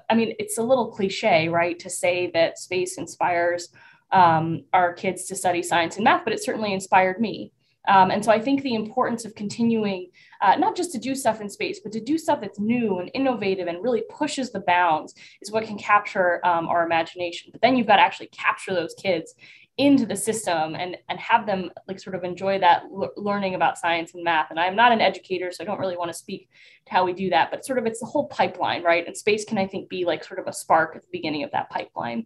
I 0.10 0.16
mean, 0.16 0.36
it's 0.40 0.58
a 0.58 0.64
little 0.64 0.92
cliche, 0.92 1.50
right, 1.50 1.78
to 1.80 1.90
say 1.90 2.32
that 2.34 2.58
space 2.58 2.98
inspires 2.98 3.70
um, 4.12 4.64
our 4.72 4.94
kids 4.94 5.26
to 5.26 5.36
study 5.36 5.62
science 5.62 5.98
and 5.98 6.06
math, 6.06 6.24
but 6.24 6.34
it 6.34 6.44
certainly 6.44 6.72
inspired 6.72 7.20
me. 7.20 7.52
Um, 7.88 8.12
and 8.12 8.24
so 8.24 8.32
I 8.32 8.40
think 8.40 8.62
the 8.62 8.76
importance 8.76 9.26
of 9.26 9.36
continuing 9.36 10.08
uh, 10.42 10.56
not 10.56 10.76
just 10.76 10.92
to 10.92 11.00
do 11.00 11.16
stuff 11.16 11.42
in 11.42 11.50
space, 11.50 11.80
but 11.80 11.92
to 11.94 12.00
do 12.00 12.18
stuff 12.18 12.42
that's 12.42 12.60
new 12.60 13.00
and 13.00 13.10
innovative 13.14 13.68
and 13.68 13.84
really 13.84 14.04
pushes 14.10 14.52
the 14.52 14.60
bounds 14.60 15.16
is 15.42 15.52
what 15.52 15.66
can 15.66 15.78
capture 15.78 16.46
um, 16.46 16.68
our 16.68 16.86
imagination. 16.86 17.50
But 17.52 17.62
then 17.62 17.76
you've 17.76 17.88
got 17.88 17.96
to 17.96 18.04
actually 18.04 18.28
capture 18.28 18.74
those 18.74 18.94
kids 18.94 19.34
into 19.78 20.08
the 20.08 20.16
system 20.16 20.76
and 20.76 20.98
and 21.08 21.20
have 21.20 21.46
them 21.46 21.70
like 21.88 22.00
sort 22.00 22.16
of 22.16 22.24
enjoy 22.24 22.58
that 22.60 22.84
l- 22.92 23.12
learning 23.16 23.54
about 23.54 23.78
science 23.78 24.16
and 24.16 24.24
math. 24.24 24.50
And 24.50 24.60
i'm 24.60 24.76
not 24.76 24.92
an 24.92 25.02
educator 25.02 25.52
so 25.52 25.64
i 25.64 25.68
don't 25.68 25.80
really 25.80 25.96
want 25.96 26.10
to 26.10 26.18
speak 26.18 26.50
to 26.88 26.92
how 26.92 27.06
we 27.06 27.14
do 27.14 27.30
that 27.30 27.52
but 27.52 27.64
sort 27.64 27.78
of 27.78 27.86
it's 27.86 28.00
the 28.00 28.08
whole 28.08 28.28
pipeline 28.28 28.84
right? 28.84 29.06
And 29.06 29.16
space 29.16 29.46
can 29.46 29.60
i 29.60 29.68
think 29.68 29.88
be 29.88 30.04
like 30.04 30.24
sort 30.24 30.40
of 30.40 30.48
a 30.48 30.54
spark 30.54 30.96
at 30.96 31.04
the 31.04 31.10
beginning 31.12 31.44
of 31.44 31.52
that 31.52 31.70
pipeline 31.70 32.26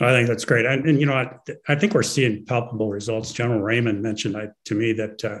I 0.00 0.12
think 0.12 0.28
that's 0.28 0.44
great. 0.44 0.64
And, 0.64 0.86
and 0.86 1.00
you 1.00 1.06
know, 1.06 1.14
I, 1.14 1.32
I, 1.66 1.74
think 1.74 1.94
we're 1.94 2.02
seeing 2.02 2.44
palpable 2.44 2.88
results. 2.88 3.32
General 3.32 3.60
Raymond 3.60 4.00
mentioned 4.00 4.36
I, 4.36 4.48
to 4.66 4.74
me 4.74 4.92
that 4.92 5.24
uh, 5.24 5.40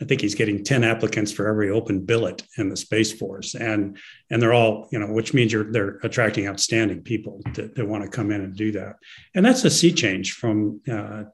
I 0.00 0.04
think 0.04 0.20
he's 0.20 0.34
getting 0.34 0.64
10 0.64 0.84
applicants 0.84 1.32
for 1.32 1.48
every 1.48 1.70
open 1.70 2.04
billet 2.04 2.42
in 2.56 2.68
the 2.68 2.76
Space 2.76 3.12
Force. 3.12 3.54
And, 3.54 3.98
and 4.30 4.40
they're 4.40 4.54
all, 4.54 4.88
you 4.92 4.98
know, 4.98 5.12
which 5.12 5.34
means 5.34 5.52
you're, 5.52 5.70
they're 5.70 5.98
attracting 6.02 6.46
outstanding 6.46 7.02
people 7.02 7.40
that, 7.54 7.74
that 7.74 7.86
want 7.86 8.04
to 8.04 8.10
come 8.10 8.30
in 8.30 8.40
and 8.40 8.56
do 8.56 8.72
that. 8.72 8.96
And 9.34 9.44
that's 9.44 9.64
a 9.64 9.70
sea 9.70 9.92
change 9.92 10.32
from 10.32 10.80
uh, 10.90 11.24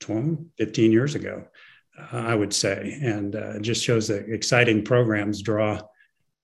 20, 0.00 0.46
15 0.56 0.92
years 0.92 1.14
ago, 1.14 1.44
uh, 1.98 2.16
I 2.16 2.34
would 2.34 2.54
say. 2.54 2.98
And 3.02 3.36
uh, 3.36 3.56
it 3.56 3.62
just 3.62 3.84
shows 3.84 4.08
that 4.08 4.28
exciting 4.28 4.84
programs 4.84 5.42
draw 5.42 5.80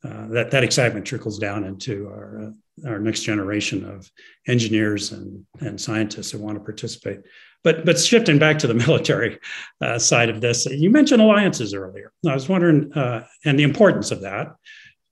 uh, 0.04 0.26
that, 0.28 0.50
that 0.50 0.64
excitement 0.64 1.06
trickles 1.06 1.38
down 1.38 1.64
into 1.64 2.08
our, 2.08 2.42
uh, 2.42 2.50
our 2.86 2.98
next 2.98 3.20
generation 3.22 3.84
of 3.84 4.10
engineers 4.46 5.12
and, 5.12 5.44
and 5.60 5.80
scientists 5.80 6.30
who 6.30 6.38
want 6.38 6.56
to 6.56 6.64
participate. 6.64 7.20
But 7.64 7.84
but 7.84 7.98
shifting 7.98 8.38
back 8.38 8.58
to 8.60 8.66
the 8.66 8.74
military 8.86 9.38
uh, 9.80 9.98
side 9.98 10.30
of 10.30 10.40
this, 10.40 10.66
you 10.66 10.90
mentioned 10.90 11.22
alliances 11.22 11.74
earlier. 11.74 12.12
I 12.26 12.34
was 12.34 12.48
wondering, 12.48 12.92
uh, 12.92 13.24
and 13.44 13.58
the 13.58 13.62
importance 13.62 14.10
of 14.10 14.22
that 14.22 14.54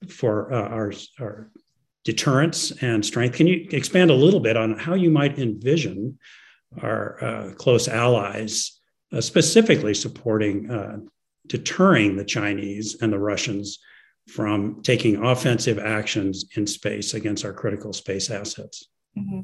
for 0.08 0.52
uh, 0.52 0.68
our 0.68 0.92
our 1.20 1.50
deterrence 2.04 2.72
and 2.82 3.04
strength. 3.04 3.36
Can 3.36 3.46
you 3.46 3.68
expand 3.72 4.10
a 4.10 4.14
little 4.14 4.40
bit 4.40 4.56
on 4.56 4.78
how 4.78 4.94
you 4.94 5.10
might 5.10 5.38
envision 5.38 6.18
our 6.82 7.22
uh, 7.22 7.54
close 7.54 7.88
allies, 7.88 8.80
uh, 9.12 9.20
specifically 9.20 9.94
supporting 9.94 10.70
uh, 10.70 10.98
deterring 11.46 12.16
the 12.16 12.24
Chinese 12.24 12.96
and 13.02 13.12
the 13.12 13.18
Russians 13.18 13.78
from 14.30 14.80
taking 14.82 15.24
offensive 15.24 15.78
actions 15.78 16.44
in 16.56 16.66
space 16.66 17.14
against 17.14 17.44
our 17.44 17.52
critical 17.52 17.92
space 17.92 18.30
assets? 18.30 18.88
Mm-hmm. 19.18 19.40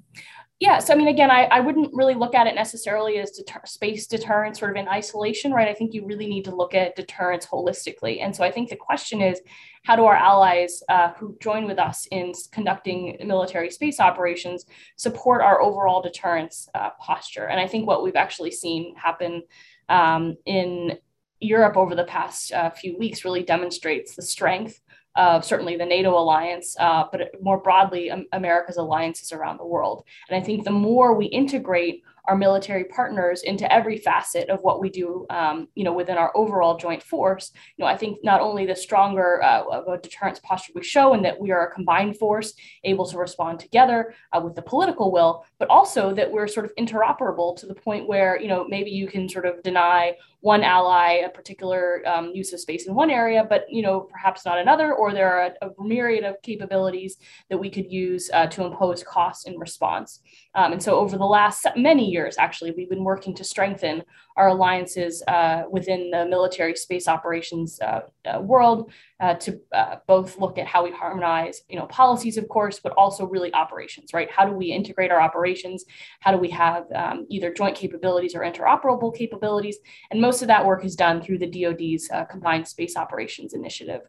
Yeah 0.60 0.78
so 0.78 0.94
i 0.94 0.96
mean 0.96 1.08
again 1.08 1.30
i, 1.30 1.44
I 1.44 1.60
wouldn't 1.60 1.92
really 1.92 2.14
look 2.14 2.34
at 2.34 2.46
it 2.46 2.54
necessarily 2.54 3.18
as 3.18 3.32
deter- 3.32 3.66
space 3.66 4.06
deterrence 4.06 4.60
sort 4.60 4.70
of 4.70 4.76
in 4.76 4.88
isolation 4.88 5.52
right? 5.52 5.68
I 5.68 5.74
think 5.74 5.92
you 5.92 6.06
really 6.06 6.28
need 6.28 6.44
to 6.44 6.54
look 6.54 6.72
at 6.72 6.96
deterrence 6.96 7.46
holistically. 7.46 8.22
And 8.22 8.34
so 8.34 8.44
i 8.44 8.50
think 8.50 8.70
the 8.70 8.76
question 8.76 9.20
is 9.20 9.40
how 9.82 9.96
do 9.96 10.04
our 10.04 10.14
allies 10.14 10.82
uh, 10.88 11.12
who 11.18 11.36
join 11.40 11.66
with 11.66 11.78
us 11.78 12.06
in 12.10 12.32
conducting 12.52 13.16
military 13.24 13.70
space 13.70 14.00
operations 14.00 14.66
support 14.96 15.42
our 15.42 15.60
overall 15.60 16.00
deterrence 16.00 16.68
uh, 16.74 16.90
posture? 17.00 17.46
And 17.48 17.60
i 17.60 17.66
think 17.66 17.86
what 17.86 18.02
we've 18.02 18.16
actually 18.16 18.52
seen 18.52 18.94
happen 18.96 19.42
um, 19.88 20.36
in 20.46 20.98
europe 21.40 21.76
over 21.76 21.94
the 21.94 22.04
past 22.04 22.52
uh, 22.52 22.70
few 22.70 22.96
weeks 22.98 23.24
really 23.24 23.42
demonstrates 23.42 24.14
the 24.16 24.22
strength 24.22 24.80
of 25.16 25.44
certainly 25.44 25.76
the 25.76 25.84
NATO 25.86 26.10
alliance, 26.10 26.76
uh, 26.78 27.04
but 27.10 27.30
more 27.40 27.58
broadly, 27.58 28.10
um, 28.10 28.26
America's 28.32 28.76
alliances 28.76 29.32
around 29.32 29.58
the 29.58 29.64
world. 29.64 30.04
And 30.28 30.40
I 30.40 30.44
think 30.44 30.64
the 30.64 30.70
more 30.70 31.14
we 31.14 31.26
integrate 31.26 32.02
our 32.28 32.36
military 32.36 32.84
partners 32.84 33.42
into 33.42 33.70
every 33.72 33.98
facet 33.98 34.48
of 34.48 34.60
what 34.60 34.80
we 34.80 34.90
do, 34.90 35.26
um, 35.30 35.68
you 35.74 35.84
know, 35.84 35.92
within 35.92 36.16
our 36.16 36.36
overall 36.36 36.76
joint 36.76 37.02
force. 37.02 37.52
You 37.76 37.84
know, 37.84 37.88
I 37.88 37.96
think 37.96 38.18
not 38.22 38.40
only 38.40 38.66
the 38.66 38.76
stronger 38.76 39.42
uh, 39.42 39.64
of 39.70 39.88
a 39.88 39.98
deterrence 39.98 40.40
posture 40.40 40.72
we 40.74 40.82
show, 40.82 41.14
and 41.14 41.24
that 41.24 41.40
we 41.40 41.50
are 41.52 41.68
a 41.68 41.74
combined 41.74 42.18
force 42.18 42.54
able 42.84 43.06
to 43.06 43.18
respond 43.18 43.60
together 43.60 44.14
uh, 44.32 44.40
with 44.40 44.54
the 44.54 44.62
political 44.62 45.12
will, 45.12 45.44
but 45.58 45.68
also 45.68 46.14
that 46.14 46.30
we're 46.30 46.48
sort 46.48 46.66
of 46.66 46.74
interoperable 46.76 47.56
to 47.56 47.66
the 47.66 47.74
point 47.74 48.08
where 48.08 48.40
you 48.40 48.48
know 48.48 48.66
maybe 48.68 48.90
you 48.90 49.06
can 49.06 49.28
sort 49.28 49.46
of 49.46 49.62
deny 49.62 50.14
one 50.40 50.62
ally 50.62 51.22
a 51.24 51.28
particular 51.28 52.02
um, 52.06 52.30
use 52.32 52.52
of 52.52 52.60
space 52.60 52.86
in 52.86 52.94
one 52.94 53.10
area, 53.10 53.44
but 53.48 53.64
you 53.68 53.82
know 53.82 54.00
perhaps 54.00 54.44
not 54.44 54.58
another, 54.58 54.94
or 54.94 55.12
there 55.12 55.32
are 55.32 55.52
a, 55.62 55.66
a 55.66 55.70
myriad 55.82 56.24
of 56.24 56.40
capabilities 56.42 57.16
that 57.50 57.58
we 57.58 57.70
could 57.70 57.90
use 57.90 58.30
uh, 58.32 58.46
to 58.46 58.64
impose 58.64 59.02
costs 59.02 59.46
in 59.46 59.58
response. 59.58 60.20
Um, 60.56 60.72
and 60.72 60.82
so 60.82 60.96
over 60.96 61.18
the 61.18 61.24
last 61.24 61.66
many 61.76 62.10
years, 62.10 62.36
actually, 62.38 62.70
we've 62.70 62.88
been 62.88 63.04
working 63.04 63.34
to 63.34 63.44
strengthen 63.44 64.02
our 64.38 64.48
alliances 64.48 65.22
uh, 65.28 65.64
within 65.70 66.10
the 66.10 66.24
military 66.24 66.74
space 66.74 67.06
operations 67.08 67.78
uh, 67.80 68.00
uh, 68.24 68.40
world 68.40 68.90
uh, 69.20 69.34
to 69.34 69.60
uh, 69.74 69.96
both 70.06 70.38
look 70.38 70.56
at 70.56 70.66
how 70.66 70.82
we 70.82 70.90
harmonize, 70.90 71.60
you 71.68 71.78
know, 71.78 71.84
policies, 71.86 72.38
of 72.38 72.48
course, 72.48 72.80
but 72.80 72.92
also 72.92 73.26
really 73.26 73.52
operations, 73.52 74.14
right? 74.14 74.30
How 74.30 74.46
do 74.46 74.52
we 74.52 74.72
integrate 74.72 75.10
our 75.10 75.20
operations? 75.20 75.84
How 76.20 76.32
do 76.32 76.38
we 76.38 76.48
have 76.50 76.84
um, 76.94 77.26
either 77.28 77.52
joint 77.52 77.76
capabilities 77.76 78.34
or 78.34 78.40
interoperable 78.40 79.14
capabilities? 79.14 79.76
And 80.10 80.22
most 80.22 80.40
of 80.40 80.48
that 80.48 80.64
work 80.64 80.86
is 80.86 80.96
done 80.96 81.20
through 81.20 81.38
the 81.38 81.46
DoD's 81.50 82.10
uh, 82.10 82.24
Combined 82.24 82.66
Space 82.66 82.96
Operations 82.96 83.52
Initiative. 83.52 84.00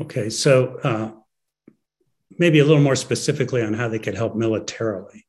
Okay, 0.00 0.30
so 0.30 1.12
maybe 2.38 2.58
a 2.58 2.64
little 2.64 2.82
more 2.82 2.96
specifically 2.96 3.62
on 3.62 3.74
how 3.74 3.88
they 3.88 3.98
could 3.98 4.14
help 4.14 4.34
militarily 4.34 5.23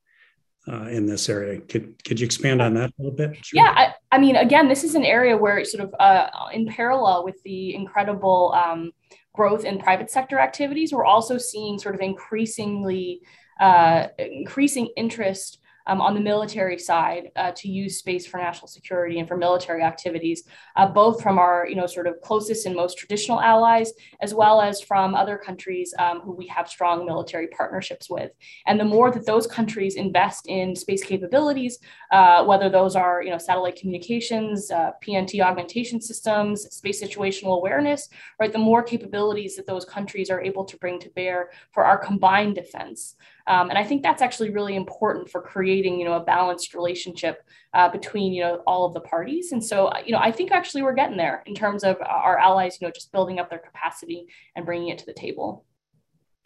uh, 0.67 0.85
in 0.85 1.05
this 1.05 1.29
area. 1.29 1.59
Could 1.61 2.03
could 2.03 2.19
you 2.19 2.25
expand 2.25 2.61
on 2.61 2.73
that 2.75 2.89
a 2.89 2.93
little 3.01 3.15
bit? 3.15 3.45
Sure. 3.45 3.63
Yeah, 3.63 3.73
I, 3.75 3.93
I, 4.11 4.17
mean, 4.17 4.35
again, 4.35 4.67
this 4.67 4.83
is 4.83 4.95
an 4.95 5.03
area 5.03 5.37
where 5.37 5.63
sort 5.65 5.83
of 5.83 5.95
uh, 5.99 6.27
in 6.53 6.67
parallel 6.67 7.23
with 7.23 7.41
the 7.43 7.75
incredible 7.75 8.53
um, 8.53 8.91
growth 9.33 9.65
in 9.65 9.79
private 9.79 10.09
sector 10.09 10.39
activities, 10.39 10.93
we're 10.93 11.05
also 11.05 11.37
seeing 11.37 11.77
sort 11.77 11.95
of 11.95 12.01
increasingly 12.01 13.21
uh, 13.59 14.07
increasing 14.17 14.89
interest 14.97 15.59
um, 15.87 16.01
on 16.01 16.13
the 16.13 16.19
military 16.19 16.77
side 16.77 17.31
uh, 17.35 17.51
to 17.55 17.69
use 17.69 17.97
space 17.97 18.25
for 18.25 18.37
national 18.37 18.67
security 18.67 19.19
and 19.19 19.27
for 19.27 19.37
military 19.37 19.83
activities, 19.83 20.43
uh, 20.75 20.87
both 20.87 21.21
from 21.21 21.37
our 21.37 21.67
you 21.67 21.75
know 21.75 21.87
sort 21.87 22.07
of 22.07 22.19
closest 22.21 22.65
and 22.65 22.75
most 22.75 22.97
traditional 22.97 23.41
allies, 23.41 23.93
as 24.21 24.33
well 24.33 24.61
as 24.61 24.81
from 24.81 25.15
other 25.15 25.37
countries 25.37 25.93
um, 25.99 26.19
who 26.21 26.31
we 26.31 26.47
have 26.47 26.67
strong 26.69 27.05
military 27.05 27.47
partnerships 27.47 28.09
with. 28.09 28.31
And 28.67 28.79
the 28.79 28.85
more 28.85 29.11
that 29.11 29.25
those 29.25 29.47
countries 29.47 29.95
invest 29.95 30.47
in 30.47 30.75
space 30.75 31.03
capabilities, 31.03 31.79
uh, 32.11 32.43
whether 32.45 32.69
those 32.69 32.95
are 32.95 33.21
you 33.21 33.29
know 33.29 33.37
satellite 33.37 33.75
communications, 33.75 34.71
uh, 34.71 34.91
PNT 35.05 35.41
augmentation 35.41 36.01
systems, 36.01 36.63
space 36.75 37.01
situational 37.01 37.57
awareness, 37.57 38.09
right, 38.39 38.51
the 38.51 38.57
more 38.59 38.83
capabilities 38.83 39.55
that 39.55 39.67
those 39.67 39.85
countries 39.85 40.29
are 40.29 40.41
able 40.41 40.65
to 40.65 40.77
bring 40.77 40.99
to 40.99 41.09
bear 41.09 41.49
for 41.71 41.85
our 41.85 41.97
combined 41.97 42.55
defense. 42.55 43.15
Um, 43.47 43.69
and 43.69 43.77
I 43.77 43.83
think 43.83 44.01
that's 44.01 44.21
actually 44.21 44.49
really 44.49 44.75
important 44.75 45.29
for 45.29 45.41
creating, 45.41 45.99
you 45.99 46.05
know, 46.05 46.13
a 46.13 46.23
balanced 46.23 46.73
relationship 46.73 47.43
uh, 47.73 47.89
between, 47.89 48.33
you 48.33 48.43
know, 48.43 48.63
all 48.65 48.85
of 48.85 48.93
the 48.93 49.01
parties. 49.01 49.51
And 49.51 49.63
so, 49.63 49.91
you 50.05 50.11
know, 50.11 50.19
I 50.19 50.31
think 50.31 50.51
actually 50.51 50.81
we're 50.81 50.93
getting 50.93 51.17
there 51.17 51.43
in 51.45 51.53
terms 51.53 51.83
of 51.83 51.97
our 52.01 52.39
allies, 52.39 52.79
you 52.79 52.87
know, 52.87 52.91
just 52.91 53.11
building 53.11 53.39
up 53.39 53.49
their 53.49 53.59
capacity 53.59 54.27
and 54.55 54.65
bringing 54.65 54.89
it 54.89 54.97
to 54.99 55.05
the 55.05 55.13
table. 55.13 55.65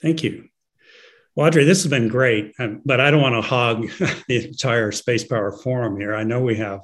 Thank 0.01 0.23
you. 0.23 0.49
Well, 1.35 1.47
Audrey, 1.47 1.63
this 1.63 1.83
has 1.83 1.89
been 1.89 2.09
great, 2.09 2.53
um, 2.59 2.81
but 2.83 2.99
I 2.99 3.11
don't 3.11 3.21
want 3.21 3.35
to 3.35 3.41
hog 3.41 3.87
the 4.27 4.47
entire 4.47 4.91
Space 4.91 5.23
Power 5.23 5.51
Forum 5.51 5.97
here. 5.97 6.13
I 6.13 6.23
know 6.23 6.41
we 6.41 6.57
have 6.57 6.81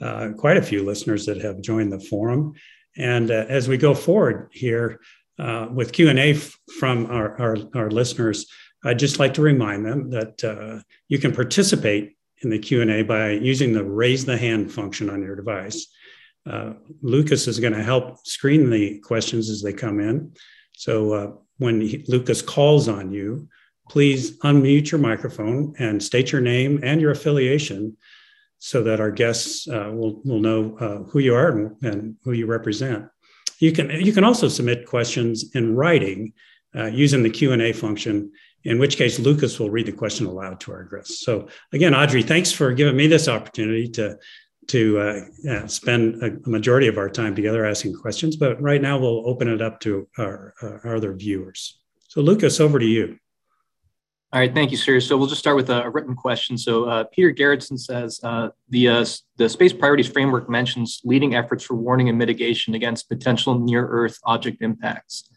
uh, 0.00 0.30
quite 0.38 0.56
a 0.56 0.62
few 0.62 0.82
listeners 0.82 1.26
that 1.26 1.42
have 1.42 1.60
joined 1.60 1.92
the 1.92 2.00
forum. 2.00 2.54
And 2.96 3.30
uh, 3.30 3.46
as 3.48 3.68
we 3.68 3.76
go 3.76 3.94
forward 3.94 4.48
here 4.52 5.00
uh, 5.38 5.68
with 5.70 5.92
Q&A 5.92 6.32
f- 6.32 6.58
from 6.78 7.06
our, 7.06 7.38
our, 7.40 7.56
our 7.74 7.90
listeners, 7.90 8.46
I'd 8.84 8.98
just 8.98 9.18
like 9.18 9.34
to 9.34 9.42
remind 9.42 9.84
them 9.84 10.10
that 10.10 10.44
uh, 10.44 10.82
you 11.08 11.18
can 11.18 11.34
participate 11.34 12.16
in 12.42 12.50
the 12.50 12.58
Q&A 12.58 13.02
by 13.02 13.30
using 13.30 13.72
the 13.72 13.84
raise 13.84 14.24
the 14.24 14.36
hand 14.36 14.72
function 14.72 15.10
on 15.10 15.22
your 15.22 15.36
device. 15.36 15.86
Uh, 16.48 16.72
Lucas 17.02 17.46
is 17.46 17.60
going 17.60 17.74
to 17.74 17.82
help 17.82 18.26
screen 18.26 18.70
the 18.70 18.98
questions 19.00 19.50
as 19.50 19.62
they 19.62 19.72
come 19.72 20.00
in. 20.00 20.32
So 20.72 21.12
uh, 21.12 21.32
when 21.58 21.82
he, 21.82 22.04
Lucas 22.08 22.40
calls 22.40 22.88
on 22.88 23.12
you, 23.12 23.48
please 23.90 24.38
unmute 24.38 24.90
your 24.90 25.00
microphone 25.00 25.74
and 25.78 26.02
state 26.02 26.32
your 26.32 26.40
name 26.40 26.80
and 26.82 27.00
your 27.00 27.10
affiliation 27.10 27.96
so 28.58 28.82
that 28.82 29.00
our 29.00 29.10
guests 29.10 29.68
uh, 29.68 29.90
will, 29.92 30.20
will 30.24 30.40
know 30.40 30.76
uh, 30.78 31.10
who 31.10 31.18
you 31.18 31.34
are 31.34 31.76
and, 31.82 32.16
who 32.24 32.32
you 32.32 32.46
represent. 32.46 33.06
You 33.58 33.72
can, 33.72 33.90
you 33.90 34.12
can 34.12 34.24
also 34.24 34.48
submit 34.48 34.86
questions 34.86 35.54
in 35.54 35.76
writing 35.76 36.32
uh, 36.74 36.86
using 36.86 37.22
the 37.22 37.30
Q&A 37.30 37.72
function 37.72 38.32
in 38.64 38.78
which 38.78 38.96
case 38.96 39.18
Lucas 39.18 39.58
will 39.58 39.70
read 39.70 39.86
the 39.86 39.92
question 39.92 40.26
aloud 40.26 40.60
to 40.60 40.72
our 40.72 40.84
guests. 40.84 41.24
So 41.24 41.48
again, 41.72 41.94
Audrey, 41.94 42.22
thanks 42.22 42.52
for 42.52 42.72
giving 42.72 42.96
me 42.96 43.06
this 43.06 43.28
opportunity 43.28 43.88
to 43.90 44.18
to 44.68 44.98
uh, 45.00 45.66
spend 45.66 46.22
a, 46.22 46.26
a, 46.26 46.48
majority 46.48 46.86
of 46.86 46.96
our 46.96 47.08
time 47.08 47.34
together 47.34 47.64
asking 47.64 47.92
questions. 47.94 48.36
But 48.36 48.60
right 48.62 48.80
now, 48.80 48.98
we'll 48.98 49.28
open 49.28 49.48
it 49.48 49.60
up 49.60 49.80
to 49.80 50.06
our, 50.16 50.54
our 50.62 50.94
other 50.94 51.12
viewers. 51.12 51.80
So, 52.08 52.20
Lucas, 52.20 52.60
over 52.60 52.78
to 52.78 52.86
you. 52.86 53.16
All 54.32 54.38
right, 54.38 54.54
thank 54.54 54.70
you, 54.70 54.76
sir. 54.76 55.00
So 55.00 55.16
we'll 55.16 55.26
just 55.26 55.40
start 55.40 55.56
with 55.56 55.70
a, 55.70 55.90
written 55.90 56.14
question. 56.14 56.56
So 56.56 56.84
uh, 56.84 57.04
Peter 57.04 57.32
Garretson 57.32 57.76
says 57.76 58.20
uh, 58.22 58.50
the 58.68 58.88
uh, 58.88 59.06
the 59.38 59.48
Space 59.48 59.72
Priorities 59.72 60.06
Framework 60.06 60.48
mentions 60.48 61.00
leading 61.02 61.34
efforts 61.34 61.64
for 61.64 61.74
warning 61.74 62.08
and 62.08 62.16
mitigation 62.16 62.74
against 62.74 63.08
potential 63.08 63.58
near-Earth 63.58 64.20
object 64.24 64.62
impacts. 64.62 65.28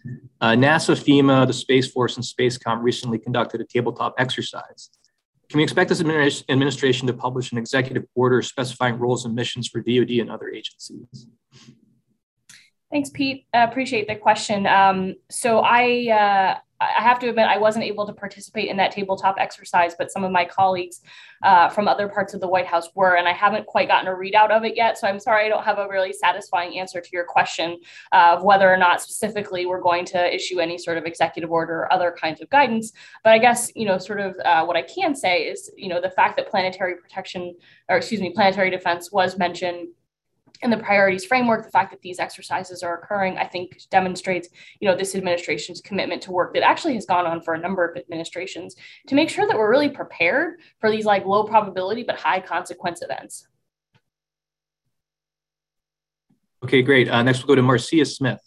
Uh, 0.42 0.52
NASA, 0.52 0.96
FEMA, 0.96 1.48
the 1.48 1.54
Space 1.54 1.92
Force, 1.92 2.18
and 2.18 2.24
SpaceCom 2.24 2.84
recently 2.84 3.18
conducted 3.18 3.62
a 3.62 3.66
tabletop 3.66 4.14
exercise. 4.20 4.92
Can 5.50 5.58
we 5.58 5.64
expect 5.64 5.90
this 5.90 6.02
administration 6.02 7.08
to 7.08 7.14
publish 7.14 7.52
an 7.52 7.58
executive 7.58 8.04
order 8.14 8.44
specifying 8.44 9.00
roles 9.00 9.26
and 9.26 9.34
missions 9.34 9.68
for 9.68 9.82
DoD 9.82 10.12
and 10.20 10.30
other 10.30 10.50
agencies? 10.50 11.28
Thanks, 12.92 13.10
Pete. 13.10 13.48
I 13.56 13.64
appreciate 13.64 14.08
the 14.08 14.16
question. 14.16 14.68
Um, 14.68 15.16
so 15.32 15.62
I, 15.62 16.10
uh, 16.12 16.60
I 16.98 17.02
have 17.02 17.20
to 17.20 17.30
admit, 17.30 17.48
I 17.48 17.58
wasn't 17.58 17.86
able 17.86 18.06
to 18.06 18.14
participate 18.14 18.70
in 18.70 18.78
that 18.78 18.92
tabletop 18.92 19.36
exercise, 19.40 19.96
but 19.98 20.12
some 20.12 20.24
of 20.24 20.32
my 20.32 20.46
colleagues 20.46 21.02
uh, 21.44 21.70
from 21.70 21.88
other 21.88 22.08
parts 22.08 22.34
of 22.34 22.42
the 22.42 22.48
White 22.48 22.68
House 22.68 22.90
were, 22.96 23.16
and 23.16 23.28
I 23.28 23.34
haven't 23.34 23.66
quite 23.66 23.88
gotten 23.88 24.08
a 24.08 24.16
readout 24.16 24.52
of 24.52 24.64
it 24.64 24.76
yet. 24.76 24.98
So 24.98 25.08
I'm 25.08 25.20
sorry 25.20 25.46
I 25.46 25.50
don't 25.50 25.64
have 25.64 25.78
a 25.78 25.88
really 25.88 26.14
satisfying 26.14 26.80
answer 26.80 27.02
to 27.02 27.10
your 27.12 27.26
question 27.26 27.80
uh, 28.12 28.36
of 28.38 28.44
whether 28.44 28.72
or 28.72 28.78
not 28.78 29.02
specifically 29.02 29.66
we're 29.66 29.82
going 29.82 30.06
to 30.06 30.34
issue 30.34 30.60
any 30.60 30.78
sort 30.78 30.98
of 30.98 31.06
executive 31.06 31.52
order 31.52 31.80
or 31.80 31.94
other 31.94 32.16
kinds 32.20 32.42
of 32.42 32.50
guidance. 32.50 32.92
But 33.24 33.34
I 33.34 33.40
guess, 33.40 33.72
you 33.76 33.86
know, 33.86 33.98
sort 33.98 34.20
of 34.20 34.36
uh, 34.46 34.66
what 34.66 34.78
I 34.78 34.84
can 34.84 35.16
say 35.16 35.44
is, 35.44 35.72
you 35.78 35.90
know, 35.90 36.02
the 36.02 36.12
fact 36.12 36.38
that 36.38 36.50
planetary 36.50 36.96
protection, 36.96 37.56
or 37.90 37.98
excuse 37.98 38.22
me, 38.22 38.32
planetary 38.34 38.70
defense 38.70 39.12
was 39.12 39.38
mentioned 39.38 39.88
and 40.64 40.72
the 40.72 40.78
priorities 40.78 41.26
framework, 41.26 41.64
the 41.64 41.72
fact 41.72 41.92
that 41.92 42.02
these 42.02 42.20
exercises 42.20 42.82
are 42.82 42.98
occurring, 42.98 43.38
I 43.38 43.46
think 43.46 43.82
demonstrates, 43.92 44.50
you 44.80 44.88
know, 44.88 44.96
this 44.96 45.14
administration's 45.14 45.82
commitment 45.82 46.22
to 46.24 46.32
work 46.32 46.54
that 46.54 46.64
actually 46.64 46.96
has 46.96 47.06
gone 47.06 47.26
on 47.26 47.42
for 47.42 47.54
a 47.54 47.60
number 47.60 47.86
of 47.86 47.98
administrations 47.98 48.76
to 49.08 49.16
make 49.16 49.30
sure 49.30 49.46
that 49.46 49.58
we're 49.58 49.70
really 49.70 49.90
prepared 49.90 50.60
for 50.80 50.90
these 50.90 51.06
like 51.06 51.26
low 51.26 51.44
probability 51.44 52.04
but 52.04 52.16
high 52.16 52.40
consequence 52.40 53.02
events. 53.02 53.48
Okay, 56.64 56.82
great. 56.82 57.10
Uh, 57.10 57.22
next, 57.22 57.40
we'll 57.40 57.48
go 57.48 57.56
to 57.56 57.62
Marcia 57.62 58.06
Smith. 58.06 58.40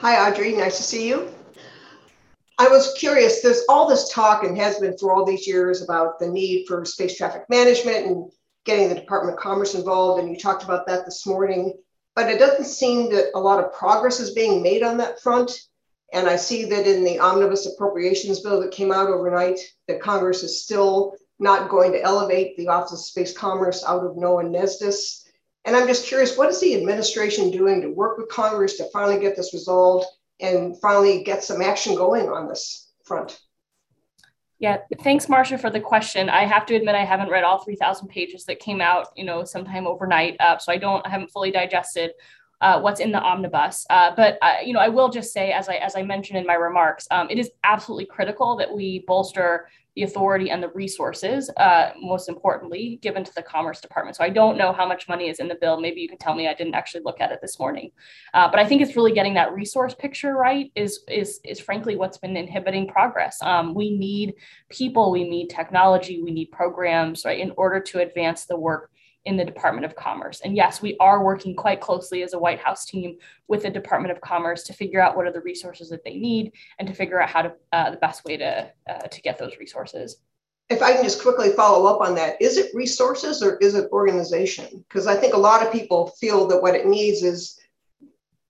Hi, 0.00 0.28
Audrey. 0.28 0.52
Nice 0.54 0.78
to 0.78 0.82
see 0.82 1.08
you. 1.08 1.32
I 2.62 2.68
was 2.68 2.94
curious, 2.96 3.42
there's 3.42 3.64
all 3.68 3.88
this 3.88 4.08
talk 4.08 4.44
and 4.44 4.56
has 4.56 4.78
been 4.78 4.96
for 4.96 5.12
all 5.12 5.24
these 5.24 5.48
years 5.48 5.82
about 5.82 6.20
the 6.20 6.28
need 6.28 6.64
for 6.68 6.84
space 6.84 7.16
traffic 7.16 7.42
management 7.48 8.06
and 8.06 8.30
getting 8.64 8.88
the 8.88 8.94
Department 8.94 9.36
of 9.36 9.42
Commerce 9.42 9.74
involved. 9.74 10.22
And 10.22 10.30
you 10.30 10.38
talked 10.38 10.62
about 10.62 10.86
that 10.86 11.04
this 11.04 11.26
morning, 11.26 11.76
but 12.14 12.28
it 12.28 12.38
doesn't 12.38 12.66
seem 12.66 13.10
that 13.10 13.32
a 13.34 13.40
lot 13.40 13.58
of 13.58 13.72
progress 13.72 14.20
is 14.20 14.30
being 14.30 14.62
made 14.62 14.84
on 14.84 14.98
that 14.98 15.20
front. 15.20 15.58
And 16.12 16.28
I 16.28 16.36
see 16.36 16.64
that 16.66 16.86
in 16.86 17.02
the 17.02 17.18
omnibus 17.18 17.66
appropriations 17.66 18.38
bill 18.38 18.60
that 18.60 18.70
came 18.70 18.92
out 18.92 19.08
overnight, 19.08 19.58
that 19.88 20.00
Congress 20.00 20.44
is 20.44 20.62
still 20.62 21.16
not 21.40 21.68
going 21.68 21.90
to 21.90 22.02
elevate 22.02 22.56
the 22.56 22.68
Office 22.68 22.92
of 22.92 23.00
Space 23.00 23.36
Commerce 23.36 23.82
out 23.84 24.06
of 24.06 24.14
NOAA 24.14 24.46
and 24.46 24.54
NESDIS. 24.54 25.24
And 25.64 25.74
I'm 25.74 25.88
just 25.88 26.06
curious, 26.06 26.38
what 26.38 26.50
is 26.50 26.60
the 26.60 26.76
administration 26.76 27.50
doing 27.50 27.80
to 27.80 27.88
work 27.88 28.18
with 28.18 28.28
Congress 28.28 28.76
to 28.76 28.88
finally 28.92 29.18
get 29.18 29.34
this 29.34 29.52
resolved 29.52 30.06
and 30.42 30.78
finally 30.80 31.22
get 31.22 31.42
some 31.44 31.62
action 31.62 31.94
going 31.94 32.28
on 32.28 32.48
this 32.48 32.90
front. 33.04 33.40
Yeah, 34.58 34.78
thanks, 35.02 35.28
Marcia, 35.28 35.58
for 35.58 35.70
the 35.70 35.80
question. 35.80 36.28
I 36.28 36.44
have 36.44 36.66
to 36.66 36.76
admit 36.76 36.94
I 36.94 37.04
haven't 37.04 37.30
read 37.30 37.42
all 37.42 37.64
3,000 37.64 38.06
pages 38.08 38.44
that 38.44 38.60
came 38.60 38.80
out, 38.80 39.08
you 39.16 39.24
know, 39.24 39.42
sometime 39.44 39.88
overnight, 39.88 40.36
uh, 40.38 40.58
so 40.58 40.70
I 40.70 40.76
don't 40.76 41.04
I 41.04 41.10
haven't 41.10 41.32
fully 41.32 41.50
digested 41.50 42.12
uh, 42.60 42.80
what's 42.80 43.00
in 43.00 43.10
the 43.10 43.20
omnibus. 43.20 43.84
Uh, 43.90 44.12
but 44.16 44.38
uh, 44.40 44.58
you 44.64 44.72
know, 44.72 44.78
I 44.78 44.88
will 44.88 45.08
just 45.08 45.32
say, 45.32 45.50
as 45.50 45.68
I 45.68 45.74
as 45.74 45.96
I 45.96 46.02
mentioned 46.02 46.38
in 46.38 46.46
my 46.46 46.54
remarks, 46.54 47.08
um, 47.10 47.28
it 47.28 47.38
is 47.38 47.50
absolutely 47.64 48.06
critical 48.06 48.56
that 48.56 48.72
we 48.72 49.04
bolster 49.06 49.68
the 49.96 50.04
authority 50.04 50.50
and 50.50 50.62
the 50.62 50.70
resources, 50.70 51.50
uh, 51.58 51.90
most 52.00 52.28
importantly, 52.28 52.98
given 53.02 53.24
to 53.24 53.34
the 53.34 53.42
Commerce 53.42 53.80
Department. 53.80 54.16
So 54.16 54.24
I 54.24 54.30
don't 54.30 54.56
know 54.56 54.72
how 54.72 54.86
much 54.86 55.08
money 55.08 55.28
is 55.28 55.38
in 55.38 55.48
the 55.48 55.54
bill. 55.56 55.80
Maybe 55.80 56.00
you 56.00 56.08
can 56.08 56.18
tell 56.18 56.34
me. 56.34 56.48
I 56.48 56.54
didn't 56.54 56.74
actually 56.74 57.02
look 57.04 57.20
at 57.20 57.30
it 57.30 57.40
this 57.42 57.58
morning, 57.58 57.90
uh, 58.34 58.50
but 58.50 58.58
I 58.58 58.66
think 58.66 58.80
it's 58.80 58.96
really 58.96 59.12
getting 59.12 59.34
that 59.34 59.52
resource 59.52 59.94
picture 59.94 60.34
right. 60.34 60.70
Is 60.74 61.00
is 61.08 61.40
is 61.44 61.60
frankly 61.60 61.96
what's 61.96 62.18
been 62.18 62.36
inhibiting 62.36 62.88
progress. 62.88 63.38
Um, 63.42 63.74
we 63.74 63.96
need 63.96 64.34
people, 64.70 65.10
we 65.10 65.28
need 65.28 65.48
technology, 65.48 66.22
we 66.22 66.30
need 66.30 66.50
programs, 66.52 67.24
right, 67.24 67.38
in 67.38 67.52
order 67.56 67.80
to 67.80 68.00
advance 68.00 68.46
the 68.46 68.56
work 68.56 68.90
in 69.24 69.36
the 69.36 69.44
Department 69.44 69.84
of 69.84 69.94
Commerce. 69.94 70.40
And 70.40 70.56
yes, 70.56 70.82
we 70.82 70.96
are 70.98 71.24
working 71.24 71.54
quite 71.54 71.80
closely 71.80 72.22
as 72.22 72.32
a 72.32 72.38
White 72.38 72.58
House 72.58 72.84
team 72.84 73.18
with 73.48 73.62
the 73.62 73.70
Department 73.70 74.12
of 74.12 74.20
Commerce 74.20 74.64
to 74.64 74.72
figure 74.72 75.00
out 75.00 75.16
what 75.16 75.26
are 75.26 75.32
the 75.32 75.40
resources 75.40 75.88
that 75.90 76.04
they 76.04 76.16
need 76.16 76.52
and 76.78 76.88
to 76.88 76.94
figure 76.94 77.20
out 77.20 77.28
how 77.28 77.42
to 77.42 77.52
uh, 77.72 77.90
the 77.90 77.96
best 77.98 78.24
way 78.24 78.36
to 78.36 78.70
uh, 78.88 78.98
to 78.98 79.22
get 79.22 79.38
those 79.38 79.56
resources. 79.58 80.16
If 80.70 80.82
I 80.82 80.94
can 80.94 81.04
just 81.04 81.22
quickly 81.22 81.50
follow 81.50 81.86
up 81.86 82.00
on 82.00 82.14
that, 82.14 82.40
is 82.40 82.56
it 82.56 82.74
resources 82.74 83.42
or 83.42 83.58
is 83.58 83.74
it 83.74 83.90
organization? 83.92 84.84
Because 84.88 85.06
I 85.06 85.16
think 85.16 85.34
a 85.34 85.38
lot 85.38 85.64
of 85.64 85.72
people 85.72 86.08
feel 86.18 86.46
that 86.48 86.62
what 86.62 86.74
it 86.74 86.86
needs 86.86 87.22
is 87.22 87.58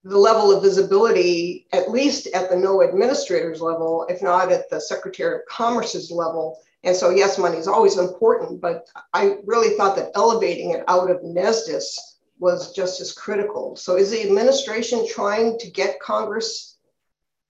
the 0.05 0.19
level 0.19 0.57
of 0.57 0.63
visibility, 0.63 1.67
at 1.73 1.91
least 1.91 2.27
at 2.29 2.49
the 2.49 2.57
NOAA 2.57 2.89
administrators 2.89 3.61
level, 3.61 4.07
if 4.09 4.23
not 4.23 4.51
at 4.51 4.69
the 4.69 4.81
Secretary 4.81 5.37
of 5.37 5.47
Commerce's 5.49 6.11
level, 6.11 6.61
and 6.85 6.97
so, 6.97 7.11
yes, 7.11 7.39
money 7.39 7.59
is 7.59 7.69
always 7.69 7.97
important, 7.97 8.61
but 8.61 8.89
I 9.13 9.37
really 9.45 9.77
thought 9.77 9.97
that 9.97 10.11
elevating 10.17 10.73
it 10.73 10.85
out 10.89 11.11
of 11.11 11.23
NESDIS 11.23 11.97
was 12.41 12.73
just 12.75 13.01
as 13.01 13.13
critical. 13.13 13.77
So, 13.77 13.97
is 13.97 14.11
the 14.11 14.23
administration 14.23 15.07
trying 15.09 15.59
to 15.59 15.71
get 15.71 16.01
Congress 16.01 16.79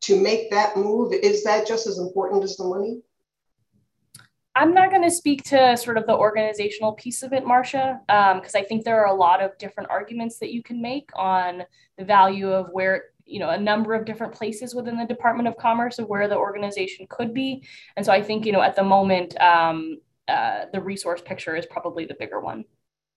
to 0.02 0.20
make 0.20 0.50
that 0.50 0.76
move? 0.76 1.12
Is 1.14 1.44
that 1.44 1.66
just 1.66 1.86
as 1.86 1.98
important 1.98 2.44
as 2.44 2.56
the 2.56 2.64
money? 2.64 3.00
I'm 4.54 4.74
not 4.74 4.90
going 4.90 5.02
to 5.02 5.10
speak 5.10 5.44
to 5.44 5.78
sort 5.78 5.96
of 5.96 6.06
the 6.06 6.14
organizational 6.14 6.92
piece 6.92 7.22
of 7.22 7.32
it, 7.32 7.46
Marcia, 7.46 8.00
because 8.06 8.54
um, 8.54 8.60
I 8.60 8.62
think 8.62 8.84
there 8.84 9.00
are 9.00 9.14
a 9.14 9.18
lot 9.18 9.42
of 9.42 9.56
different 9.56 9.88
arguments 9.88 10.38
that 10.40 10.52
you 10.52 10.62
can 10.62 10.82
make 10.82 11.08
on 11.16 11.62
the 11.96 12.04
value 12.04 12.52
of 12.52 12.68
where 12.72 13.04
you 13.24 13.38
know 13.38 13.50
a 13.50 13.58
number 13.58 13.94
of 13.94 14.04
different 14.04 14.32
places 14.32 14.74
within 14.74 14.96
the 14.96 15.06
department 15.06 15.48
of 15.48 15.56
commerce 15.56 15.98
of 15.98 16.08
where 16.08 16.28
the 16.28 16.36
organization 16.36 17.06
could 17.08 17.32
be 17.32 17.64
and 17.96 18.04
so 18.04 18.12
i 18.12 18.22
think 18.22 18.44
you 18.44 18.52
know 18.52 18.62
at 18.62 18.76
the 18.76 18.82
moment 18.82 19.40
um, 19.40 19.98
uh, 20.28 20.66
the 20.72 20.80
resource 20.80 21.20
picture 21.24 21.56
is 21.56 21.66
probably 21.66 22.04
the 22.04 22.16
bigger 22.18 22.40
one 22.40 22.64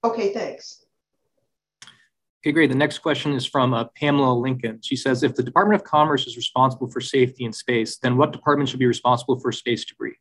okay 0.04 0.34
thanks 0.34 0.86
Okay, 2.46 2.52
great. 2.52 2.70
The 2.70 2.76
next 2.76 3.00
question 3.00 3.34
is 3.34 3.44
from 3.44 3.74
uh, 3.74 3.86
Pamela 4.00 4.32
Lincoln. 4.32 4.80
She 4.84 4.96
says, 4.96 5.24
if 5.24 5.34
the 5.34 5.42
Department 5.42 5.82
of 5.82 5.84
Commerce 5.84 6.28
is 6.28 6.38
responsible 6.38 6.88
for 6.88 7.02
safety 7.02 7.44
in 7.44 7.52
space, 7.52 7.98
then 7.98 8.18
what 8.18 8.32
department 8.32 8.70
should 8.70 8.78
be 8.78 8.86
responsible 8.86 9.40
for 9.40 9.52
space 9.52 9.84
debris? 9.84 10.14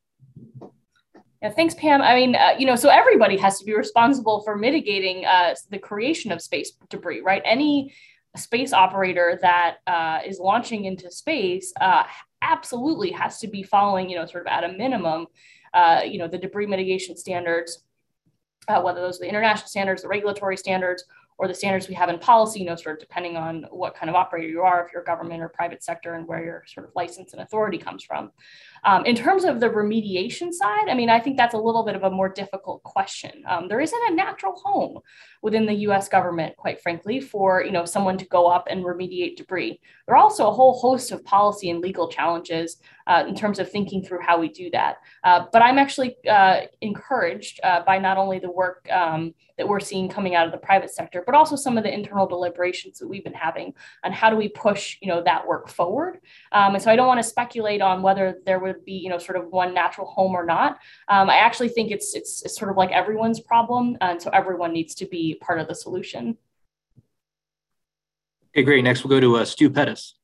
Yeah, 1.43 1.51
thanks, 1.51 1.75
Pam. 1.75 2.01
I 2.01 2.15
mean, 2.15 2.35
uh, 2.35 2.55
you 2.59 2.65
know, 2.65 2.77
so 2.77 2.89
everybody 2.89 3.37
has 3.37 3.59
to 3.59 3.67
be 3.67 3.75
responsible 3.75 4.41
for 4.43 4.57
mitigating 4.57 5.27
uh, 5.27 5.55
the 5.69 5.79
creation 5.79 6.33
of 6.33 6.41
space 6.41 6.73
debris, 6.89 7.21
right? 7.21 7.43
Any 7.45 7.93
space 8.37 8.73
operator 8.73 9.39
that 9.43 9.77
uh, 9.87 10.19
is 10.27 10.39
launching 10.39 10.85
into 10.85 11.11
space 11.11 11.73
uh, 11.81 12.05
absolutely 12.43 13.11
has 13.11 13.39
to 13.39 13.49
be 13.49 13.63
following, 13.63 14.11
you 14.11 14.17
know, 14.17 14.27
sort 14.27 14.47
of 14.47 14.53
at 14.53 14.65
a 14.65 14.73
minimum, 14.73 15.27
uh, 15.73 16.03
you 16.05 16.19
know, 16.19 16.29
the 16.29 16.39
debris 16.39 16.67
mitigation 16.67 17.17
standards, 17.17 17.85
uh, 18.69 18.81
whether 18.81 19.01
those 19.01 19.19
are 19.19 19.25
the 19.25 19.29
international 19.29 19.69
standards, 19.69 20.03
the 20.03 20.09
regulatory 20.09 20.57
standards, 20.57 21.05
or 21.37 21.49
the 21.49 21.55
standards 21.55 21.89
we 21.89 21.95
have 21.95 22.09
in 22.09 22.19
policy, 22.19 22.61
you 22.61 22.67
know, 22.67 22.77
sort 22.77 22.97
of 22.97 23.01
depending 23.01 23.37
on 23.37 23.67
what 23.71 23.95
kind 23.95 24.09
of 24.09 24.15
operator 24.15 24.49
you 24.49 24.63
are, 24.63 24.87
if 24.87 24.93
you're 24.93 25.03
government 25.03 25.43
or 25.43 25.49
private 25.49 25.83
sector 25.83 26.15
and 26.15 26.29
where 26.29 26.45
your 26.45 26.65
sort 26.67 26.87
of 26.87 26.93
license 26.95 27.33
and 27.33 27.43
authority 27.43 27.77
comes 27.77 28.05
from. 28.05 28.31
Um, 28.85 29.05
in 29.05 29.17
terms 29.17 29.45
of 29.45 29.61
the 29.61 29.69
remediation 29.69 30.53
side, 30.53 30.89
I 30.89 30.95
mean, 30.95 31.11
I 31.11 31.19
think 31.19 31.37
that's 31.37 31.55
a 31.55 31.59
little 31.59 31.85
bit 31.85 31.97
of 31.97 32.05
a 32.05 32.11
more 32.11 32.29
difficult 32.29 32.83
question. 32.83 33.43
Um, 33.49 33.67
there 33.67 33.81
isn't 33.81 34.11
a 34.11 34.15
natural 34.15 34.55
home 34.63 35.01
within 35.43 35.67
the 35.67 35.75
U.S. 35.75 36.09
government, 36.09 36.57
quite 36.57 36.81
frankly, 36.83 37.21
for 37.21 37.65
you 37.65 37.73
know 37.73 37.85
someone 37.85 38.19
to 38.19 38.27
go 38.27 38.47
up 38.47 38.67
and 38.71 38.85
remediate 38.85 39.37
debris. 39.37 39.81
There 40.07 40.15
are 40.15 40.23
also 40.23 40.49
a 40.49 40.53
whole 40.53 40.75
host 40.79 41.13
of 41.13 41.25
policy 41.25 41.71
and 41.71 41.81
legal 41.81 42.09
challenges 42.09 42.77
uh, 43.07 43.25
in 43.27 43.35
terms 43.35 43.59
of 43.59 43.71
thinking 43.71 44.05
through 44.05 44.21
how 44.21 44.39
we 44.39 44.49
do 44.49 44.71
that. 44.71 44.97
Uh, 45.25 45.47
but 45.53 45.63
I'm 45.63 45.79
actually 45.79 46.17
uh, 46.29 46.63
encouraged 46.81 47.61
uh, 47.63 47.81
by 47.85 47.99
not 47.99 48.19
only 48.19 48.39
the 48.39 48.51
work 48.51 48.87
um, 48.91 49.35
that 49.57 49.67
we're 49.67 49.81
seeing 49.81 50.09
coming 50.09 50.35
out 50.35 50.45
of 50.47 50.53
the 50.53 50.59
private 50.59 50.91
sector, 50.91 51.23
but 51.25 51.35
also 51.35 51.57
some 51.57 51.79
of 51.79 51.85
the 51.85 51.93
internal 51.93 52.27
deliberations 52.27 52.99
that 52.99 53.09
we've 53.09 53.25
been 53.25 53.33
having 53.33 53.73
on 54.05 54.13
how 54.13 54.29
do 54.29 54.37
we 54.37 54.49
push 54.49 54.99
you 55.01 55.09
know 55.09 55.23
that 55.23 55.47
work 55.47 55.69
forward. 55.69 56.21
Um, 56.53 56.75
and 56.75 56.83
so 56.83 56.91
I 56.91 56.97
don't 56.97 57.07
want 57.07 57.23
to 57.23 57.29
speculate 57.29 57.81
on 57.81 58.03
whether 58.03 58.41
there 58.45 58.59
would 58.59 58.75
would 58.75 58.85
be 58.85 58.93
you 58.93 59.09
know 59.09 59.19
sort 59.19 59.39
of 59.39 59.51
one 59.51 59.75
natural 59.75 60.07
home 60.07 60.35
or 60.35 60.45
not 60.45 60.79
um, 61.09 61.31
i 61.31 61.37
actually 61.37 61.69
think 61.69 61.91
it's, 61.91 62.15
it's, 62.15 62.43
it's 62.45 62.57
sort 62.57 62.71
of 62.71 62.77
like 62.77 62.91
everyone's 62.91 63.41
problem 63.41 63.97
and 64.01 64.21
so 64.21 64.31
everyone 64.31 64.73
needs 64.73 64.95
to 64.95 65.07
be 65.07 65.39
part 65.41 65.61
of 65.61 65.69
the 65.69 65.75
solution 65.75 66.37
okay 68.53 68.63
great 68.63 68.85
next 68.85 69.05
we'll 69.05 69.11
go 69.11 69.21
to 69.21 69.37
uh, 69.37 69.45
stu 69.45 69.71
pettis 69.71 70.17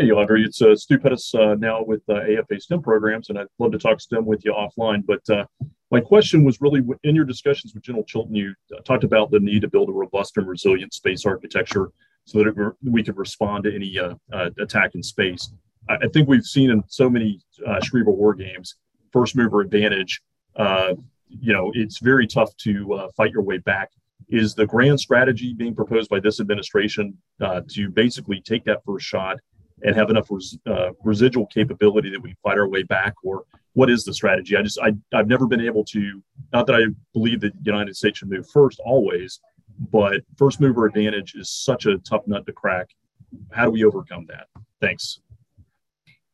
Hey, 0.00 0.12
Audrey, 0.12 0.44
it's 0.44 0.62
uh, 0.62 0.76
Stu 0.76 0.96
Pettis 0.96 1.34
uh, 1.34 1.56
now 1.58 1.82
with 1.82 2.02
uh, 2.08 2.20
AFA 2.20 2.60
STEM 2.60 2.82
programs, 2.82 3.30
and 3.30 3.38
I'd 3.40 3.48
love 3.58 3.72
to 3.72 3.80
talk 3.80 4.00
STEM 4.00 4.24
with 4.24 4.44
you 4.44 4.52
offline. 4.52 5.04
But 5.04 5.28
uh, 5.28 5.44
my 5.90 6.00
question 6.00 6.44
was 6.44 6.60
really 6.60 6.82
in 7.04 7.16
your 7.16 7.24
discussions 7.24 7.74
with 7.74 7.82
General 7.82 8.04
Chilton, 8.04 8.34
you 8.34 8.54
uh, 8.76 8.80
talked 8.82 9.04
about 9.04 9.30
the 9.30 9.40
need 9.40 9.62
to 9.62 9.68
build 9.68 9.88
a 9.88 9.92
robust 9.92 10.36
and 10.36 10.46
resilient 10.46 10.92
space 10.92 11.24
architecture 11.24 11.90
so 12.24 12.44
that 12.44 12.74
we 12.82 13.02
could 13.02 13.16
respond 13.16 13.64
to 13.64 13.74
any 13.74 13.98
uh, 13.98 14.14
attack 14.60 14.94
in 14.94 15.02
space. 15.02 15.50
I 15.88 16.06
think 16.12 16.28
we've 16.28 16.44
seen 16.44 16.70
in 16.70 16.82
so 16.88 17.08
many 17.08 17.40
uh, 17.66 17.80
war 17.94 18.34
games, 18.34 18.76
first 19.12 19.34
mover 19.34 19.62
advantage. 19.62 20.20
Uh, 20.54 20.94
you 21.28 21.52
know, 21.52 21.70
it's 21.74 21.98
very 21.98 22.26
tough 22.26 22.54
to 22.58 22.92
uh, 22.92 23.08
fight 23.16 23.32
your 23.32 23.42
way 23.42 23.58
back. 23.58 23.90
Is 24.28 24.54
the 24.54 24.66
grand 24.66 25.00
strategy 25.00 25.54
being 25.54 25.74
proposed 25.74 26.10
by 26.10 26.20
this 26.20 26.38
administration 26.40 27.16
uh, 27.40 27.62
to 27.70 27.88
basically 27.88 28.42
take 28.42 28.64
that 28.64 28.84
first 28.84 29.06
shot 29.06 29.38
and 29.82 29.94
have 29.94 30.10
enough 30.10 30.28
res, 30.30 30.58
uh, 30.66 30.90
residual 31.04 31.46
capability 31.46 32.10
that 32.10 32.20
we 32.20 32.34
fight 32.42 32.58
our 32.58 32.68
way 32.68 32.82
back, 32.82 33.14
or 33.22 33.44
what 33.74 33.90
is 33.90 34.04
the 34.04 34.14
strategy? 34.14 34.56
I 34.56 34.62
just 34.62 34.78
I 34.80 34.92
I've 35.14 35.28
never 35.28 35.46
been 35.46 35.60
able 35.60 35.84
to. 35.86 36.22
Not 36.52 36.66
that 36.66 36.76
I 36.76 36.86
believe 37.12 37.40
that 37.40 37.52
the 37.54 37.70
United 37.70 37.96
States 37.96 38.18
should 38.18 38.30
move 38.30 38.48
first 38.50 38.80
always, 38.84 39.40
but 39.90 40.22
first 40.36 40.60
mover 40.60 40.86
advantage 40.86 41.34
is 41.34 41.50
such 41.50 41.86
a 41.86 41.98
tough 41.98 42.26
nut 42.26 42.46
to 42.46 42.52
crack. 42.52 42.88
How 43.52 43.64
do 43.66 43.70
we 43.70 43.84
overcome 43.84 44.26
that? 44.28 44.46
Thanks. 44.80 45.20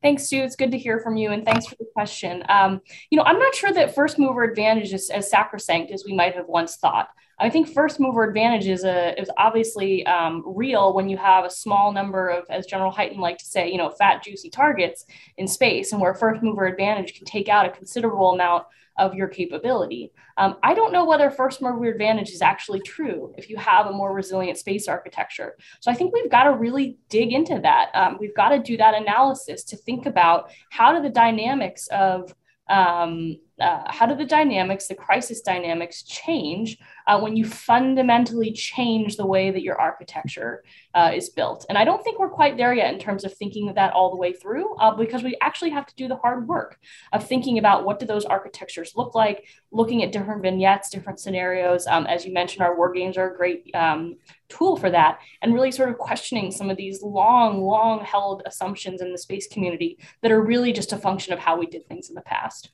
Thanks, 0.03 0.28
Sue. 0.28 0.42
It's 0.42 0.55
good 0.55 0.70
to 0.72 0.78
hear 0.78 1.01
from 1.01 1.16
you, 1.16 1.30
and 1.30 1.45
thanks 1.47 1.66
for 1.66 1.76
the 1.76 1.86
question. 1.95 2.45
Um, 2.51 2.82
you 3.11 3.16
know, 3.16 3.24
I'm 3.24 3.38
not 3.38 3.55
sure 3.55 3.72
that 3.72 3.95
first 3.95 4.18
mover 4.18 4.45
advantage 4.45 4.92
is 4.92 5.09
as 5.09 5.30
sacrosanct 5.30 5.90
as 5.92 6.05
we 6.07 6.14
might 6.14 6.34
have 6.34 6.47
once 6.47 6.76
thought. 6.76 7.09
I 7.39 7.51
think 7.51 7.68
first 7.68 7.99
mover 7.99 8.24
advantage 8.24 8.66
is 8.66 8.85
a 8.85 9.20
is 9.20 9.30
obviously 9.37 10.07
um, 10.07 10.43
real 10.47 10.93
when 10.95 11.09
you 11.09 11.16
have 11.16 11.45
a 11.45 11.51
small 11.51 11.93
number 11.93 12.28
of, 12.28 12.47
as 12.51 12.66
General 12.66 12.93
Hyten 12.93 13.18
liked 13.18 13.41
to 13.41 13.47
say, 13.47 13.70
you 13.70 13.78
know, 13.78 13.91
fat 13.91 14.22
juicy 14.22 14.51
targets 14.51 15.05
in 15.37 15.49
space, 15.49 15.93
and 15.93 16.01
where 16.01 16.14
first 16.14 16.43
mover 16.43 16.66
advantage 16.66 17.14
can 17.14 17.24
take 17.24 17.49
out 17.49 17.66
a 17.66 17.70
considerable 17.70 18.32
amount 18.32 18.64
of 18.97 19.14
your 19.14 19.26
capability. 19.26 20.12
Um, 20.37 20.57
I 20.62 20.74
don't 20.74 20.93
know 20.93 21.05
whether 21.05 21.30
first 21.30 21.61
mover 21.61 21.87
advantage 21.87 22.30
is 22.30 22.43
actually 22.43 22.80
true 22.80 23.35
if 23.37 23.51
you 23.51 23.57
have 23.57 23.87
a 23.87 23.93
more 23.93 24.12
resilient 24.12 24.59
space 24.59 24.87
architecture. 24.87 25.57
So 25.80 25.91
I 25.91 25.95
think 25.95 26.14
we've 26.14 26.30
got 26.30 26.45
to 26.45 26.53
really 26.53 26.99
dig 27.09 27.32
into 27.32 27.59
that. 27.61 27.91
Um, 27.95 28.18
we've 28.20 28.35
got 28.35 28.51
to 28.51 28.61
do 28.61 28.76
that 28.76 28.95
analysis 28.95 29.64
to 29.64 29.76
think 29.76 30.07
about 30.07 30.51
how 30.70 30.93
do 30.93 31.03
the 31.03 31.11
dynamics 31.11 31.89
of 31.89 32.32
um, 32.68 33.39
uh, 33.61 33.82
how 33.86 34.07
do 34.07 34.14
the 34.16 34.24
dynamics, 34.24 34.88
the 34.88 34.94
crisis 34.94 35.40
dynamics, 35.40 36.02
change 36.02 36.78
uh, 37.07 37.20
when 37.20 37.36
you 37.36 37.44
fundamentally 37.44 38.52
change 38.52 39.16
the 39.16 39.26
way 39.26 39.50
that 39.50 39.62
your 39.62 39.80
architecture 39.80 40.64
uh, 40.94 41.12
is 41.14 41.30
built? 41.30 41.64
And 41.68 41.78
I 41.78 41.84
don't 41.84 42.02
think 42.02 42.18
we're 42.18 42.30
quite 42.30 42.57
there 42.57 42.74
yet 42.74 42.92
in 42.92 42.98
terms 42.98 43.24
of 43.24 43.32
thinking 43.34 43.72
that 43.74 43.92
all 43.92 44.11
the 44.11 44.16
way 44.16 44.32
through, 44.32 44.74
uh, 44.76 44.94
because 44.96 45.22
we 45.22 45.36
actually 45.40 45.70
have 45.70 45.86
to 45.86 45.94
do 45.94 46.09
the 46.09 46.16
hard 46.16 46.48
work 46.48 46.78
of 47.12 47.26
thinking 47.26 47.59
about 47.59 47.84
what 47.84 47.98
do 47.98 48.07
those 48.07 48.24
architectures 48.24 48.94
look 48.96 49.14
like, 49.14 49.46
looking 49.70 50.02
at 50.02 50.12
different 50.12 50.42
vignettes, 50.42 50.90
different 50.90 51.20
scenarios. 51.20 51.86
Um, 51.86 52.07
as 52.07 52.24
you 52.24 52.32
mentioned, 52.32 52.62
our 52.62 52.76
war 52.76 52.92
games 52.92 53.16
are 53.16 53.32
a 53.32 53.36
great 53.36 53.70
um, 53.74 54.16
tool 54.48 54.76
for 54.76 54.90
that, 54.90 55.20
and 55.42 55.55
really 55.55 55.70
sort 55.70 55.90
of 55.90 55.98
questioning 55.98 56.50
some 56.50 56.70
of 56.70 56.76
these 56.76 57.02
long, 57.02 57.62
long 57.62 58.05
held 58.05 58.42
assumptions 58.46 59.00
in 59.00 59.12
the 59.12 59.18
space 59.18 59.46
community 59.46 59.98
that 60.22 60.32
are 60.32 60.42
really 60.42 60.72
just 60.72 60.92
a 60.92 60.98
function 60.98 61.32
of 61.32 61.38
how 61.38 61.57
we 61.57 61.66
did 61.66 61.86
things 61.86 62.09
in 62.09 62.14
the 62.14 62.20
past. 62.22 62.70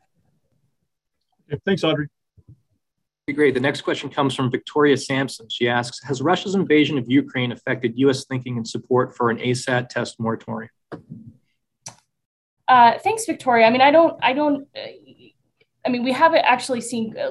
Okay, 1.50 1.60
thanks, 1.64 1.84
Audrey. 1.84 2.08
Great. 3.32 3.54
The 3.54 3.60
next 3.60 3.82
question 3.82 4.10
comes 4.10 4.34
from 4.34 4.50
Victoria 4.50 4.96
Samson. 4.96 5.48
She 5.48 5.68
asks 5.68 6.02
Has 6.02 6.20
Russia's 6.20 6.56
invasion 6.56 6.98
of 6.98 7.08
Ukraine 7.08 7.52
affected 7.52 7.92
U.S. 7.96 8.24
thinking 8.24 8.56
and 8.56 8.66
support 8.66 9.16
for 9.16 9.30
an 9.30 9.38
ASAT 9.38 9.88
test 9.88 10.18
moratorium? 10.18 10.70
Uh, 12.66 12.98
thanks, 12.98 13.26
Victoria. 13.26 13.66
I 13.66 13.70
mean, 13.70 13.82
I 13.82 13.92
don't, 13.92 14.18
I 14.22 14.32
don't, 14.32 14.66
uh, 14.76 14.80
I 15.86 15.88
mean, 15.88 16.02
we 16.02 16.12
haven't 16.12 16.44
actually 16.44 16.80
seen 16.80 17.16
uh, 17.16 17.30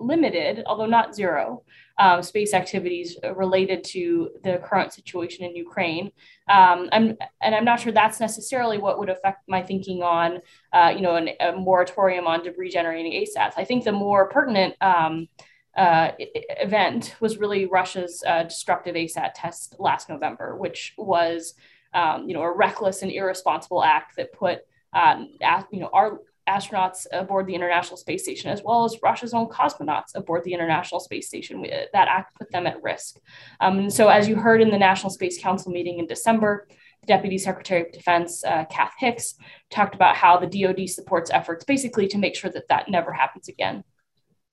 limited, 0.00 0.64
although 0.66 0.86
not 0.86 1.14
zero, 1.14 1.62
um, 1.98 2.22
space 2.22 2.54
activities 2.54 3.16
related 3.36 3.84
to 3.84 4.30
the 4.42 4.58
current 4.64 4.92
situation 4.92 5.44
in 5.44 5.54
Ukraine. 5.54 6.10
Um, 6.48 6.88
I'm, 6.92 7.16
and 7.40 7.54
I'm 7.54 7.64
not 7.64 7.80
sure 7.80 7.92
that's 7.92 8.20
necessarily 8.20 8.78
what 8.78 8.98
would 8.98 9.10
affect 9.10 9.48
my 9.48 9.62
thinking 9.62 10.02
on, 10.02 10.40
uh, 10.72 10.92
you 10.94 11.02
know, 11.02 11.16
an, 11.16 11.30
a 11.40 11.52
moratorium 11.52 12.26
on 12.26 12.42
debris 12.42 12.70
generating 12.70 13.12
ASATs. 13.12 13.52
I 13.56 13.64
think 13.64 13.84
the 13.84 13.92
more 13.92 14.28
pertinent 14.28 14.74
um, 14.80 15.28
uh, 15.76 16.10
event 16.18 17.16
was 17.20 17.38
really 17.38 17.66
Russia's 17.66 18.22
uh, 18.26 18.44
destructive 18.44 18.94
ASAT 18.96 19.30
test 19.34 19.76
last 19.78 20.08
November, 20.08 20.56
which 20.56 20.94
was, 20.98 21.54
um, 21.92 22.28
you 22.28 22.34
know, 22.34 22.42
a 22.42 22.56
reckless 22.56 23.02
and 23.02 23.10
irresponsible 23.10 23.82
act 23.82 24.16
that 24.16 24.32
put, 24.32 24.60
um, 24.92 25.30
you 25.70 25.80
know, 25.80 25.90
our 25.92 26.20
astronauts 26.48 27.06
aboard 27.12 27.46
the 27.46 27.54
International 27.54 27.96
Space 27.96 28.22
Station, 28.22 28.50
as 28.50 28.62
well 28.62 28.84
as 28.84 28.96
Russia's 29.02 29.34
own 29.34 29.48
cosmonauts 29.48 30.14
aboard 30.14 30.44
the 30.44 30.52
International 30.52 31.00
Space 31.00 31.26
Station. 31.26 31.62
That 31.62 32.08
act 32.08 32.36
put 32.36 32.50
them 32.50 32.66
at 32.66 32.82
risk. 32.82 33.16
Um, 33.60 33.78
and 33.78 33.92
so, 33.92 34.08
as 34.08 34.28
you 34.28 34.36
heard 34.36 34.60
in 34.60 34.70
the 34.70 34.78
National 34.78 35.10
Space 35.10 35.40
Council 35.40 35.72
meeting 35.72 35.98
in 35.98 36.06
December, 36.06 36.68
the 37.00 37.06
Deputy 37.06 37.38
Secretary 37.38 37.82
of 37.82 37.92
Defense, 37.92 38.44
uh, 38.44 38.64
Kath 38.70 38.94
Hicks, 38.98 39.34
talked 39.70 39.94
about 39.94 40.16
how 40.16 40.38
the 40.38 40.46
DoD 40.46 40.88
supports 40.88 41.30
efforts 41.30 41.64
basically 41.64 42.08
to 42.08 42.18
make 42.18 42.36
sure 42.36 42.50
that 42.50 42.68
that 42.68 42.88
never 42.88 43.12
happens 43.12 43.48
again. 43.48 43.84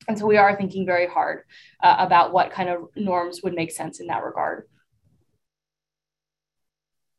And 0.08 0.18
so, 0.18 0.26
we 0.26 0.38
are 0.38 0.56
thinking 0.56 0.86
very 0.86 1.08
hard 1.08 1.44
uh, 1.84 1.96
about 2.00 2.34
what 2.34 2.52
kind 2.52 2.70
of 2.70 2.90
norms 2.96 3.42
would 3.44 3.54
make 3.54 3.72
sense 3.72 4.00
in 4.00 4.08
that 4.08 4.24
regard. 4.24 4.68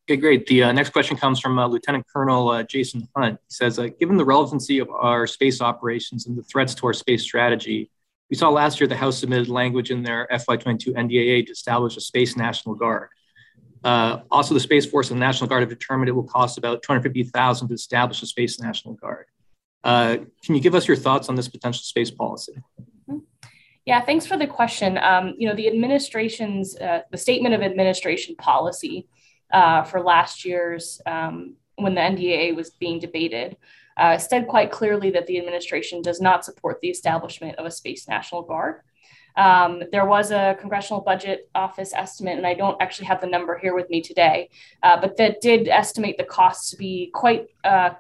Okay, 0.09 0.16
great. 0.16 0.46
The 0.46 0.64
uh, 0.64 0.72
next 0.72 0.90
question 0.90 1.16
comes 1.16 1.38
from 1.38 1.57
uh, 1.61 1.68
Lieutenant 1.68 2.05
Colonel 2.12 2.48
uh, 2.48 2.64
Jason 2.64 3.09
Hunt. 3.16 3.38
He 3.48 3.55
says, 3.55 3.78
uh, 3.78 3.86
given 4.00 4.16
the 4.16 4.24
relevancy 4.24 4.80
of 4.80 4.90
our 4.90 5.28
space 5.28 5.61
operations 5.61 6.26
and 6.26 6.36
the 6.36 6.42
threats 6.42 6.74
to 6.76 6.86
our 6.88 6.92
space 6.92 7.22
strategy, 7.22 7.88
we 8.28 8.36
saw 8.36 8.48
last 8.48 8.80
year 8.80 8.88
the 8.88 8.96
House 8.96 9.18
submitted 9.18 9.48
language 9.48 9.92
in 9.92 10.03
their 10.03 10.26
FY22 10.32 10.88
NDAA 10.88 11.46
to 11.46 11.53
establish 11.53 11.96
a 11.96 12.00
Space 12.00 12.36
National 12.36 12.74
Guard. 12.74 13.11
Uh, 13.84 14.20
also, 14.28 14.55
the 14.55 14.61
Space 14.61 14.86
Force 14.86 15.12
and 15.12 15.20
the 15.20 15.24
National 15.24 15.48
Guard 15.48 15.61
have 15.61 15.70
determined 15.70 16.09
it 16.09 16.12
will 16.12 16.24
cost 16.24 16.59
about 16.59 16.82
250000 16.82 17.68
to 17.68 17.74
establish 17.74 18.22
a 18.22 18.26
Space 18.26 18.59
National 18.59 18.94
Guard. 18.94 19.26
Uh, 19.84 20.16
can 20.44 20.57
you 20.57 20.61
give 20.61 20.74
us 20.74 20.88
your 20.88 20.96
thoughts 20.96 21.28
on 21.28 21.36
this 21.36 21.48
potential 21.48 21.82
space 21.82 22.11
policy? 22.11 22.55
Yeah, 23.84 24.00
thanks 24.00 24.26
for 24.26 24.36
the 24.36 24.46
question. 24.46 24.98
Um, 24.98 25.34
you 25.36 25.48
know, 25.48 25.55
the 25.55 25.68
administration's, 25.68 26.74
the 26.74 27.16
statement 27.16 27.55
of 27.55 27.62
administration 27.62 28.34
policy 28.34 29.07
uh, 29.53 29.82
for 29.84 30.00
last 30.00 30.44
year's 30.44 31.00
um, 31.07 31.55
when 31.76 31.94
the 31.94 32.00
NDAA 32.00 32.55
was 32.55 32.70
being 32.70 32.98
debated, 32.98 33.57
uh, 33.96 34.18
said 34.18 34.48
quite 34.48 34.70
clearly 34.70 35.11
that 35.11 35.26
the 35.26 35.38
administration 35.38 36.03
does 36.03 36.20
not 36.20 36.44
support 36.44 36.80
the 36.80 36.88
establishment 36.88 37.57
of 37.59 37.66
a 37.66 37.70
space 37.70 38.09
national 38.09 38.42
guard. 38.42 38.80
Um, 39.36 39.82
there 39.92 40.05
was 40.05 40.30
a 40.30 40.57
congressional 40.61 41.00
budget 41.00 41.50
office 41.55 41.92
estimate, 41.94 42.36
and 42.36 42.46
I 42.46 42.55
don't 42.55 42.80
actually 42.82 43.07
have 43.07 43.20
the 43.20 43.26
number 43.26 43.57
here 43.59 43.74
with 43.74 43.88
me 43.88 44.03
today, 44.03 44.50
uh, 44.82 45.00
but 45.00 45.16
that 45.16 45.40
did 45.40 45.68
estimate 45.68 46.18
the 46.18 46.24
costs 46.24 46.70
to 46.70 46.76
be 46.76 47.11
quite 47.14 47.46
uh, 47.64 47.90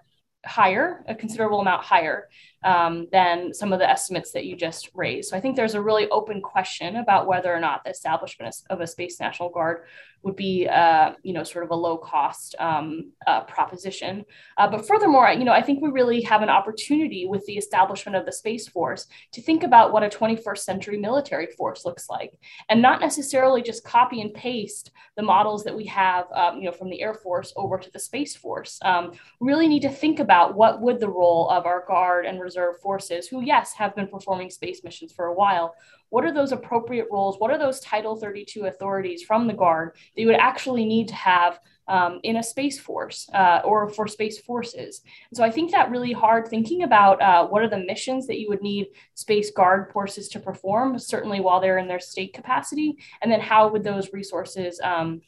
higher, 0.44 1.04
a 1.08 1.14
considerable 1.14 1.60
amount 1.60 1.84
higher 1.84 2.28
um, 2.64 3.08
than 3.12 3.52
some 3.52 3.72
of 3.72 3.78
the 3.78 3.88
estimates 3.88 4.32
that 4.32 4.44
you 4.44 4.56
just 4.56 4.90
raised. 4.94 5.30
So 5.30 5.36
I 5.36 5.40
think 5.40 5.56
there's 5.56 5.74
a 5.74 5.82
really 5.82 6.08
open 6.10 6.40
question 6.40 6.96
about 6.96 7.26
whether 7.26 7.52
or 7.54 7.60
not 7.60 7.84
the 7.84 7.90
establishment 7.90 8.54
of 8.70 8.80
a 8.80 8.86
Space 8.86 9.20
National 9.20 9.50
Guard 9.50 9.84
would 10.22 10.36
be, 10.36 10.68
uh, 10.68 11.12
you 11.22 11.32
know, 11.32 11.42
sort 11.42 11.64
of 11.64 11.70
a 11.70 11.74
low 11.74 11.96
cost 11.96 12.54
um, 12.60 13.12
uh, 13.26 13.40
proposition. 13.42 14.24
Uh, 14.56 14.68
but 14.68 14.86
furthermore, 14.86 15.28
you 15.30 15.44
know, 15.44 15.52
I 15.52 15.62
think 15.62 15.82
we 15.82 15.90
really 15.90 16.22
have 16.22 16.42
an 16.42 16.48
opportunity 16.48 17.26
with 17.26 17.44
the 17.46 17.56
establishment 17.56 18.16
of 18.16 18.24
the 18.24 18.32
Space 18.32 18.68
Force 18.68 19.06
to 19.32 19.42
think 19.42 19.64
about 19.64 19.92
what 19.92 20.04
a 20.04 20.08
21st 20.08 20.58
century 20.58 20.96
military 20.96 21.46
force 21.46 21.84
looks 21.84 22.08
like, 22.08 22.38
and 22.68 22.80
not 22.80 23.00
necessarily 23.00 23.62
just 23.62 23.84
copy 23.84 24.20
and 24.20 24.32
paste 24.32 24.92
the 25.16 25.22
models 25.22 25.64
that 25.64 25.76
we 25.76 25.86
have, 25.86 26.26
um, 26.32 26.58
you 26.58 26.64
know, 26.64 26.72
from 26.72 26.88
the 26.88 27.02
Air 27.02 27.14
Force 27.14 27.52
over 27.56 27.78
to 27.78 27.90
the 27.90 27.98
Space 27.98 28.36
Force. 28.36 28.78
Um, 28.82 29.12
really 29.40 29.66
need 29.66 29.82
to 29.82 29.90
think 29.90 30.20
about 30.20 30.54
what 30.54 30.80
would 30.80 31.00
the 31.00 31.10
role 31.10 31.50
of 31.50 31.66
our 31.66 31.84
Guard 31.86 32.26
and 32.26 32.40
Reserve 32.52 32.80
forces, 32.80 33.28
who 33.28 33.40
yes 33.40 33.72
have 33.72 33.96
been 33.96 34.06
performing 34.06 34.50
space 34.50 34.84
missions 34.84 35.10
for 35.10 35.26
a 35.26 35.34
while, 35.34 35.74
what 36.10 36.26
are 36.26 36.34
those 36.34 36.52
appropriate 36.52 37.06
roles? 37.10 37.38
What 37.38 37.50
are 37.50 37.56
those 37.56 37.80
Title 37.80 38.16
32 38.16 38.66
authorities 38.66 39.22
from 39.22 39.46
the 39.46 39.54
Guard 39.54 39.96
that 40.14 40.20
you 40.20 40.26
would 40.26 40.36
actually 40.36 40.84
need 40.84 41.08
to 41.08 41.14
have 41.14 41.58
um, 41.88 42.20
in 42.24 42.36
a 42.36 42.42
space 42.42 42.78
force 42.78 43.26
uh, 43.32 43.62
or 43.64 43.88
for 43.88 44.06
space 44.06 44.38
forces? 44.38 45.00
And 45.30 45.36
so 45.38 45.42
I 45.42 45.50
think 45.50 45.70
that 45.70 45.90
really 45.90 46.12
hard 46.12 46.46
thinking 46.46 46.82
about 46.82 47.22
uh, 47.22 47.46
what 47.46 47.62
are 47.62 47.70
the 47.70 47.78
missions 47.86 48.26
that 48.26 48.38
you 48.38 48.50
would 48.50 48.60
need 48.60 48.88
space 49.14 49.50
guard 49.50 49.90
forces 49.90 50.28
to 50.28 50.38
perform, 50.38 50.98
certainly 50.98 51.40
while 51.40 51.62
they're 51.62 51.78
in 51.78 51.88
their 51.88 52.00
state 52.00 52.34
capacity, 52.34 52.98
and 53.22 53.32
then 53.32 53.40
how 53.40 53.68
would 53.68 53.82
those 53.82 54.12
resources 54.12 54.78
um, 54.84 55.22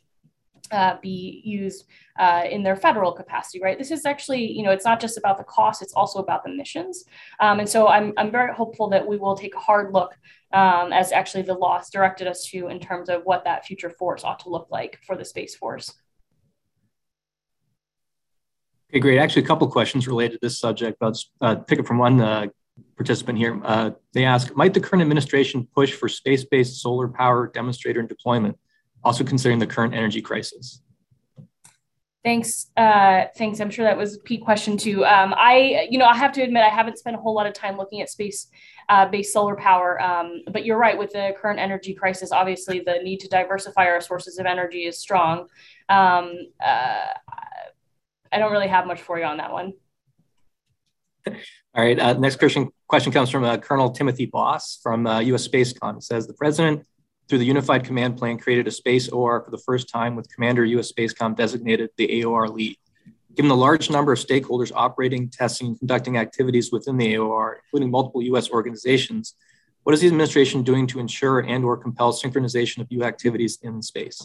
uh, 0.71 0.97
be 1.03 1.43
used 1.45 1.85
uh, 2.19 2.43
in 2.51 2.63
their 2.63 2.77
federal 2.77 3.13
capacity, 3.13 3.61
right? 3.61 3.79
This 3.79 3.91
is 3.91 4.07
actually, 4.07 4.51
you 4.51 4.63
know, 4.63 4.71
it's 4.71 4.85
not 4.85 5.01
just 5.01 5.19
about 5.19 5.39
the 5.39 5.45
cost, 5.45 5.83
it's 5.83 5.93
also 5.95 6.19
about 6.19 6.45
the 6.45 6.51
missions. 6.51 7.05
Um, 7.41 7.61
and 7.61 7.69
so 7.69 7.89
I'm, 7.89 8.13
I'm 8.17 8.31
very 8.31 8.53
hopeful 8.53 8.89
that 8.91 9.07
we 9.07 9.17
will 9.17 9.37
take 9.37 9.55
a 9.55 9.59
hard 9.59 9.93
look 9.93 10.17
um, 10.53 10.93
as 10.93 11.13
actually 11.13 11.43
the 11.43 11.55
laws 11.55 11.91
directed 11.91 12.27
us 12.27 12.45
to 12.47 12.69
in 12.69 12.81
terms 12.81 13.09
of 13.09 13.23
what 13.25 13.45
that 13.45 13.67
future 13.67 13.91
force 13.91 14.25
ought 14.25 14.41
to 14.41 14.49
look 14.49 14.69
like 14.71 15.01
for 15.07 15.17
the 15.17 15.25
Space 15.25 15.55
Force. 15.55 15.93
Okay, 18.91 19.01
great. 19.01 19.19
Actually, 19.19 19.43
a 19.43 19.47
couple 19.47 19.67
questions 19.69 20.07
related 20.07 20.35
to 20.35 20.39
this 20.41 20.61
subject. 20.61 20.99
I'll 21.01 21.11
just 21.11 21.31
uh, 21.41 21.57
pick 21.57 21.81
it 21.81 21.87
from 21.87 21.99
one 21.99 22.21
uh, 22.21 22.47
participant 22.97 23.39
here. 23.39 23.61
Uh, 23.65 23.91
they 24.13 24.25
ask, 24.25 24.55
might 24.57 24.73
the 24.73 24.81
current 24.81 25.03
administration 25.03 25.67
push 25.75 25.93
for 25.93 26.09
space-based 26.09 26.81
solar 26.81 27.09
power 27.09 27.51
demonstrator 27.53 27.99
and 27.99 28.09
deployment, 28.09 28.57
also 29.05 29.25
considering 29.25 29.59
the 29.59 29.67
current 29.67 29.95
energy 29.95 30.21
crisis? 30.21 30.81
Thanks. 32.25 32.71
Uh, 32.75 33.25
thanks. 33.37 33.61
I'm 33.61 33.71
sure 33.71 33.85
that 33.85 33.99
was 33.99 34.17
a 34.17 34.19
Pete 34.21 34.43
question 34.43 34.79
too. 34.79 35.05
Um, 35.05 35.35
I, 35.37 35.87
you 35.91 35.99
know, 35.99 36.07
I 36.07 36.17
have 36.17 36.33
to 36.33 36.43
admit 36.43 36.63
I 36.63 36.71
haven't 36.71 36.99
spent 36.99 37.17
a 37.17 37.19
whole 37.19 37.35
lot 37.35 37.47
of 37.47 37.53
time 37.53 37.77
looking 37.77 38.01
at 38.01 38.09
space 38.09 38.49
uh, 38.89 39.07
based 39.07 39.33
solar 39.33 39.57
power. 39.57 40.01
Um, 40.01 40.41
but 40.51 40.65
you're 40.65 40.79
right, 40.79 40.97
with 40.97 41.11
the 41.11 41.35
current 41.39 41.61
energy 41.61 41.93
crisis, 41.93 42.33
obviously 42.33 42.81
the 42.81 43.01
need 43.03 43.21
to 43.21 43.29
diversify 43.29 43.87
our 43.87 44.01
sources 44.01 44.39
of 44.39 44.47
energy 44.47 44.85
is 44.87 44.99
strong. 44.99 45.49
Um, 45.91 46.33
uh, 46.65 47.09
I 48.33 48.39
don't 48.39 48.53
really 48.53 48.69
have 48.69 48.87
much 48.87 49.03
for 49.03 49.19
you 49.19 49.25
on 49.25 49.37
that 49.37 49.53
one. 49.53 49.75
All 51.27 51.35
right. 51.85 51.99
Uh, 51.99 52.15
next 52.15 52.37
question, 52.37 52.71
question 52.89 53.13
comes 53.13 53.31
from 53.31 53.45
uh, 53.45 53.57
Colonel 53.59 53.91
Timothy 53.91 54.27
Boss 54.27 54.79
from 54.83 55.07
uh, 55.07 55.21
U.S. 55.21 55.47
Spacecom. 55.47 55.97
It 55.97 56.03
says 56.03 56.27
the 56.27 56.35
president, 56.35 56.85
through 57.29 57.39
the 57.39 57.45
Unified 57.45 57.85
Command 57.85 58.17
Plan, 58.17 58.39
created 58.39 58.67
a 58.67 58.71
space 58.71 59.09
AOR 59.09 59.45
for 59.45 59.51
the 59.51 59.59
first 59.59 59.89
time 59.89 60.15
with 60.15 60.33
Commander 60.33 60.65
U.S. 60.65 60.93
Spacecom 60.93 61.37
designated 61.37 61.91
the 61.97 62.23
AOR 62.23 62.49
lead. 62.49 62.77
Given 63.35 63.49
the 63.49 63.57
large 63.57 63.91
number 63.91 64.13
of 64.13 64.19
stakeholders 64.19 64.71
operating, 64.75 65.29
testing, 65.29 65.69
and 65.69 65.79
conducting 65.79 66.19
activities 66.19 66.71
within 66.71 66.97
the 66.97 67.15
AOR, 67.15 67.57
including 67.65 67.91
multiple 67.91 68.23
U.S. 68.23 68.51
organizations, 68.51 69.35
what 69.83 69.93
is 69.93 70.01
the 70.01 70.07
administration 70.07 70.63
doing 70.63 70.87
to 70.89 70.99
ensure 70.99 71.41
and 71.41 71.65
or 71.65 71.77
compel 71.77 72.13
synchronization 72.13 72.79
of 72.79 72.87
U 72.91 73.03
activities 73.03 73.59
in 73.63 73.83
space? 73.83 74.25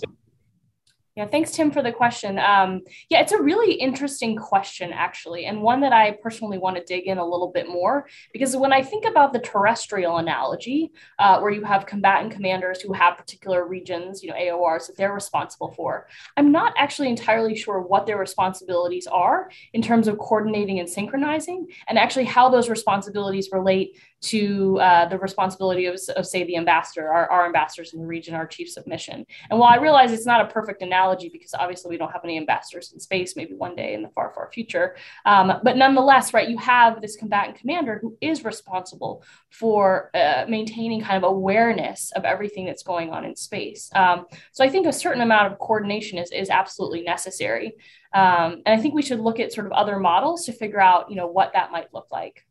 Yeah, 1.20 1.28
thanks, 1.28 1.52
Tim, 1.52 1.70
for 1.70 1.84
the 1.84 1.92
question. 1.92 2.40
Um, 2.40 2.80
yeah, 3.10 3.20
it's 3.20 3.34
a 3.34 3.42
really 3.42 3.74
interesting 3.74 4.38
question, 4.38 4.94
actually, 4.94 5.48
and 5.48 5.62
one 5.62 5.82
that 5.82 5.92
I 5.92 6.12
personally 6.24 6.58
want 6.58 6.78
to 6.78 6.84
dig 6.86 7.08
in 7.08 7.18
a 7.18 7.26
little 7.26 7.52
bit 7.52 7.68
more 7.68 8.08
because 8.32 8.56
when 8.56 8.72
I 8.72 8.82
think 8.82 9.04
about 9.04 9.34
the 9.34 9.40
terrestrial 9.40 10.20
analogy, 10.20 10.94
uh, 11.20 11.42
where 11.42 11.52
you 11.52 11.66
have 11.66 11.86
combatant 11.86 12.32
commanders 12.32 12.80
who 12.80 12.94
have 12.94 13.18
particular 13.18 13.68
regions, 13.68 14.24
you 14.24 14.30
know, 14.30 14.36
AORs 14.38 14.88
that 14.88 14.96
they're 14.96 15.14
responsible 15.14 15.74
for, 15.76 16.08
I'm 16.38 16.54
not 16.54 16.72
actually 16.78 17.10
entirely 17.10 17.54
sure 17.54 17.82
what 17.82 18.06
their 18.06 18.18
responsibilities 18.18 19.06
are 19.06 19.52
in 19.74 19.82
terms 19.82 20.08
of 20.08 20.18
coordinating 20.20 20.80
and 20.80 20.90
synchronizing, 20.90 21.68
and 21.90 22.00
actually 22.00 22.28
how 22.28 22.48
those 22.48 22.70
responsibilities 22.70 23.50
relate 23.52 24.00
to 24.22 24.80
uh, 24.80 25.08
the 25.08 25.18
responsibility 25.18 25.86
of, 25.86 26.00
of, 26.16 26.26
say, 26.26 26.44
the 26.44 26.58
ambassador, 26.58 27.12
our, 27.12 27.30
our 27.32 27.46
ambassadors 27.46 27.94
in 27.94 28.02
the 28.02 28.06
region, 28.06 28.36
our 28.36 28.46
chiefs 28.48 28.76
of 28.76 28.86
mission. 28.86 29.26
And 29.50 29.60
while 29.60 29.72
I 29.72 29.78
realize 29.78 30.12
it's 30.12 30.26
not 30.26 30.42
a 30.42 30.54
perfect 30.54 30.82
analogy 30.82 31.30
because 31.30 31.54
obviously 31.54 31.90
we 31.90 31.98
don't 31.98 32.12
have 32.12 32.24
any 32.24 32.38
ambassadors 32.38 32.92
in 32.92 33.00
space, 33.00 33.36
maybe 33.36 33.54
one 33.54 33.76
day 33.76 33.94
in 33.94 34.02
the 34.02 34.10
far, 34.10 34.34
far 34.34 34.50
future, 34.52 34.98
um, 35.26 35.54
but 35.64 35.78
nonetheless, 35.78 36.34
right, 36.34 36.50
you 36.50 36.58
have 36.58 37.02
this 37.02 37.16
combatant 37.16 37.58
commander 37.58 38.00
who 38.02 38.18
is 38.20 38.44
responsible 38.44 39.24
for 39.50 40.10
uh, 40.14 40.46
maintaining 40.48 41.02
kind 41.02 41.24
of 41.24 41.30
awareness 41.30 42.12
of 42.16 42.26
everything 42.26 42.66
that's 42.66 42.84
going 42.84 43.12
on 43.12 43.24
in 43.26 43.36
space. 43.36 43.90
Um, 43.96 44.26
so 44.52 44.64
I 44.64 44.70
think 44.70 44.86
a 44.86 44.94
certain 44.94 45.22
amount 45.22 45.52
of 45.52 45.60
coordination 45.60 46.18
is, 46.18 46.32
is 46.32 46.50
absolutely 46.50 47.02
necessary. 47.02 47.74
Um, 48.14 48.64
and 48.66 48.80
I 48.80 48.82
think 48.82 48.94
we 48.96 49.02
should 49.02 49.20
look 49.20 49.40
at 49.40 49.54
sort 49.54 49.68
of 49.68 49.74
other 49.74 50.00
models 50.00 50.46
to 50.46 50.52
figure 50.52 50.82
out, 50.82 51.10
you 51.10 51.16
know, 51.16 51.28
what 51.28 51.54
that 51.54 51.72
might 51.72 51.94
look 51.94 52.08
like. 52.12 52.46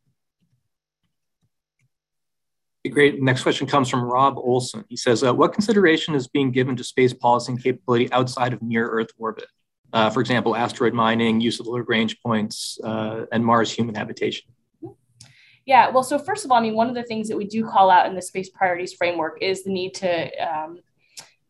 Great. 2.89 3.21
Next 3.21 3.43
question 3.43 3.67
comes 3.67 3.89
from 3.89 4.01
Rob 4.01 4.37
Olson. 4.37 4.83
He 4.89 4.97
says, 4.97 5.23
uh, 5.23 5.33
What 5.33 5.53
consideration 5.53 6.15
is 6.15 6.27
being 6.27 6.51
given 6.51 6.75
to 6.75 6.83
space 6.83 7.13
policy 7.13 7.53
and 7.53 7.63
capability 7.63 8.11
outside 8.11 8.53
of 8.53 8.61
near 8.61 8.87
Earth 8.89 9.09
orbit? 9.17 9.45
Uh, 9.91 10.09
for 10.09 10.21
example, 10.21 10.55
asteroid 10.55 10.93
mining, 10.93 11.41
use 11.41 11.59
of 11.59 11.65
the 11.65 11.71
Lagrange 11.71 12.21
points, 12.21 12.79
uh, 12.83 13.25
and 13.31 13.43
Mars 13.43 13.71
human 13.71 13.95
habitation. 13.95 14.51
Yeah, 15.65 15.89
well, 15.89 16.03
so 16.03 16.17
first 16.17 16.45
of 16.45 16.51
all, 16.51 16.57
I 16.57 16.61
mean, 16.61 16.75
one 16.75 16.89
of 16.89 16.95
the 16.95 17.03
things 17.03 17.27
that 17.27 17.37
we 17.37 17.45
do 17.45 17.63
call 17.63 17.89
out 17.89 18.07
in 18.07 18.15
the 18.15 18.21
space 18.21 18.49
priorities 18.49 18.93
framework 18.93 19.37
is 19.41 19.63
the 19.63 19.71
need 19.71 19.93
to, 19.95 20.29
um, 20.37 20.79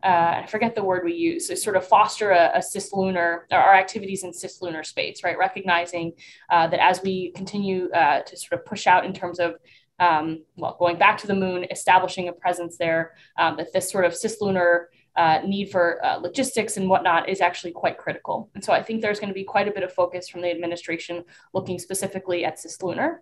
uh, 0.03 0.41
I 0.43 0.45
forget 0.45 0.75
the 0.75 0.83
word 0.83 1.03
we 1.05 1.13
use, 1.13 1.47
so 1.47 1.55
sort 1.55 1.75
of 1.75 1.87
foster 1.87 2.31
a, 2.31 2.51
a 2.55 2.59
cislunar, 2.59 3.43
our 3.51 3.73
activities 3.73 4.23
in 4.23 4.31
cislunar 4.31 4.85
space, 4.85 5.23
right? 5.23 5.37
Recognizing 5.37 6.13
uh, 6.49 6.67
that 6.67 6.81
as 6.81 7.01
we 7.01 7.31
continue 7.31 7.89
uh, 7.91 8.21
to 8.21 8.37
sort 8.37 8.59
of 8.59 8.65
push 8.65 8.87
out 8.87 9.05
in 9.05 9.13
terms 9.13 9.39
of 9.39 9.55
um, 9.99 10.43
well, 10.55 10.75
going 10.79 10.97
back 10.97 11.17
to 11.19 11.27
the 11.27 11.35
moon, 11.35 11.65
establishing 11.69 12.27
a 12.27 12.33
presence 12.33 12.77
there, 12.77 13.13
um, 13.37 13.57
that 13.57 13.73
this 13.73 13.89
sort 13.91 14.05
of 14.05 14.13
cislunar 14.13 14.85
uh, 15.15 15.39
need 15.45 15.69
for 15.69 16.03
uh, 16.05 16.17
logistics 16.17 16.77
and 16.77 16.87
whatnot 16.89 17.27
is 17.27 17.41
actually 17.41 17.71
quite 17.71 17.97
critical. 17.97 18.49
And 18.55 18.63
so 18.63 18.71
I 18.71 18.81
think 18.81 19.01
there's 19.01 19.19
going 19.19 19.29
to 19.29 19.33
be 19.33 19.43
quite 19.43 19.67
a 19.67 19.71
bit 19.71 19.83
of 19.83 19.91
focus 19.91 20.29
from 20.29 20.41
the 20.41 20.49
administration 20.49 21.25
looking 21.53 21.77
specifically 21.79 22.45
at 22.45 22.57
cislunar. 22.57 23.17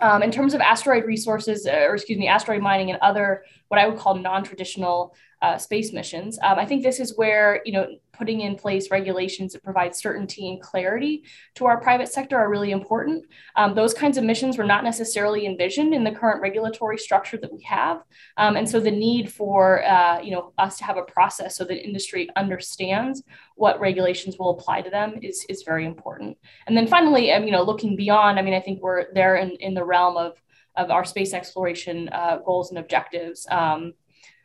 Um, 0.00 0.22
in 0.22 0.32
terms 0.32 0.54
of 0.54 0.60
asteroid 0.60 1.04
resources, 1.04 1.66
uh, 1.66 1.86
or 1.88 1.94
excuse 1.94 2.18
me, 2.18 2.26
asteroid 2.26 2.60
mining 2.60 2.90
and 2.90 2.98
other 3.00 3.44
what 3.68 3.80
I 3.80 3.86
would 3.86 3.98
call 3.98 4.16
non-traditional 4.16 5.14
uh, 5.44 5.58
space 5.58 5.92
missions. 5.92 6.38
Um, 6.42 6.58
I 6.58 6.64
think 6.64 6.82
this 6.82 6.98
is 6.98 7.18
where 7.18 7.60
you 7.66 7.72
know 7.74 7.86
putting 8.12 8.40
in 8.40 8.56
place 8.56 8.90
regulations 8.90 9.52
that 9.52 9.62
provide 9.62 9.94
certainty 9.94 10.48
and 10.48 10.60
clarity 10.62 11.24
to 11.56 11.66
our 11.66 11.80
private 11.80 12.08
sector 12.08 12.38
are 12.38 12.48
really 12.48 12.70
important. 12.70 13.26
Um, 13.56 13.74
those 13.74 13.92
kinds 13.92 14.16
of 14.16 14.24
missions 14.24 14.56
were 14.56 14.64
not 14.64 14.84
necessarily 14.84 15.44
envisioned 15.44 15.92
in 15.92 16.02
the 16.02 16.12
current 16.12 16.40
regulatory 16.40 16.96
structure 16.96 17.36
that 17.36 17.52
we 17.52 17.60
have, 17.62 18.02
um, 18.38 18.56
and 18.56 18.66
so 18.66 18.80
the 18.80 18.90
need 18.90 19.30
for 19.30 19.84
uh, 19.84 20.18
you 20.20 20.30
know 20.30 20.52
us 20.56 20.78
to 20.78 20.84
have 20.84 20.96
a 20.96 21.02
process 21.02 21.56
so 21.58 21.64
that 21.64 21.84
industry 21.84 22.30
understands 22.36 23.22
what 23.56 23.78
regulations 23.80 24.38
will 24.38 24.50
apply 24.56 24.80
to 24.80 24.88
them 24.88 25.18
is 25.20 25.44
is 25.50 25.62
very 25.62 25.84
important. 25.84 26.38
And 26.66 26.74
then 26.74 26.86
finally, 26.86 27.32
um, 27.32 27.44
you 27.44 27.50
know, 27.50 27.62
looking 27.62 27.96
beyond, 27.96 28.38
I 28.38 28.42
mean, 28.42 28.54
I 28.54 28.60
think 28.60 28.80
we're 28.80 29.12
there 29.12 29.36
in 29.36 29.50
in 29.66 29.74
the 29.74 29.84
realm 29.84 30.16
of 30.16 30.32
of 30.76 30.90
our 30.90 31.04
space 31.04 31.34
exploration 31.34 32.08
uh, 32.12 32.38
goals 32.38 32.70
and 32.70 32.78
objectives. 32.78 33.46
Um, 33.50 33.92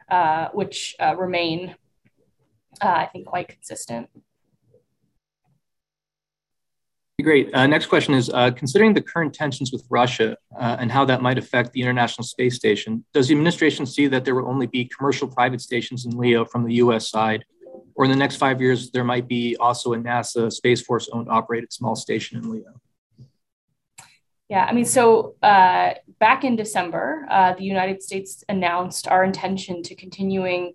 uh, 0.10 0.50
which 0.54 0.96
uh, 1.00 1.16
remain, 1.16 1.76
uh, 2.82 2.88
I 2.88 3.06
think, 3.08 3.28
quite 3.28 3.48
consistent. 3.48 4.10
Great. 7.22 7.54
Uh, 7.54 7.68
next 7.68 7.88
question 7.88 8.14
is 8.14 8.30
uh, 8.30 8.50
considering 8.52 8.94
the 8.94 9.02
current 9.02 9.34
tensions 9.34 9.74
with 9.74 9.84
Russia 9.90 10.38
and 10.58 10.90
how 10.90 11.04
that 11.04 11.22
might 11.22 11.38
affect 11.38 11.74
the 11.74 11.82
International 11.82 12.24
Space 12.24 12.56
Station, 12.56 13.04
does 13.14 13.28
the 13.28 13.34
administration 13.34 13.86
see 13.86 14.08
that 14.08 14.24
there 14.24 14.36
will 14.36 14.48
only 14.48 14.68
be 14.68 14.86
commercial 14.86 15.28
private 15.28 15.60
stations 15.60 16.06
in 16.06 16.12
LEO 16.12 16.46
from 16.46 16.64
the 16.66 16.76
US 16.76 17.10
side? 17.10 17.44
Or 17.96 18.06
in 18.06 18.12
the 18.12 18.18
next 18.18 18.38
five 18.38 18.62
years, 18.62 18.92
there 18.92 19.04
might 19.04 19.28
be 19.28 19.58
also 19.60 19.92
a 19.92 19.98
NASA 19.98 20.50
Space 20.50 20.82
Force 20.82 21.10
owned 21.12 21.28
operated 21.30 21.74
small 21.74 21.98
station 21.98 22.38
in 22.38 22.50
LEO? 22.50 22.80
Yeah, 24.50 24.66
I 24.66 24.74
mean, 24.74 24.86
so 24.86 25.36
uh, 25.44 25.94
back 26.20 26.44
in 26.44 26.56
December, 26.56 27.28
uh, 27.30 27.54
the 27.54 27.64
United 27.64 28.02
States 28.02 28.44
announced 28.50 29.08
our 29.08 29.24
intention 29.24 29.84
to 29.84 29.96
continuing 29.96 30.74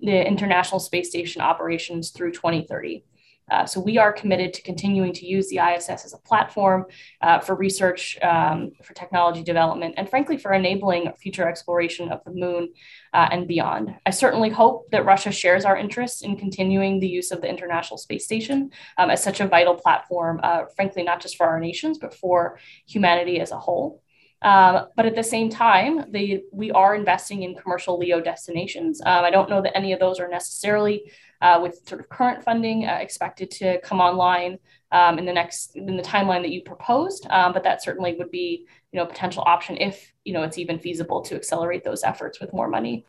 the 0.00 0.26
International 0.26 0.78
Space 0.78 1.08
Station 1.08 1.40
operations 1.40 2.10
through 2.10 2.32
2030. 2.32 3.04
Uh, 3.50 3.64
so 3.64 3.80
we 3.80 3.96
are 3.96 4.12
committed 4.12 4.52
to 4.54 4.62
continuing 4.62 5.12
to 5.12 5.26
use 5.26 5.48
the 5.48 5.58
ISS 5.58 6.04
as 6.04 6.12
a 6.12 6.18
platform 6.18 6.84
uh, 7.22 7.38
for 7.38 7.54
research, 7.54 8.18
um, 8.22 8.72
for 8.82 8.92
technology 8.94 9.42
development, 9.42 9.94
and 9.96 10.10
frankly, 10.10 10.36
for 10.36 10.52
enabling 10.52 11.12
future 11.20 11.48
exploration 11.48 12.10
of 12.10 12.22
the 12.24 12.32
moon 12.32 12.72
uh, 13.14 13.28
and 13.30 13.46
beyond. 13.46 13.94
I 14.04 14.10
certainly 14.10 14.50
hope 14.50 14.90
that 14.90 15.04
Russia 15.04 15.30
shares 15.30 15.64
our 15.64 15.76
interest 15.76 16.24
in 16.24 16.36
continuing 16.36 16.98
the 16.98 17.08
use 17.08 17.30
of 17.30 17.40
the 17.40 17.48
International 17.48 17.98
Space 17.98 18.24
Station 18.24 18.70
um, 18.98 19.10
as 19.10 19.22
such 19.22 19.40
a 19.40 19.46
vital 19.46 19.74
platform, 19.74 20.40
uh, 20.42 20.64
frankly, 20.74 21.02
not 21.02 21.20
just 21.20 21.36
for 21.36 21.46
our 21.46 21.60
nations, 21.60 21.98
but 21.98 22.14
for 22.14 22.58
humanity 22.86 23.40
as 23.40 23.52
a 23.52 23.58
whole. 23.58 24.02
Um, 24.42 24.88
but 24.96 25.06
at 25.06 25.16
the 25.16 25.22
same 25.22 25.48
time, 25.48 26.04
we 26.52 26.70
are 26.72 26.94
investing 26.94 27.42
in 27.42 27.54
commercial 27.54 27.98
LEO 27.98 28.20
destinations. 28.20 29.00
Um, 29.00 29.24
I 29.24 29.30
don't 29.30 29.48
know 29.48 29.62
that 29.62 29.76
any 29.76 29.92
of 29.92 30.00
those 30.00 30.20
are 30.20 30.28
necessarily 30.28 31.10
uh, 31.42 31.58
with 31.62 31.80
sort 31.86 32.00
of 32.00 32.08
current 32.08 32.42
funding 32.42 32.86
uh, 32.86 32.98
expected 33.00 33.50
to 33.50 33.80
come 33.80 34.00
online 34.00 34.58
um, 34.92 35.18
in 35.18 35.24
the 35.24 35.32
next 35.32 35.76
in 35.76 35.96
the 35.96 36.02
timeline 36.02 36.42
that 36.42 36.50
you 36.50 36.62
proposed. 36.62 37.26
Um, 37.30 37.52
but 37.52 37.62
that 37.64 37.82
certainly 37.82 38.14
would 38.18 38.30
be 38.30 38.66
you 38.92 38.98
know 38.98 39.04
a 39.04 39.08
potential 39.08 39.42
option 39.46 39.76
if 39.76 40.12
you 40.24 40.32
know 40.32 40.42
it's 40.42 40.58
even 40.58 40.78
feasible 40.78 41.20
to 41.22 41.34
accelerate 41.34 41.84
those 41.84 42.02
efforts 42.04 42.40
with 42.40 42.52
more 42.52 42.68
money. 42.68 43.04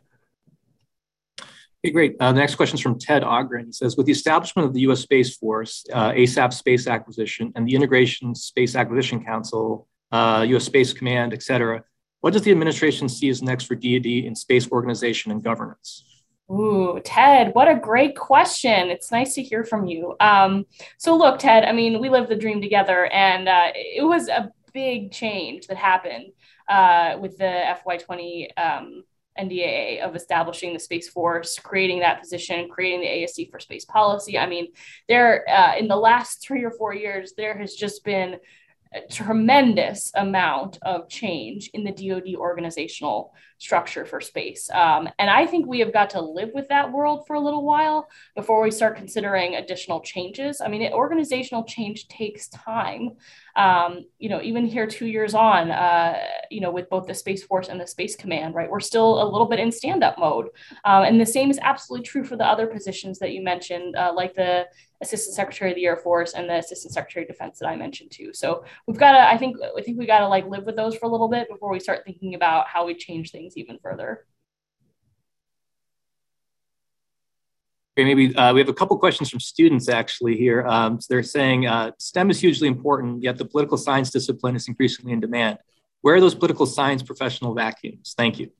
Okay, 1.85 1.93
great. 1.93 2.15
Uh, 2.19 2.31
the 2.31 2.39
next 2.39 2.55
question 2.55 2.75
is 2.75 2.81
from 2.81 2.97
Ted 2.97 3.23
Ogren. 3.23 3.67
He 3.67 3.71
says, 3.71 3.95
with 3.95 4.07
the 4.07 4.11
establishment 4.11 4.67
of 4.67 4.73
the 4.73 4.81
U.S. 4.81 5.01
Space 5.01 5.37
Force, 5.37 5.85
uh, 5.93 6.11
ASAP 6.11 6.51
Space 6.51 6.87
Acquisition, 6.87 7.53
and 7.55 7.67
the 7.67 7.75
Integration 7.75 8.33
Space 8.33 8.75
Acquisition 8.75 9.23
Council, 9.23 9.87
uh, 10.11 10.43
U.S. 10.49 10.63
Space 10.63 10.91
Command, 10.91 11.33
et 11.33 11.43
cetera, 11.43 11.83
what 12.21 12.33
does 12.33 12.41
the 12.41 12.51
administration 12.51 13.07
see 13.07 13.29
as 13.29 13.43
next 13.43 13.65
for 13.65 13.75
DoD 13.75 14.05
in 14.05 14.35
space 14.35 14.69
organization 14.71 15.31
and 15.31 15.43
governance? 15.43 16.16
Ooh, 16.49 17.01
Ted, 17.03 17.53
what 17.53 17.67
a 17.67 17.75
great 17.75 18.15
question. 18.15 18.89
It's 18.89 19.11
nice 19.11 19.33
to 19.35 19.43
hear 19.43 19.65
from 19.65 19.85
you. 19.85 20.15
Um, 20.21 20.65
so, 20.97 21.15
look, 21.15 21.39
Ted, 21.39 21.65
I 21.65 21.73
mean, 21.73 21.99
we 21.99 22.09
lived 22.09 22.29
the 22.29 22.37
dream 22.37 22.61
together, 22.61 23.05
and 23.07 23.49
uh, 23.49 23.71
it 23.75 24.05
was 24.05 24.29
a 24.29 24.51
big 24.73 25.11
change 25.11 25.67
that 25.67 25.75
happened 25.75 26.31
uh, 26.69 27.17
with 27.19 27.37
the 27.37 27.75
FY20 27.85 28.47
um, 28.57 29.03
NDAA 29.37 30.01
of 30.01 30.15
establishing 30.15 30.73
the 30.73 30.79
Space 30.79 31.09
Force, 31.09 31.59
creating 31.59 31.99
that 31.99 32.21
position, 32.21 32.69
creating 32.69 33.01
the 33.01 33.07
ASD 33.07 33.51
for 33.51 33.59
space 33.59 33.85
policy. 33.85 34.37
I 34.37 34.47
mean, 34.47 34.67
there 35.07 35.43
uh, 35.49 35.75
in 35.77 35.87
the 35.87 35.95
last 35.95 36.41
three 36.41 36.63
or 36.63 36.71
four 36.71 36.93
years, 36.93 37.33
there 37.35 37.57
has 37.57 37.73
just 37.73 38.03
been 38.03 38.37
a 38.93 39.01
tremendous 39.11 40.11
amount 40.15 40.79
of 40.81 41.09
change 41.09 41.69
in 41.73 41.83
the 41.83 41.91
DoD 41.91 42.35
organizational 42.35 43.33
structure 43.59 44.05
for 44.05 44.21
space. 44.21 44.69
Um, 44.71 45.09
and 45.17 45.29
I 45.29 45.45
think 45.45 45.65
we 45.65 45.79
have 45.79 45.91
got 45.91 46.11
to 46.11 46.21
live 46.21 46.51
with 46.53 46.67
that 46.69 46.91
world 46.91 47.25
for 47.25 47.35
a 47.35 47.39
little 47.39 47.65
while 47.65 48.07
before 48.35 48.61
we 48.61 48.71
start 48.71 48.97
considering 48.97 49.55
additional 49.55 49.99
changes. 50.01 50.61
I 50.61 50.67
mean, 50.67 50.81
it, 50.81 50.93
organizational 50.93 51.63
change 51.63 52.07
takes 52.07 52.49
time. 52.49 53.11
Um, 53.55 54.05
you 54.19 54.29
know, 54.29 54.41
even 54.43 54.65
here 54.65 54.85
two 54.85 55.07
years 55.07 55.33
on, 55.33 55.71
uh, 55.71 56.19
you 56.51 56.61
know, 56.61 56.69
with 56.69 56.89
both 56.89 57.07
the 57.07 57.15
Space 57.15 57.43
Force 57.43 57.69
and 57.69 57.81
the 57.81 57.87
Space 57.87 58.15
Command, 58.15 58.53
right, 58.53 58.69
we're 58.69 58.79
still 58.79 59.23
a 59.23 59.27
little 59.27 59.47
bit 59.47 59.59
in 59.59 59.71
stand 59.71 60.03
up 60.03 60.19
mode. 60.19 60.49
Um, 60.85 61.03
and 61.03 61.19
the 61.19 61.25
same 61.25 61.49
is 61.49 61.59
absolutely 61.63 62.05
true 62.05 62.23
for 62.23 62.35
the 62.35 62.45
other 62.45 62.67
positions 62.67 63.17
that 63.19 63.31
you 63.31 63.41
mentioned, 63.43 63.95
uh, 63.95 64.13
like 64.15 64.35
the 64.35 64.67
Assistant 65.01 65.35
Secretary 65.35 65.71
of 65.71 65.75
the 65.75 65.85
Air 65.85 65.97
Force 65.97 66.33
and 66.33 66.49
the 66.49 66.57
Assistant 66.57 66.93
Secretary 66.93 67.23
of 67.23 67.29
Defense 67.29 67.59
that 67.59 67.67
I 67.67 67.75
mentioned 67.75 68.11
too. 68.11 68.31
So 68.33 68.63
we've 68.87 68.97
got 68.97 69.11
to, 69.11 69.19
I 69.19 69.37
think, 69.37 69.57
I 69.77 69.81
think 69.81 69.99
we 69.99 70.07
got 70.07 70.19
to 70.19 70.27
like 70.27 70.47
live 70.47 70.65
with 70.65 70.75
those 70.75 70.95
for 70.95 71.05
a 71.05 71.09
little 71.09 71.27
bit 71.27 71.49
before 71.49 71.71
we 71.71 71.79
start 71.79 72.03
thinking 72.05 72.33
about 72.33 72.67
how 72.67 72.85
we 72.85 72.95
change 72.95 73.31
things 73.31 73.46
even 73.55 73.77
further. 73.81 74.25
Okay, 77.97 78.05
maybe 78.05 78.35
uh, 78.35 78.53
we 78.53 78.59
have 78.59 78.69
a 78.69 78.73
couple 78.73 78.95
questions 78.99 79.29
from 79.29 79.39
students 79.39 79.89
actually 79.89 80.37
here. 80.37 80.65
Um, 80.67 81.01
so 81.01 81.07
they're 81.09 81.23
saying 81.23 81.65
uh, 81.65 81.91
STEM 81.97 82.29
is 82.29 82.39
hugely 82.39 82.67
important, 82.67 83.23
yet 83.23 83.37
the 83.37 83.45
political 83.45 83.77
science 83.77 84.11
discipline 84.11 84.55
is 84.55 84.67
increasingly 84.67 85.13
in 85.13 85.19
demand. 85.19 85.57
Where 86.01 86.15
are 86.15 86.21
those 86.21 86.35
political 86.35 86.67
science 86.67 87.01
professional 87.01 87.55
vacuums? 87.55 88.13
Thank 88.15 88.37
you. 88.37 88.51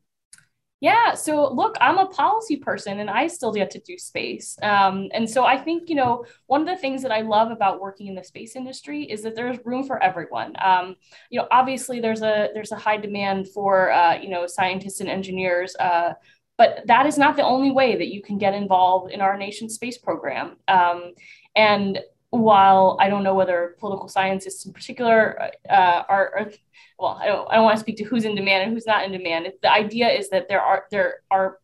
Yeah, 0.80 1.15
so 1.15 1.51
look, 1.51 1.75
I'm 1.82 1.97
a 1.97 2.05
policy 2.05 2.57
person 2.57 2.99
and 2.99 3.09
I 3.09 3.25
still 3.25 3.51
get 3.51 3.71
to 3.71 3.80
do 3.80 3.97
space. 3.97 4.59
Um, 4.61 5.07
and 5.11 5.28
so 5.28 5.43
I 5.43 5.57
think, 5.57 5.89
you 5.89 5.95
know, 5.95 6.23
one 6.45 6.61
of 6.61 6.67
the 6.67 6.78
things 6.78 7.01
that 7.01 7.11
I 7.11 7.21
love 7.21 7.49
about 7.49 7.82
working 7.82 8.05
in 8.05 8.13
the 8.13 8.23
space 8.23 8.55
industry 8.55 9.03
is 9.03 9.23
that 9.23 9.36
there's 9.36 9.57
room 9.65 9.84
for 9.86 10.01
everyone. 10.03 10.53
Um, 10.63 10.95
you 11.32 11.39
know, 11.39 11.47
obviously 11.49 11.99
there's 11.99 12.21
a 12.21 12.49
there's 12.53 12.71
a 12.71 12.78
high 12.78 12.97
demand 12.97 13.47
for 13.49 13.91
uh, 13.91 14.19
you 14.19 14.30
know 14.30 14.45
scientists 14.45 14.99
and 14.99 15.09
engineers 15.09 15.75
uh, 15.80 16.13
but 16.57 16.82
that 16.88 17.05
is 17.05 17.17
not 17.17 17.36
the 17.36 17.43
only 17.43 17.71
way 17.71 17.95
that 17.95 18.07
you 18.07 18.21
can 18.21 18.38
get 18.38 18.53
involved 18.53 19.11
in 19.11 19.21
our 19.21 19.38
nation's 19.38 19.75
space 19.75 19.97
program. 19.97 20.57
Um, 20.67 21.13
and 21.55 21.99
while 22.30 22.97
I 22.99 23.09
don't 23.09 23.23
know 23.23 23.34
whether 23.34 23.75
political 23.80 24.07
scientists 24.07 24.65
in 24.65 24.73
particular 24.73 25.51
uh, 25.69 26.03
are, 26.09 26.32
are, 26.38 26.51
well, 26.99 27.17
I 27.21 27.28
don't, 27.28 27.47
I 27.49 27.55
don't 27.55 27.63
want 27.63 27.78
to 27.78 27.80
speak 27.80 27.97
to 27.97 28.03
who's 28.03 28.25
in 28.25 28.36
demand 28.36 28.63
and 28.63 28.73
who's 28.73 28.86
not 28.86 29.05
in 29.05 29.11
demand. 29.11 29.51
The 29.61 29.71
idea 29.71 30.09
is 30.09 30.30
that 30.30 30.49
there 30.49 30.61
are 30.61 30.86
there 30.91 31.21
are, 31.32 31.59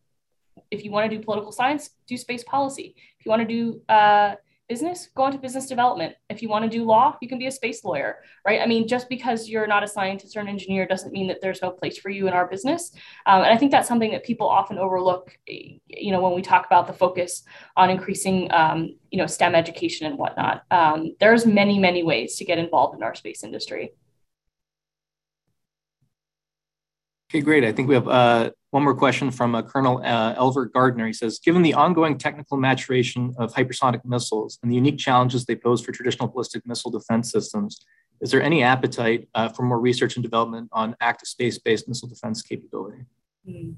if 0.70 0.84
you 0.84 0.90
want 0.90 1.10
to 1.10 1.16
do 1.16 1.22
political 1.22 1.52
science, 1.52 1.90
do 2.06 2.16
space 2.16 2.44
policy. 2.44 2.94
If 3.18 3.26
you 3.26 3.30
want 3.30 3.46
to 3.46 3.48
do 3.48 3.80
uh, 3.88 4.36
business, 4.68 5.08
go 5.14 5.26
into 5.26 5.38
business 5.38 5.66
development. 5.66 6.14
If 6.30 6.42
you 6.42 6.48
want 6.48 6.64
to 6.64 6.70
do 6.70 6.84
law, 6.84 7.16
you 7.20 7.28
can 7.28 7.38
be 7.38 7.46
a 7.46 7.50
space 7.50 7.84
lawyer, 7.84 8.18
right? 8.46 8.60
I 8.60 8.66
mean, 8.66 8.88
just 8.88 9.08
because 9.08 9.48
you're 9.48 9.66
not 9.66 9.82
a 9.82 9.88
scientist 9.88 10.36
or 10.36 10.40
an 10.40 10.48
engineer 10.48 10.86
doesn't 10.86 11.12
mean 11.12 11.28
that 11.28 11.40
there's 11.42 11.60
no 11.62 11.70
place 11.70 11.98
for 11.98 12.08
you 12.08 12.26
in 12.26 12.32
our 12.32 12.46
business. 12.46 12.92
Um, 13.26 13.42
and 13.42 13.52
I 13.52 13.56
think 13.56 13.70
that's 13.70 13.88
something 13.88 14.12
that 14.12 14.24
people 14.24 14.48
often 14.48 14.78
overlook, 14.78 15.36
you 15.46 16.12
know, 16.12 16.20
when 16.20 16.34
we 16.34 16.42
talk 16.42 16.66
about 16.66 16.86
the 16.86 16.92
focus 16.92 17.44
on 17.76 17.90
increasing, 17.90 18.50
um, 18.52 18.96
you 19.10 19.18
know, 19.18 19.26
STEM 19.26 19.54
education 19.54 20.06
and 20.06 20.18
whatnot. 20.18 20.64
Um, 20.70 21.14
there's 21.20 21.46
many, 21.46 21.78
many 21.78 22.02
ways 22.02 22.36
to 22.36 22.44
get 22.44 22.58
involved 22.58 22.96
in 22.96 23.02
our 23.02 23.14
space 23.14 23.44
industry. 23.44 23.92
Okay, 27.34 27.42
great. 27.42 27.64
I 27.64 27.72
think 27.72 27.88
we 27.88 27.96
have 27.96 28.06
uh, 28.06 28.50
one 28.70 28.84
more 28.84 28.94
question 28.94 29.32
from 29.32 29.56
uh, 29.56 29.62
Colonel 29.62 30.00
uh, 30.04 30.36
Elver 30.36 30.72
Gardner. 30.72 31.08
He 31.08 31.12
says, 31.12 31.40
given 31.40 31.62
the 31.62 31.74
ongoing 31.74 32.16
technical 32.16 32.56
maturation 32.56 33.34
of 33.38 33.52
hypersonic 33.52 34.04
missiles 34.04 34.56
and 34.62 34.70
the 34.70 34.76
unique 34.76 34.98
challenges 34.98 35.44
they 35.44 35.56
pose 35.56 35.84
for 35.84 35.90
traditional 35.90 36.28
ballistic 36.28 36.64
missile 36.64 36.92
defense 36.92 37.32
systems, 37.32 37.84
is 38.20 38.30
there 38.30 38.40
any 38.40 38.62
appetite 38.62 39.28
uh, 39.34 39.48
for 39.48 39.64
more 39.64 39.80
research 39.80 40.14
and 40.14 40.22
development 40.22 40.68
on 40.70 40.94
active 41.00 41.26
space-based 41.26 41.88
missile 41.88 42.08
defense 42.08 42.40
capability? 42.40 43.02
Mm. 43.48 43.74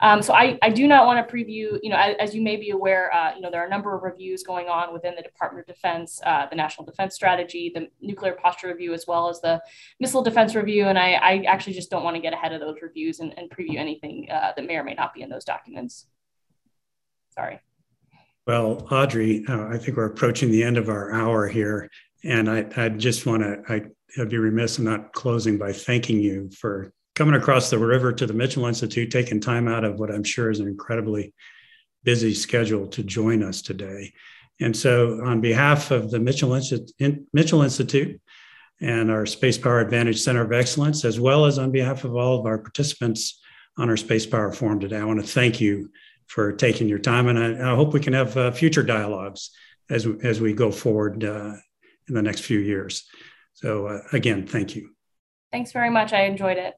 Um, 0.00 0.22
so 0.22 0.34
I, 0.34 0.58
I 0.62 0.70
do 0.70 0.86
not 0.86 1.06
want 1.06 1.26
to 1.26 1.34
preview, 1.34 1.78
you 1.82 1.90
know, 1.90 1.96
as, 1.96 2.16
as 2.18 2.34
you 2.34 2.42
may 2.42 2.56
be 2.56 2.70
aware, 2.70 3.12
uh, 3.14 3.34
you 3.34 3.40
know, 3.40 3.50
there 3.50 3.62
are 3.62 3.66
a 3.66 3.70
number 3.70 3.94
of 3.94 4.02
reviews 4.02 4.42
going 4.42 4.68
on 4.68 4.92
within 4.92 5.14
the 5.14 5.22
Department 5.22 5.68
of 5.68 5.74
Defense, 5.74 6.20
uh, 6.24 6.46
the 6.48 6.56
National 6.56 6.84
Defense 6.84 7.14
Strategy, 7.14 7.72
the 7.74 7.88
Nuclear 8.00 8.32
Posture 8.32 8.68
Review, 8.68 8.92
as 8.92 9.06
well 9.06 9.28
as 9.28 9.40
the 9.40 9.60
Missile 10.00 10.22
Defense 10.22 10.54
Review. 10.54 10.86
And 10.86 10.98
I, 10.98 11.12
I 11.12 11.44
actually 11.46 11.74
just 11.74 11.90
don't 11.90 12.04
want 12.04 12.16
to 12.16 12.22
get 12.22 12.32
ahead 12.32 12.52
of 12.52 12.60
those 12.60 12.76
reviews 12.82 13.20
and, 13.20 13.32
and 13.38 13.50
preview 13.50 13.76
anything 13.76 14.28
uh, 14.30 14.52
that 14.56 14.66
may 14.66 14.76
or 14.76 14.84
may 14.84 14.94
not 14.94 15.14
be 15.14 15.22
in 15.22 15.28
those 15.28 15.44
documents. 15.44 16.06
Sorry. 17.34 17.60
Well, 18.46 18.86
Audrey, 18.90 19.44
uh, 19.48 19.68
I 19.68 19.78
think 19.78 19.96
we're 19.96 20.06
approaching 20.06 20.50
the 20.50 20.64
end 20.64 20.76
of 20.76 20.88
our 20.88 21.12
hour 21.12 21.48
here. 21.48 21.88
And 22.24 22.50
I, 22.50 22.66
I 22.76 22.88
just 22.88 23.24
want 23.26 23.42
to, 23.42 23.62
I'd 23.68 24.28
be 24.28 24.38
remiss 24.38 24.78
in 24.78 24.84
not 24.84 25.12
closing 25.12 25.58
by 25.58 25.72
thanking 25.72 26.20
you 26.20 26.50
for 26.50 26.92
coming 27.14 27.34
across 27.34 27.70
the 27.70 27.78
river 27.78 28.12
to 28.12 28.26
the 28.26 28.32
Mitchell 28.32 28.66
Institute, 28.66 29.10
taking 29.10 29.40
time 29.40 29.68
out 29.68 29.84
of 29.84 29.98
what 29.98 30.10
I'm 30.10 30.24
sure 30.24 30.50
is 30.50 30.60
an 30.60 30.68
incredibly 30.68 31.34
busy 32.04 32.34
schedule 32.34 32.86
to 32.88 33.02
join 33.02 33.42
us 33.42 33.62
today. 33.62 34.12
And 34.60 34.76
so, 34.76 35.20
on 35.24 35.40
behalf 35.40 35.90
of 35.90 36.10
the 36.10 36.20
Mitchell, 36.20 36.58
Mitchell 37.32 37.62
Institute 37.62 38.20
and 38.80 39.10
our 39.10 39.26
Space 39.26 39.58
Power 39.58 39.80
Advantage 39.80 40.20
Center 40.20 40.42
of 40.42 40.52
Excellence, 40.52 41.04
as 41.04 41.18
well 41.18 41.46
as 41.46 41.58
on 41.58 41.70
behalf 41.70 42.04
of 42.04 42.14
all 42.14 42.38
of 42.38 42.46
our 42.46 42.58
participants 42.58 43.40
on 43.78 43.88
our 43.88 43.96
Space 43.96 44.26
Power 44.26 44.52
Forum 44.52 44.80
today, 44.80 44.98
I 44.98 45.04
want 45.04 45.20
to 45.20 45.26
thank 45.26 45.60
you 45.60 45.90
for 46.26 46.52
taking 46.52 46.88
your 46.88 46.98
time. 46.98 47.28
And 47.28 47.38
I, 47.38 47.72
I 47.72 47.74
hope 47.74 47.92
we 47.92 48.00
can 48.00 48.12
have 48.12 48.36
uh, 48.36 48.50
future 48.52 48.82
dialogues 48.82 49.50
as, 49.90 50.06
as 50.22 50.40
we 50.40 50.52
go 50.52 50.70
forward 50.70 51.24
uh, 51.24 51.54
in 52.08 52.14
the 52.14 52.22
next 52.22 52.40
few 52.40 52.58
years. 52.58 53.04
So, 53.54 53.86
uh, 53.86 54.00
again, 54.12 54.46
thank 54.46 54.76
you. 54.76 54.90
Thanks 55.50 55.72
very 55.72 55.90
much. 55.90 56.12
I 56.12 56.22
enjoyed 56.24 56.56
it. 56.56 56.74